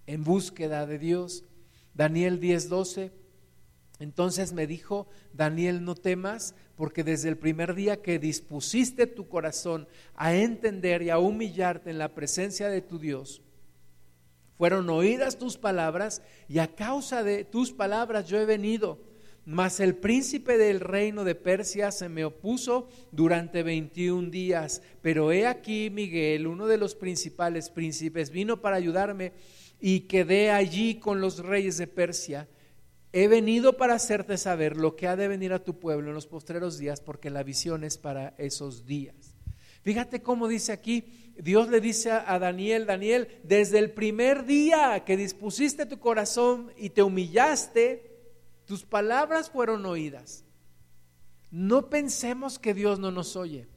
en 0.07 0.25
búsqueda 0.25 0.85
de 0.85 0.99
Dios. 0.99 1.45
Daniel 1.93 2.41
10:12 2.41 3.13
entonces 4.01 4.51
me 4.51 4.65
dijo, 4.65 5.07
Daniel, 5.31 5.85
no 5.85 5.93
temas, 5.93 6.55
porque 6.75 7.03
desde 7.03 7.29
el 7.29 7.37
primer 7.37 7.75
día 7.75 8.01
que 8.01 8.17
dispusiste 8.17 9.05
tu 9.05 9.27
corazón 9.27 9.87
a 10.15 10.33
entender 10.33 11.03
y 11.03 11.11
a 11.11 11.19
humillarte 11.19 11.91
en 11.91 11.99
la 11.99 12.15
presencia 12.15 12.67
de 12.67 12.81
tu 12.81 12.97
Dios, 12.97 13.43
fueron 14.57 14.89
oídas 14.89 15.37
tus 15.37 15.57
palabras 15.57 16.23
y 16.49 16.57
a 16.57 16.73
causa 16.73 17.23
de 17.23 17.43
tus 17.43 17.71
palabras 17.71 18.27
yo 18.27 18.39
he 18.39 18.45
venido. 18.45 18.99
Mas 19.45 19.79
el 19.79 19.95
príncipe 19.95 20.57
del 20.57 20.79
reino 20.79 21.23
de 21.23 21.35
Persia 21.35 21.91
se 21.91 22.09
me 22.09 22.25
opuso 22.25 22.89
durante 23.11 23.61
21 23.61 24.29
días. 24.29 24.81
Pero 25.01 25.31
he 25.31 25.45
aquí 25.45 25.89
Miguel, 25.91 26.47
uno 26.47 26.67
de 26.67 26.77
los 26.77 26.95
principales 26.95 27.69
príncipes, 27.69 28.29
vino 28.29 28.61
para 28.61 28.77
ayudarme 28.77 29.33
y 29.79 30.01
quedé 30.01 30.51
allí 30.51 30.95
con 30.95 31.21
los 31.21 31.39
reyes 31.39 31.77
de 31.77 31.87
Persia 31.87 32.47
He 33.13 33.27
venido 33.27 33.75
para 33.75 33.95
hacerte 33.95 34.37
saber 34.37 34.77
lo 34.77 34.95
que 34.95 35.07
ha 35.07 35.15
de 35.15 35.27
venir 35.27 35.51
a 35.51 35.63
tu 35.63 35.79
pueblo 35.79 36.09
en 36.09 36.15
los 36.15 36.27
postreros 36.27 36.77
días, 36.77 37.01
porque 37.01 37.29
la 37.29 37.43
visión 37.43 37.83
es 37.83 37.97
para 37.97 38.33
esos 38.37 38.85
días. 38.85 39.35
Fíjate 39.81 40.21
cómo 40.21 40.47
dice 40.47 40.71
aquí, 40.71 41.33
Dios 41.37 41.69
le 41.69 41.81
dice 41.81 42.11
a 42.11 42.39
Daniel, 42.39 42.85
Daniel, 42.85 43.27
desde 43.43 43.79
el 43.79 43.91
primer 43.91 44.45
día 44.45 45.03
que 45.05 45.17
dispusiste 45.17 45.85
tu 45.85 45.99
corazón 45.99 46.71
y 46.77 46.91
te 46.91 47.03
humillaste, 47.03 48.11
tus 48.65 48.83
palabras 48.83 49.49
fueron 49.49 49.85
oídas. 49.85 50.45
No 51.49 51.89
pensemos 51.89 52.59
que 52.59 52.73
Dios 52.73 52.99
no 52.99 53.11
nos 53.11 53.35
oye, 53.35 53.67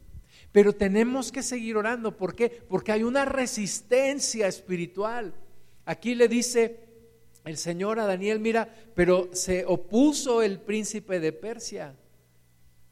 pero 0.52 0.72
tenemos 0.72 1.32
que 1.32 1.42
seguir 1.42 1.76
orando. 1.76 2.16
¿Por 2.16 2.36
qué? 2.36 2.50
Porque 2.68 2.92
hay 2.92 3.02
una 3.02 3.24
resistencia 3.24 4.46
espiritual. 4.46 5.34
Aquí 5.86 6.14
le 6.14 6.28
dice 6.28 6.83
el 7.44 7.56
Señor 7.56 8.00
a 8.00 8.06
Daniel, 8.06 8.40
mira, 8.40 8.74
pero 8.94 9.28
se 9.32 9.64
opuso 9.66 10.42
el 10.42 10.60
príncipe 10.60 11.20
de 11.20 11.32
Persia. 11.32 11.94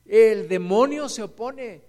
El 0.05 0.49
demonio 0.49 1.09
se 1.09 1.23
opone. 1.23 1.83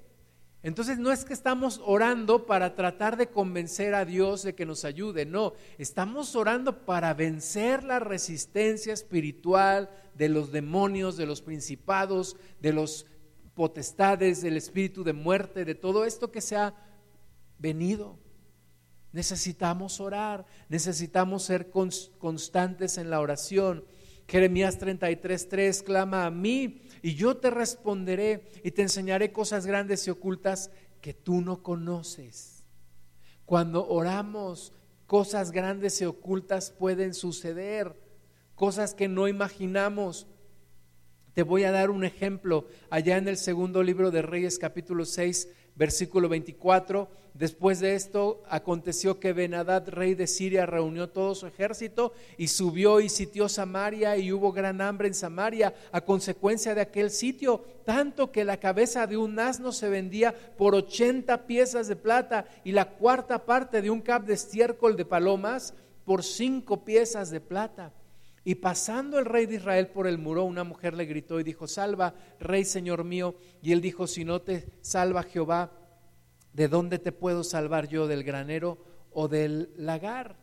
Entonces 0.63 0.97
no 0.97 1.11
es 1.11 1.25
que 1.25 1.33
estamos 1.33 1.81
orando 1.83 2.45
para 2.45 2.73
tratar 2.73 3.17
de 3.17 3.27
convencer 3.27 3.93
a 3.93 4.05
Dios 4.05 4.43
de 4.43 4.55
que 4.55 4.65
nos 4.65 4.85
ayude, 4.85 5.25
no, 5.25 5.53
estamos 5.77 6.37
orando 6.37 6.85
para 6.85 7.13
vencer 7.13 7.83
la 7.83 7.99
resistencia 7.99 8.93
espiritual 8.93 9.89
de 10.15 10.29
los 10.29 10.53
demonios, 10.53 11.17
de 11.17 11.25
los 11.25 11.41
principados, 11.41 12.37
de 12.61 12.71
los 12.71 13.05
potestades, 13.55 14.41
del 14.41 14.55
espíritu 14.55 15.03
de 15.03 15.11
muerte, 15.11 15.65
de 15.65 15.75
todo 15.75 16.05
esto 16.05 16.31
que 16.31 16.39
se 16.39 16.55
ha 16.55 16.73
venido. 17.59 18.22
Necesitamos 19.13 19.99
orar, 19.99 20.45
necesitamos 20.69 21.43
ser 21.43 21.69
constantes 21.69 22.97
en 22.97 23.09
la 23.09 23.21
oración. 23.21 23.85
Jeremías 24.27 24.79
33:3 24.79 25.83
clama 25.83 26.25
a 26.25 26.31
mí 26.31 26.81
y 27.01 27.13
yo 27.13 27.37
te 27.37 27.51
responderé 27.51 28.49
y 28.63 28.71
te 28.71 28.81
enseñaré 28.81 29.31
cosas 29.31 29.65
grandes 29.65 30.07
y 30.07 30.09
ocultas 30.09 30.71
que 30.99 31.13
tú 31.13 31.41
no 31.41 31.61
conoces. 31.61 32.63
Cuando 33.45 33.87
oramos, 33.87 34.73
cosas 35.05 35.51
grandes 35.51 36.01
y 36.01 36.05
ocultas 36.05 36.71
pueden 36.71 37.13
suceder, 37.13 37.95
cosas 38.55 38.95
que 38.95 39.07
no 39.07 39.27
imaginamos. 39.27 40.25
Te 41.33 41.41
voy 41.41 41.63
a 41.63 41.71
dar 41.71 41.89
un 41.89 42.03
ejemplo. 42.03 42.67
Allá 42.91 43.17
en 43.17 43.27
el 43.27 43.37
segundo 43.37 43.81
libro 43.81 44.11
de 44.11 44.21
Reyes 44.21 44.59
capítulo 44.59 45.03
6, 45.03 45.49
versículo 45.75 46.29
24. 46.29 47.09
Después 47.33 47.79
de 47.79 47.95
esto 47.95 48.43
aconteció 48.47 49.19
que 49.19 49.33
Benadad, 49.33 49.89
rey 49.89 50.13
de 50.13 50.27
Siria, 50.27 50.67
reunió 50.67 51.09
todo 51.09 51.33
su 51.33 51.47
ejército 51.47 52.13
y 52.37 52.49
subió 52.49 53.01
y 53.01 53.09
sitió 53.09 53.49
Samaria 53.49 54.15
y 54.15 54.31
hubo 54.31 54.51
gran 54.51 54.79
hambre 54.79 55.07
en 55.07 55.15
Samaria 55.15 55.73
a 55.91 56.01
consecuencia 56.01 56.75
de 56.75 56.81
aquel 56.81 57.09
sitio, 57.09 57.65
tanto 57.83 58.31
que 58.31 58.45
la 58.45 58.57
cabeza 58.57 59.07
de 59.07 59.17
un 59.17 59.39
asno 59.39 59.71
se 59.71 59.89
vendía 59.89 60.35
por 60.55 60.75
80 60.75 61.47
piezas 61.47 61.87
de 61.87 61.95
plata 61.95 62.45
y 62.63 62.73
la 62.73 62.89
cuarta 62.89 63.43
parte 63.43 63.81
de 63.81 63.89
un 63.89 64.01
cap 64.01 64.23
de 64.23 64.35
estiércol 64.35 64.95
de 64.95 65.05
palomas 65.05 65.73
por 66.05 66.23
cinco 66.23 66.85
piezas 66.85 67.31
de 67.31 67.41
plata. 67.41 67.91
Y 68.45 68.55
pasando 68.55 69.19
el 69.19 69.25
rey 69.25 69.45
de 69.45 69.55
Israel 69.55 69.87
por 69.87 70.05
el 70.05 70.17
muro, 70.17 70.43
una 70.43 70.63
mujer 70.63 70.93
le 70.95 71.05
gritó 71.05 71.39
y 71.39 71.43
dijo, 71.43 71.67
salva, 71.67 72.13
rey 72.39 72.65
señor 72.65 73.03
mío. 73.03 73.35
Y 73.61 73.71
él 73.71 73.79
dijo, 73.79 74.05
si 74.05 74.25
no 74.25 74.41
te 74.41 74.67
salva 74.81 75.23
Jehová, 75.23 75.71
¿de 76.51 76.67
dónde 76.67 76.99
te 76.99 77.13
puedo 77.13 77.43
salvar 77.43 77.87
yo? 77.87 78.07
¿Del 78.07 78.23
granero 78.23 78.83
o 79.11 79.29
del 79.29 79.71
lagar? 79.77 80.42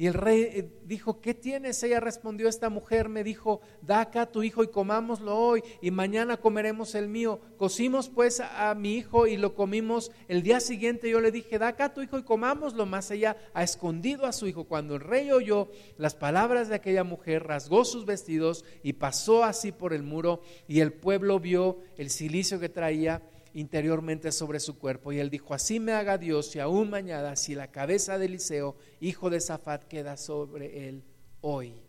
Y 0.00 0.06
el 0.06 0.14
rey 0.14 0.42
eh, 0.42 0.70
dijo, 0.84 1.20
¿qué 1.20 1.34
tienes? 1.34 1.82
Ella 1.82 1.98
respondió, 1.98 2.48
esta 2.48 2.70
mujer 2.70 3.08
me 3.08 3.24
dijo, 3.24 3.60
da 3.82 4.00
acá 4.00 4.22
a 4.22 4.30
tu 4.30 4.44
hijo 4.44 4.62
y 4.62 4.68
comámoslo 4.68 5.36
hoy 5.36 5.60
y 5.82 5.90
mañana 5.90 6.36
comeremos 6.36 6.94
el 6.94 7.08
mío. 7.08 7.40
Cocimos 7.56 8.08
pues 8.08 8.38
a, 8.38 8.72
mi 8.76 8.94
hijo 8.94 9.26
y 9.26 9.36
lo 9.36 9.56
comimos. 9.56 10.12
El 10.28 10.44
día 10.44 10.60
siguiente 10.60 11.10
yo 11.10 11.20
le 11.20 11.32
dije, 11.32 11.58
da 11.58 11.66
acá 11.66 11.86
a 11.86 11.94
tu 11.94 12.00
hijo 12.00 12.16
y 12.16 12.22
comámoslo. 12.22 12.86
Más 12.86 13.10
ella 13.10 13.36
ha 13.54 13.64
escondido 13.64 14.24
a 14.24 14.32
su 14.32 14.46
hijo. 14.46 14.64
Cuando 14.64 14.94
el 14.94 15.00
rey 15.00 15.32
oyó 15.32 15.68
las 15.96 16.14
palabras 16.14 16.68
de 16.68 16.76
aquella 16.76 17.02
mujer, 17.02 17.42
rasgó 17.42 17.84
sus 17.84 18.06
vestidos 18.06 18.64
y 18.84 18.92
pasó 18.92 19.42
así 19.42 19.72
por 19.72 19.92
el 19.92 20.04
muro 20.04 20.42
y 20.68 20.78
el 20.78 20.92
pueblo 20.92 21.40
vio 21.40 21.78
el 21.96 22.10
silicio 22.10 22.60
que 22.60 22.68
traía 22.68 23.20
interiormente 23.54 24.32
sobre 24.32 24.60
su 24.60 24.78
cuerpo. 24.78 25.12
Y 25.12 25.18
él 25.18 25.30
dijo, 25.30 25.54
así 25.54 25.80
me 25.80 25.92
haga 25.92 26.18
Dios 26.18 26.54
y 26.56 26.60
aún 26.60 26.90
mañana 26.90 27.36
si 27.36 27.54
la 27.54 27.70
cabeza 27.70 28.18
de 28.18 28.26
Eliseo, 28.26 28.76
hijo 29.00 29.30
de 29.30 29.40
Zafat, 29.40 29.84
queda 29.84 30.16
sobre 30.16 30.88
él 30.88 31.04
hoy. 31.40 31.82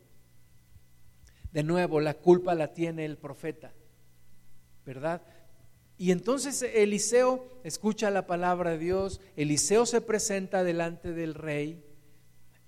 De 1.52 1.64
nuevo, 1.64 2.00
la 2.00 2.14
culpa 2.14 2.56
la 2.56 2.74
tiene 2.74 3.06
el 3.06 3.18
profeta, 3.18 3.74
¿verdad? 4.86 5.22
Y 5.98 6.12
entonces 6.12 6.62
Eliseo 6.62 7.46
escucha 7.64 8.12
la 8.12 8.28
palabra 8.28 8.72
de 8.72 8.78
Dios, 8.78 9.20
Eliseo 9.36 9.86
se 9.86 10.00
presenta 10.02 10.64
delante 10.64 11.12
del 11.12 11.34
rey 11.34 11.84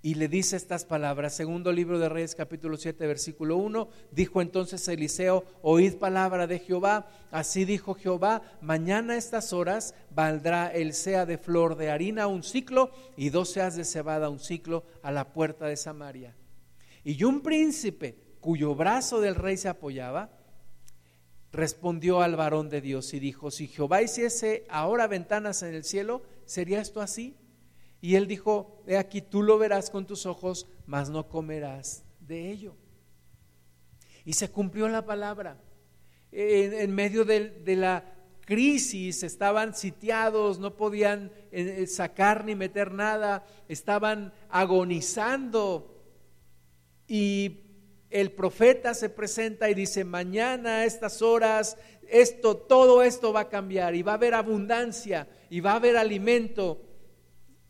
y 0.04 0.16
le 0.16 0.28
dice 0.28 0.56
estas 0.56 0.86
palabras. 0.86 1.36
Segundo 1.36 1.72
libro 1.72 2.00
de 2.00 2.10
Reyes 2.10 2.34
capítulo 2.34 2.78
7 2.78 3.06
versículo 3.06 3.58
1, 3.58 3.88
dijo 4.12 4.42
entonces 4.42 4.88
Eliseo, 4.88 5.44
oíd 5.62 5.96
palabra 5.96 6.48
de 6.48 6.60
Jehová, 6.60 7.08
así 7.32 7.66
dijo 7.66 7.94
Jehová, 7.94 8.42
mañana 8.62 9.14
a 9.14 9.18
estas 9.18 9.54
horas 9.54 9.94
valdrá 10.10 10.68
el 10.68 10.94
sea 10.94 11.26
de 11.26 11.38
flor 11.38 11.76
de 11.76 11.92
harina 11.92 12.28
un 12.28 12.44
ciclo 12.44 12.92
y 13.16 13.30
dos 13.30 13.52
seas 13.52 13.76
de 13.76 13.86
cebada 13.86 14.30
un 14.30 14.40
ciclo 14.40 14.84
a 15.04 15.12
la 15.12 15.34
puerta 15.34 15.68
de 15.68 15.78
Samaria. 15.78 16.36
Y 17.04 17.24
un 17.24 17.42
príncipe 17.42 18.16
cuyo 18.40 18.74
brazo 18.74 19.22
del 19.22 19.36
rey 19.36 19.58
se 19.58 19.70
apoyaba, 19.70 20.32
respondió 21.52 22.22
al 22.22 22.36
varón 22.36 22.70
de 22.70 22.82
Dios 22.82 23.14
y 23.14 23.20
dijo, 23.20 23.52
si 23.52 23.68
Jehová 23.68 24.02
hiciese 24.02 24.66
ahora 24.70 25.08
ventanas 25.08 25.62
en 25.64 25.76
el 25.76 25.84
cielo, 25.84 26.24
¿sería 26.46 26.82
esto 26.82 27.02
así? 27.02 27.36
Y 28.02 28.16
él 28.16 28.28
dijo, 28.28 28.84
he 28.88 28.98
aquí 28.98 29.22
tú 29.22 29.44
lo 29.44 29.60
verás 29.60 29.92
con 29.92 30.08
tus 30.08 30.26
ojos, 30.26 30.68
mas 30.88 31.10
no 31.10 31.30
comerás 31.30 32.04
de 32.20 32.50
ello. 32.50 32.76
Y 34.26 34.34
se 34.34 34.50
cumplió 34.50 34.90
la 34.90 35.06
palabra. 35.06 35.62
En, 36.32 36.92
medio 36.96 37.26
de, 37.26 37.62
la 37.76 38.04
crisis 38.46 39.22
estaban 39.22 39.76
sitiados, 39.76 40.58
no 40.60 40.76
podían 40.76 41.32
eh, 41.52 41.86
sacar 41.86 42.46
ni 42.46 42.56
meter 42.56 42.92
nada, 42.92 43.46
estaban 43.68 44.34
agonizando. 44.50 46.04
Y 47.08 47.60
el 48.10 48.32
profeta 48.32 48.96
se 48.96 49.10
presenta 49.10 49.70
y 49.70 49.76
dice, 49.76 50.04
mañana 50.06 50.78
a 50.78 50.86
estas 50.86 51.22
horas, 51.22 51.78
esto, 52.10 52.58
todo 52.58 53.04
esto 53.04 53.32
va 53.32 53.42
a 53.42 53.50
cambiar 53.50 53.94
y 53.96 54.02
va 54.02 54.14
a 54.14 54.16
haber 54.16 54.34
abundancia 54.34 55.28
y 55.50 55.60
va 55.60 55.74
a 55.74 55.76
haber 55.76 55.98
alimento 55.98 56.82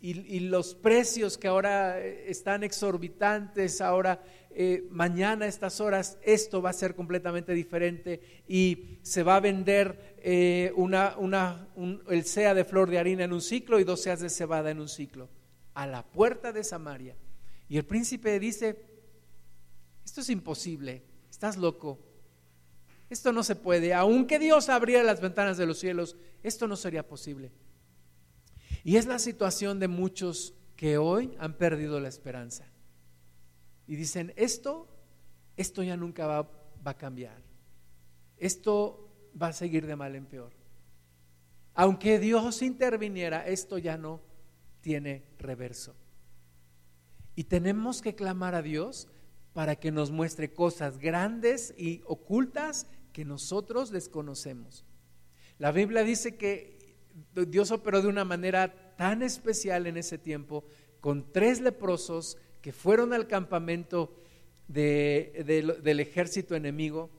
y, 0.04 0.40
los 0.40 0.74
precios 0.74 1.38
que 1.38 1.48
ahora 1.48 2.00
eh, 2.00 2.26
están 2.28 2.64
exorbitantes, 2.64 3.82
ahora 3.82 4.24
eh, 4.50 4.88
mañana 4.90 5.46
a 5.46 5.48
estas 5.48 5.80
horas 5.80 6.18
esto 6.24 6.60
va 6.62 6.72
a 6.72 6.74
ser 6.74 6.96
completamente 6.96 7.54
diferente 7.54 8.44
y 8.48 8.98
se 9.04 9.22
va 9.22 9.36
a 9.36 9.40
vender 9.40 10.16
eh, 10.18 10.74
una, 10.76 11.16
una, 11.18 11.68
el 12.10 12.26
sea 12.26 12.56
de 12.56 12.66
flor 12.66 12.90
de 12.90 12.98
harina 12.98 13.24
en 13.24 13.32
un 13.32 13.42
ciclo 13.42 13.80
y 13.80 13.84
dos 13.84 14.02
seas 14.02 14.22
de 14.22 14.32
cebada 14.32 14.72
en 14.72 14.80
un 14.80 14.90
ciclo, 14.90 15.30
a 15.76 15.86
la 15.86 16.04
puerta 16.04 16.52
de 16.52 16.64
Samaria. 16.64 17.16
Y 17.70 17.78
el 17.78 17.86
príncipe 17.86 18.40
dice, 18.40 18.84
esto 20.04 20.22
es 20.22 20.30
imposible, 20.32 21.04
estás 21.30 21.58
loco, 21.58 22.00
esto 23.12 23.32
no 23.32 23.44
se 23.44 23.56
puede, 23.56 23.94
aunque 23.94 24.40
Dios 24.40 24.68
abriera 24.70 25.04
las 25.04 25.22
ventanas 25.22 25.58
de 25.58 25.68
los 25.68 25.78
cielos, 25.78 26.18
esto 26.42 26.68
no 26.68 26.76
sería 26.76 27.08
posible. 27.08 27.52
Y 28.84 28.98
es 28.98 29.06
la 29.06 29.20
situación 29.20 29.80
de 29.80 29.88
muchos 29.88 30.54
que 30.76 30.98
hoy 30.98 31.36
han 31.40 31.58
perdido 31.58 32.00
la 32.00 32.10
esperanza. 32.10 32.66
Y 33.88 33.96
dicen, 33.96 34.34
esto, 34.36 34.88
esto 35.58 35.84
ya 35.84 35.98
nunca 35.98 36.26
va, 36.26 36.42
va 36.86 36.92
a 36.92 36.98
cambiar. 36.98 37.42
Esto 38.38 39.10
va 39.40 39.48
a 39.48 39.54
seguir 39.54 39.86
de 39.86 39.96
mal 39.96 40.16
en 40.16 40.26
peor. 40.26 40.52
Aunque 41.74 42.20
Dios 42.20 42.62
interviniera, 42.62 43.46
esto 43.46 43.78
ya 43.78 43.98
no 43.98 44.22
tiene 44.82 45.24
reverso. 45.38 45.96
Y 47.36 47.46
tenemos 47.46 48.02
que 48.02 48.16
clamar 48.16 48.56
a 48.56 48.62
Dios 48.62 49.08
para 49.54 49.76
que 49.76 49.92
nos 49.92 50.12
muestre 50.12 50.54
cosas 50.54 50.98
grandes 50.98 51.74
y 51.78 52.02
ocultas 52.06 52.88
que 53.14 53.26
nosotros 53.26 53.92
desconocemos. 53.92 54.86
La 55.58 55.72
Biblia 55.72 56.04
dice 56.04 56.36
que 56.36 56.80
Dios 57.48 57.72
operó 57.72 58.02
de 58.02 58.08
una 58.08 58.26
manera 58.26 58.96
tan 58.96 59.22
especial 59.24 59.88
en 59.88 59.98
ese 59.98 60.18
tiempo 60.18 60.66
con 61.00 61.32
tres 61.32 61.62
leprosos 61.62 62.38
que 62.62 62.74
fueron 62.74 63.14
al 63.14 63.28
campamento 63.28 64.16
del 64.68 66.00
ejército 66.00 66.56
enemigo 66.56 67.10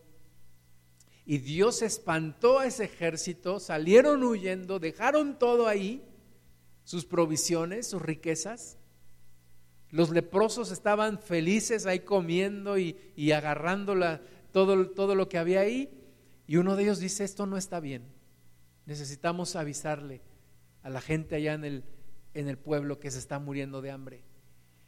y 1.24 1.38
Dios 1.38 1.82
espantó 1.82 2.58
a 2.58 2.66
ese 2.66 2.84
ejército, 2.84 3.60
salieron 3.60 4.24
huyendo, 4.24 4.78
dejaron 4.78 5.38
todo 5.38 5.68
ahí, 5.68 6.02
sus 6.84 7.04
provisiones, 7.04 7.86
sus 7.86 8.02
riquezas. 8.02 8.76
Los 9.90 10.10
leprosos 10.10 10.72
estaban 10.72 11.20
felices 11.20 11.86
ahí 11.86 12.00
comiendo 12.00 12.76
y, 12.78 13.32
agarrando 13.32 13.94
todo, 14.50 14.90
todo 14.90 15.14
lo 15.14 15.28
que 15.28 15.38
había 15.38 15.60
ahí. 15.60 15.90
Y 16.46 16.56
uno 16.56 16.74
de 16.74 16.84
ellos 16.84 16.98
dice, 16.98 17.22
esto 17.22 17.46
no 17.46 17.56
está 17.56 17.78
bien. 17.78 18.02
Necesitamos 18.86 19.56
avisarle 19.56 20.20
a 20.82 20.90
la 20.90 21.00
gente 21.00 21.36
allá 21.36 21.54
en 21.54 21.64
el, 21.64 21.84
en 22.34 22.48
el 22.48 22.58
pueblo 22.58 22.98
que 22.98 23.10
se 23.10 23.18
está 23.18 23.38
muriendo 23.38 23.80
de 23.80 23.90
hambre. 23.90 24.24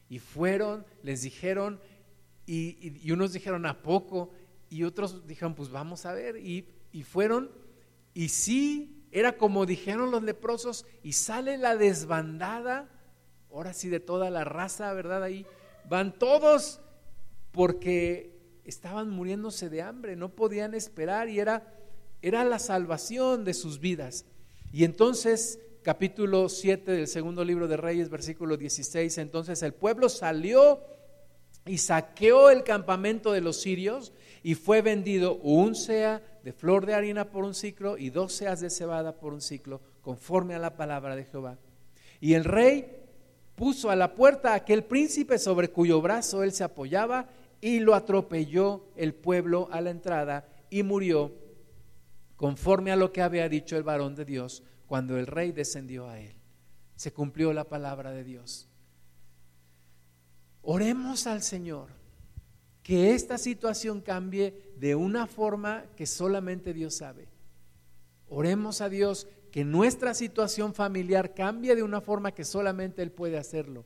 Y 0.09 0.19
fueron, 0.19 0.85
les 1.03 1.23
dijeron, 1.23 1.81
y, 2.47 3.11
unos 3.11 3.33
dijeron 3.33 3.67
a 3.67 3.83
poco, 3.83 4.31
y 4.69 4.85
otros 4.85 5.27
dijeron, 5.27 5.55
pues 5.55 5.71
vamos 5.71 6.05
a 6.07 6.13
ver, 6.13 6.37
y, 6.37 6.69
y 6.93 7.03
fueron, 7.03 7.51
y 8.13 8.29
sí, 8.29 9.07
era 9.11 9.37
como 9.39 9.67
dijeron 9.67 10.11
los 10.11 10.23
leprosos, 10.23 10.87
y 11.03 11.13
sale 11.13 11.57
la 11.57 11.77
desbandada, 11.77 12.91
ahora 13.51 13.73
sí 13.73 13.89
de 13.89 14.01
toda 14.01 14.31
la 14.31 14.45
raza, 14.45 14.93
¿verdad? 14.93 15.23
Ahí 15.23 15.47
van 15.89 16.19
todos 16.19 16.81
porque 17.53 18.35
estaban 18.65 19.11
muriéndose 19.11 19.69
de 19.69 19.83
hambre, 19.83 20.17
no 20.17 20.31
podían 20.31 20.75
esperar 20.75 21.29
y 21.29 21.39
era 21.39 21.73
era 22.25 22.43
la 22.43 22.59
salvación 22.59 23.45
de 23.45 23.53
sus 23.53 23.81
vidas. 23.81 24.25
Y 24.73 24.85
entonces, 24.85 25.59
capítulo 25.83 26.49
7 26.49 26.91
del 26.91 27.07
segundo 27.07 27.45
libro 27.45 27.69
de 27.69 27.77
Reyes, 27.77 28.09
versículo 28.09 28.57
16, 28.57 29.19
entonces 29.19 29.63
el 29.63 29.75
pueblo 29.75 30.09
salió 30.09 30.81
y 31.67 31.77
saqueó 31.77 32.49
el 32.49 32.65
campamento 32.65 33.31
de 33.31 33.43
los 33.43 33.61
sirios 33.61 34.15
y 34.43 34.55
fue 34.55 34.81
vendido 34.81 35.37
un 35.37 35.75
sea 35.75 36.23
de 36.43 36.55
flor 36.55 36.87
de 36.87 36.95
harina 36.95 37.31
por 37.31 37.45
un 37.45 37.53
ciclo 37.55 37.99
y 37.99 38.09
dos 38.09 38.33
seas 38.33 38.63
de 38.63 38.71
cebada 38.71 39.17
por 39.17 39.35
un 39.35 39.43
ciclo, 39.43 39.83
conforme 40.01 40.55
a 40.55 40.59
la 40.59 40.79
palabra 40.79 41.17
de 41.17 41.25
Jehová. 41.27 41.59
Y 42.23 42.33
el 42.33 42.45
rey 42.45 42.87
puso 43.55 43.91
a 43.91 43.97
la 43.97 44.15
puerta 44.15 44.53
a 44.53 44.57
aquel 44.57 44.85
príncipe 44.85 45.39
sobre 45.39 45.69
cuyo 45.69 46.01
brazo 46.01 46.43
él 46.43 46.53
se 46.53 46.65
apoyaba 46.65 47.29
y 47.61 47.81
lo 47.81 47.95
atropelló 47.95 48.87
el 48.97 49.13
pueblo 49.13 49.69
a 49.71 49.83
la 49.83 49.91
entrada 49.91 50.49
y 50.71 50.83
murió 50.83 51.44
conforme 52.37 52.93
a 52.93 52.97
lo 52.97 53.13
que 53.13 53.23
había 53.23 53.49
dicho 53.49 53.77
el 53.77 53.83
varón 53.83 54.15
de 54.15 54.25
Dios 54.25 54.63
cuando 54.87 55.19
el 55.19 55.27
rey 55.27 55.53
descendió 55.53 56.09
a 56.09 56.19
él. 56.21 56.35
Se 56.97 57.13
cumplió 57.13 57.53
la 57.53 57.65
palabra 57.65 58.13
de 58.13 58.25
Dios. 58.25 58.69
Oremos 60.63 61.27
al 61.27 61.43
Señor 61.43 61.89
que 62.83 63.15
esta 63.15 63.39
situación 63.39 64.01
cambie 64.01 64.73
de 64.77 64.95
una 64.95 65.27
forma 65.27 65.85
que 65.97 66.07
solamente 66.07 66.73
Dios 66.73 66.97
sabe. 66.97 67.29
Oremos 68.29 68.81
a 68.81 68.89
Dios 68.89 69.27
que 69.51 69.65
nuestra 69.65 70.15
situación 70.15 70.75
familiar 70.75 71.35
cambie 71.35 71.77
de 71.77 71.83
una 71.83 72.01
forma 72.01 72.33
que 72.33 72.45
solamente 72.45 73.03
Él 73.03 73.13
puede 73.13 73.39
hacerlo. 73.39 73.85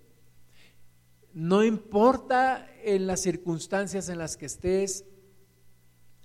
No 1.32 1.62
importa 1.62 2.66
en 2.82 3.07
las 3.07 3.20
circunstancias 3.20 4.09
en 4.09 4.18
las 4.18 4.36
que 4.36 4.46
estés 4.46 5.05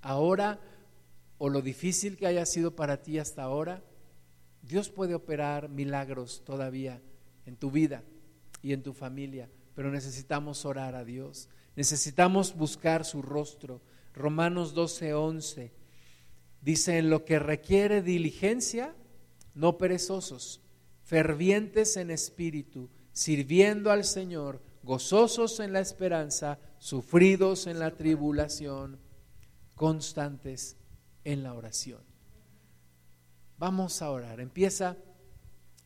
ahora 0.01 0.59
o 1.43 1.49
lo 1.49 1.61
difícil 1.61 2.15
que 2.15 2.25
haya 2.25 2.45
sido 2.45 2.73
para 2.73 3.01
ti 3.03 3.19
hasta 3.19 3.43
ahora, 3.43 3.83
Dios 4.61 4.87
puede 4.87 5.13
operar 5.13 5.67
milagros 5.67 6.41
todavía 6.45 7.01
en 7.45 7.57
tu 7.57 7.69
vida 7.69 8.01
y 8.61 8.71
en 8.71 8.81
tu 8.81 8.93
familia, 8.93 9.49
pero 9.75 9.91
necesitamos 9.91 10.63
orar 10.63 10.95
a 10.95 11.03
Dios, 11.03 11.49
necesitamos 11.75 12.55
buscar 12.55 13.03
su 13.03 13.21
rostro. 13.21 13.81
Romanos 14.13 14.73
12, 14.73 15.15
11 15.15 15.73
dice, 16.61 16.97
en 16.97 17.09
lo 17.09 17.25
que 17.25 17.39
requiere 17.39 18.01
diligencia, 18.01 18.95
no 19.53 19.77
perezosos, 19.77 20.61
fervientes 21.03 21.97
en 21.97 22.09
espíritu, 22.09 22.89
sirviendo 23.11 23.91
al 23.91 24.05
Señor, 24.05 24.61
gozosos 24.81 25.59
en 25.59 25.73
la 25.73 25.81
esperanza, 25.81 26.57
sufridos 26.79 27.67
en 27.67 27.79
la 27.79 27.97
tribulación, 27.97 28.97
constantes 29.75 30.77
en 31.23 31.43
la 31.43 31.53
oración. 31.53 32.01
Vamos 33.57 34.01
a 34.01 34.09
orar. 34.09 34.39
Empieza 34.39 34.97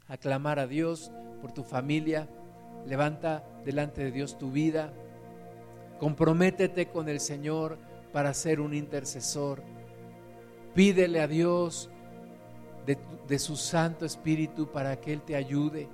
a 0.07 0.17
clamar 0.17 0.59
a 0.59 0.67
Dios 0.67 1.11
por 1.41 1.51
tu 1.51 1.63
familia. 1.63 2.27
Levanta 2.85 3.43
delante 3.65 4.03
de 4.03 4.11
Dios 4.11 4.37
tu 4.37 4.51
vida. 4.51 4.93
Comprométete 5.99 6.87
con 6.87 7.09
el 7.09 7.19
Señor 7.19 7.77
para 8.13 8.33
ser 8.33 8.61
un 8.61 8.73
intercesor. 8.73 9.61
Pídele 10.73 11.21
a 11.21 11.27
Dios 11.27 11.89
de, 12.85 12.97
de, 13.27 13.39
su 13.39 13.55
Santo 13.55 14.05
Espíritu 14.05 14.71
para 14.71 14.99
que 14.99 15.13
Él 15.13 15.21
te 15.21 15.35
ayude 15.35 15.89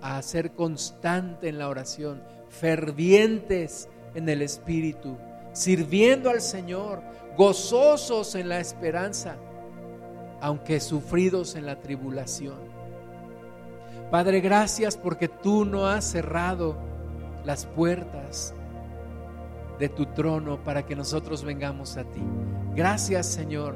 a 0.00 0.20
ser 0.22 0.52
constante 0.52 1.48
en 1.48 1.58
la 1.58 1.68
oración, 1.68 2.22
fervientes 2.48 3.88
en 4.14 4.28
el 4.28 4.42
Espíritu, 4.42 5.16
sirviendo 5.58 6.30
al 6.30 6.40
Señor, 6.40 7.02
gozosos 7.36 8.36
en 8.36 8.48
la 8.48 8.60
esperanza, 8.60 9.34
aunque 10.40 10.78
sufridos 10.78 11.56
en 11.56 11.66
la 11.66 11.80
tribulación. 11.80 12.58
Padre, 14.08 14.40
gracias 14.40 14.96
porque 14.96 15.26
tú 15.26 15.64
no 15.64 15.88
has 15.88 16.04
cerrado 16.04 16.76
las 17.44 17.66
puertas 17.66 18.54
de 19.80 19.88
tu 19.88 20.06
trono 20.06 20.62
para 20.62 20.86
que 20.86 20.94
nosotros 20.94 21.42
vengamos 21.42 21.96
a 21.96 22.04
ti. 22.04 22.22
Gracias, 22.76 23.26
Señor, 23.26 23.74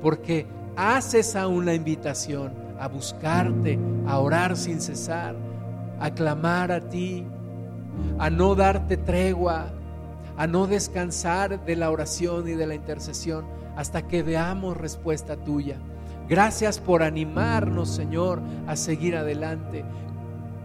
porque 0.00 0.46
haces 0.76 1.36
aún 1.36 1.66
la 1.66 1.74
invitación 1.74 2.54
a 2.80 2.88
buscarte, 2.88 3.78
a 4.06 4.18
orar 4.18 4.56
sin 4.56 4.80
cesar, 4.80 5.36
a 6.00 6.10
clamar 6.10 6.72
a 6.72 6.80
ti, 6.80 7.26
a 8.18 8.30
no 8.30 8.54
darte 8.54 8.96
tregua, 8.96 9.74
a 10.38 10.46
no 10.46 10.68
descansar 10.68 11.64
de 11.64 11.74
la 11.74 11.90
oración 11.90 12.48
y 12.48 12.52
de 12.52 12.66
la 12.66 12.76
intercesión 12.76 13.44
hasta 13.76 14.06
que 14.06 14.22
veamos 14.22 14.76
respuesta 14.76 15.36
tuya. 15.36 15.76
Gracias 16.28 16.78
por 16.78 17.02
animarnos, 17.02 17.90
Señor, 17.90 18.40
a 18.68 18.76
seguir 18.76 19.16
adelante. 19.16 19.84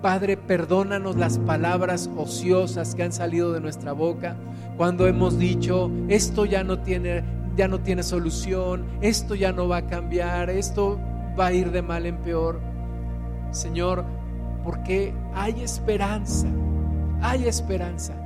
Padre, 0.04 0.38
perdónanos 0.38 1.16
las 1.16 1.40
palabras 1.40 2.10
ociosas 2.16 2.94
que 2.94 3.02
han 3.02 3.12
salido 3.12 3.52
de 3.52 3.62
nuestra 3.62 3.94
boca 3.94 4.36
cuando 4.78 5.08
hemos 5.08 5.40
dicho, 5.40 5.90
esto 6.08 6.46
ya 6.46 6.64
no 6.64 6.80
tiene 6.80 7.24
ya 7.56 7.68
no 7.68 7.80
tiene 7.82 8.02
solución, 8.02 8.86
esto 9.02 9.36
ya 9.36 9.52
no 9.52 9.68
va 9.68 9.78
a 9.78 9.86
cambiar, 9.86 10.50
esto 10.50 11.00
va 11.40 11.48
a 11.48 11.54
ir 11.54 11.72
de 11.72 11.84
mal 11.84 12.08
en 12.08 12.18
peor. 12.18 12.60
Señor, 13.52 14.06
porque 14.64 15.14
hay 15.36 15.62
esperanza, 15.62 16.48
hay 17.22 17.48
esperanza 17.48 18.23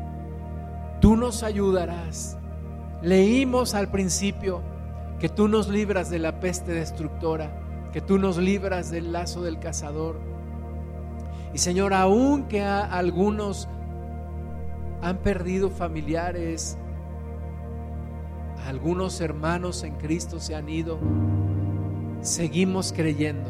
tú 1.00 1.16
nos 1.16 1.44
ayudarás. 1.44 2.38
Leímos 3.02 3.74
al 3.74 3.90
principio 3.90 4.62
que 5.20 5.30
tú 5.30 5.48
nos 5.48 5.70
libras 5.70 6.10
de 6.10 6.20
la 6.20 6.40
peste 6.40 6.72
destructora, 6.72 7.52
que 7.92 8.02
tú 8.02 8.18
nos 8.18 8.38
libras 8.38 8.92
del 8.92 9.12
lazo 9.12 9.42
del 9.42 9.60
cazador. 9.60 10.20
Y 11.54 11.58
Señor, 11.58 11.94
aun 11.94 12.44
que 12.48 12.64
algunos 12.64 13.68
han 15.02 15.18
perdido 15.18 15.70
familiares, 15.70 16.78
algunos 18.66 19.22
hermanos 19.22 19.84
en 19.84 19.96
Cristo 19.96 20.40
se 20.40 20.56
han 20.56 20.70
ido, 20.70 21.00
seguimos 22.22 22.92
creyendo 22.94 23.50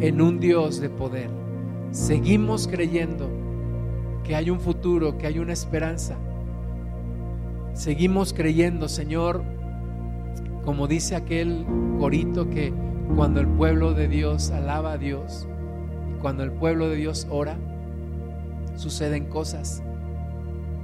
en 0.00 0.20
un 0.20 0.40
Dios 0.40 0.80
de 0.80 0.90
poder. 0.90 1.30
Seguimos 1.90 2.66
creyendo 2.66 3.30
que 4.24 4.34
hay 4.34 4.50
un 4.50 4.58
futuro, 4.58 5.16
que 5.18 5.26
hay 5.26 5.38
una 5.38 5.52
esperanza. 5.52 6.16
Seguimos 7.74 8.32
creyendo, 8.32 8.88
Señor, 8.88 9.44
como 10.64 10.86
dice 10.88 11.14
aquel 11.14 11.66
corito 11.98 12.48
que 12.48 12.72
cuando 13.14 13.40
el 13.40 13.46
pueblo 13.46 13.92
de 13.92 14.08
Dios 14.08 14.50
alaba 14.50 14.92
a 14.92 14.98
Dios 14.98 15.46
y 16.10 16.20
cuando 16.20 16.42
el 16.42 16.52
pueblo 16.52 16.88
de 16.88 16.96
Dios 16.96 17.26
ora, 17.30 17.56
suceden 18.76 19.26
cosas. 19.26 19.82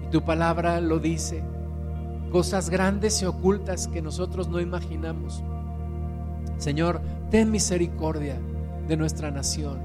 Y 0.07 0.11
tu 0.11 0.23
palabra 0.23 0.81
lo 0.81 0.99
dice, 0.99 1.43
cosas 2.31 2.69
grandes 2.69 3.23
y 3.23 3.25
ocultas 3.25 3.89
que 3.89 4.03
nosotros 4.03 4.49
no 4.49 4.61
imaginamos. 4.61 5.43
Señor, 6.59 7.01
ten 7.31 7.51
misericordia 7.51 8.39
de 8.87 8.97
nuestra 8.97 9.31
nación, 9.31 9.79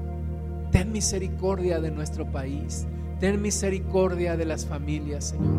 ten 0.70 0.92
misericordia 0.92 1.80
de 1.80 1.90
nuestro 1.90 2.30
país, 2.30 2.86
Ten 3.20 3.40
misericordia 3.40 4.36
de 4.36 4.44
las 4.44 4.66
familias, 4.66 5.24
Señor. 5.26 5.54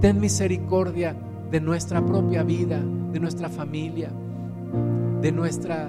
Ten 0.00 0.18
misericordia 0.18 1.14
de 1.48 1.60
nuestra 1.60 2.04
propia 2.04 2.42
vida, 2.42 2.80
de 3.12 3.20
nuestra 3.20 3.48
familia, 3.48 4.10
de 5.20 5.30
nuestra 5.30 5.88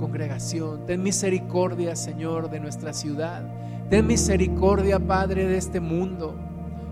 congregación. 0.00 0.86
Ten 0.86 1.04
misericordia, 1.04 1.94
Señor, 1.94 2.50
de 2.50 2.58
nuestra 2.58 2.92
ciudad. 2.92 3.44
Ten 3.90 4.08
misericordia, 4.08 4.98
Padre, 4.98 5.46
de 5.46 5.56
este 5.56 5.78
mundo. 5.78 6.34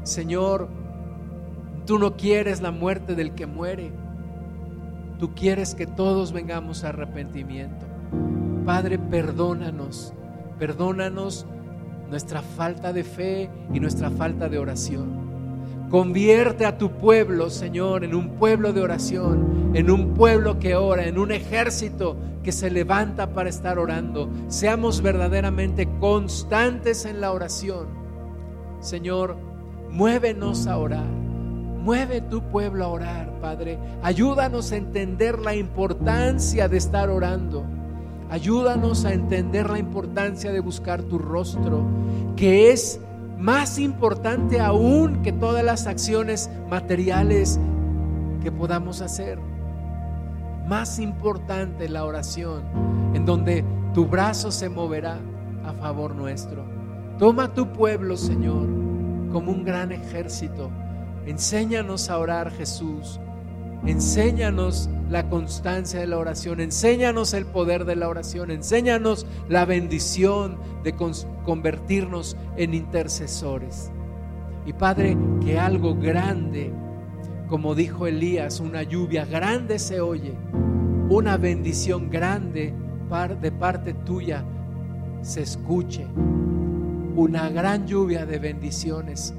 Señor, 0.04 0.68
tú 1.84 1.98
no 1.98 2.16
quieres 2.16 2.60
la 2.60 2.70
muerte 2.70 3.16
del 3.16 3.34
que 3.34 3.46
muere. 3.46 3.90
Tú 5.18 5.34
quieres 5.34 5.74
que 5.74 5.88
todos 5.88 6.32
vengamos 6.32 6.84
a 6.84 6.90
arrepentimiento. 6.90 7.86
Padre, 8.64 9.00
perdónanos. 9.00 10.12
Perdónanos 10.60 11.44
nuestra 12.10 12.42
falta 12.42 12.92
de 12.92 13.04
fe 13.04 13.50
y 13.72 13.80
nuestra 13.80 14.10
falta 14.10 14.48
de 14.48 14.58
oración. 14.58 15.28
Convierte 15.90 16.66
a 16.66 16.76
tu 16.76 16.90
pueblo, 16.92 17.48
Señor, 17.48 18.04
en 18.04 18.14
un 18.14 18.30
pueblo 18.36 18.72
de 18.72 18.82
oración, 18.82 19.72
en 19.74 19.90
un 19.90 20.12
pueblo 20.12 20.58
que 20.58 20.74
ora, 20.74 21.06
en 21.06 21.18
un 21.18 21.32
ejército 21.32 22.16
que 22.42 22.52
se 22.52 22.70
levanta 22.70 23.32
para 23.32 23.48
estar 23.48 23.78
orando. 23.78 24.30
Seamos 24.48 25.00
verdaderamente 25.00 25.88
constantes 25.98 27.06
en 27.06 27.20
la 27.20 27.32
oración. 27.32 27.86
Señor, 28.80 29.36
muévenos 29.90 30.66
a 30.66 30.76
orar. 30.76 31.06
Mueve 31.06 32.20
tu 32.20 32.42
pueblo 32.42 32.84
a 32.84 32.88
orar, 32.88 33.40
Padre. 33.40 33.78
Ayúdanos 34.02 34.72
a 34.72 34.76
entender 34.76 35.38
la 35.38 35.54
importancia 35.54 36.68
de 36.68 36.76
estar 36.76 37.08
orando. 37.08 37.64
Ayúdanos 38.30 39.04
a 39.04 39.12
entender 39.12 39.70
la 39.70 39.78
importancia 39.78 40.52
de 40.52 40.60
buscar 40.60 41.02
tu 41.02 41.18
rostro, 41.18 41.82
que 42.36 42.70
es 42.72 43.00
más 43.38 43.78
importante 43.78 44.60
aún 44.60 45.22
que 45.22 45.32
todas 45.32 45.64
las 45.64 45.86
acciones 45.86 46.50
materiales 46.68 47.58
que 48.42 48.52
podamos 48.52 49.00
hacer. 49.00 49.38
Más 50.66 50.98
importante 50.98 51.88
la 51.88 52.04
oración, 52.04 52.62
en 53.14 53.24
donde 53.24 53.64
tu 53.94 54.06
brazo 54.06 54.50
se 54.50 54.68
moverá 54.68 55.18
a 55.64 55.72
favor 55.72 56.14
nuestro. 56.14 56.64
Toma 57.18 57.54
tu 57.54 57.72
pueblo, 57.72 58.16
Señor, 58.16 58.66
como 59.32 59.52
un 59.52 59.64
gran 59.64 59.90
ejército. 59.92 60.70
Enséñanos 61.26 62.10
a 62.10 62.18
orar, 62.18 62.50
Jesús. 62.50 63.18
Enséñanos 63.86 64.90
la 65.08 65.28
constancia 65.28 66.00
de 66.00 66.06
la 66.06 66.18
oración, 66.18 66.60
enséñanos 66.60 67.32
el 67.32 67.46
poder 67.46 67.84
de 67.84 67.96
la 67.96 68.08
oración, 68.08 68.50
enséñanos 68.50 69.26
la 69.48 69.64
bendición 69.64 70.58
de 70.82 70.94
convertirnos 71.44 72.36
en 72.56 72.74
intercesores. 72.74 73.90
Y 74.66 74.72
Padre, 74.72 75.16
que 75.42 75.58
algo 75.58 75.94
grande, 75.94 76.72
como 77.48 77.74
dijo 77.74 78.06
Elías, 78.06 78.60
una 78.60 78.82
lluvia 78.82 79.24
grande 79.24 79.78
se 79.78 80.00
oye, 80.00 80.34
una 81.08 81.36
bendición 81.36 82.10
grande 82.10 82.74
de 83.40 83.52
parte 83.52 83.94
tuya 83.94 84.44
se 85.22 85.42
escuche, 85.42 86.06
una 87.16 87.48
gran 87.48 87.86
lluvia 87.86 88.26
de 88.26 88.38
bendiciones, 88.38 89.32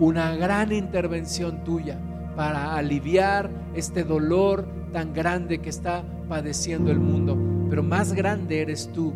una 0.00 0.34
gran 0.34 0.72
intervención 0.72 1.62
tuya 1.62 2.00
para 2.38 2.76
aliviar 2.76 3.50
este 3.74 4.04
dolor 4.04 4.64
tan 4.92 5.12
grande 5.12 5.58
que 5.58 5.70
está 5.70 6.04
padeciendo 6.28 6.92
el 6.92 7.00
mundo. 7.00 7.36
pero 7.68 7.82
más 7.82 8.12
grande 8.12 8.62
eres 8.62 8.92
tú, 8.92 9.12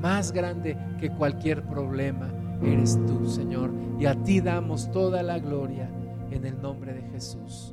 más 0.00 0.32
grande 0.32 0.74
que 0.98 1.10
cualquier 1.10 1.62
problema 1.64 2.32
eres 2.62 2.98
tú, 3.06 3.26
Señor. 3.26 3.70
Y 4.00 4.06
a 4.06 4.14
ti 4.14 4.40
damos 4.40 4.90
toda 4.90 5.22
la 5.22 5.38
gloria 5.38 5.90
en 6.30 6.46
el 6.46 6.60
nombre 6.60 6.94
de 6.94 7.02
Jesús. 7.10 7.63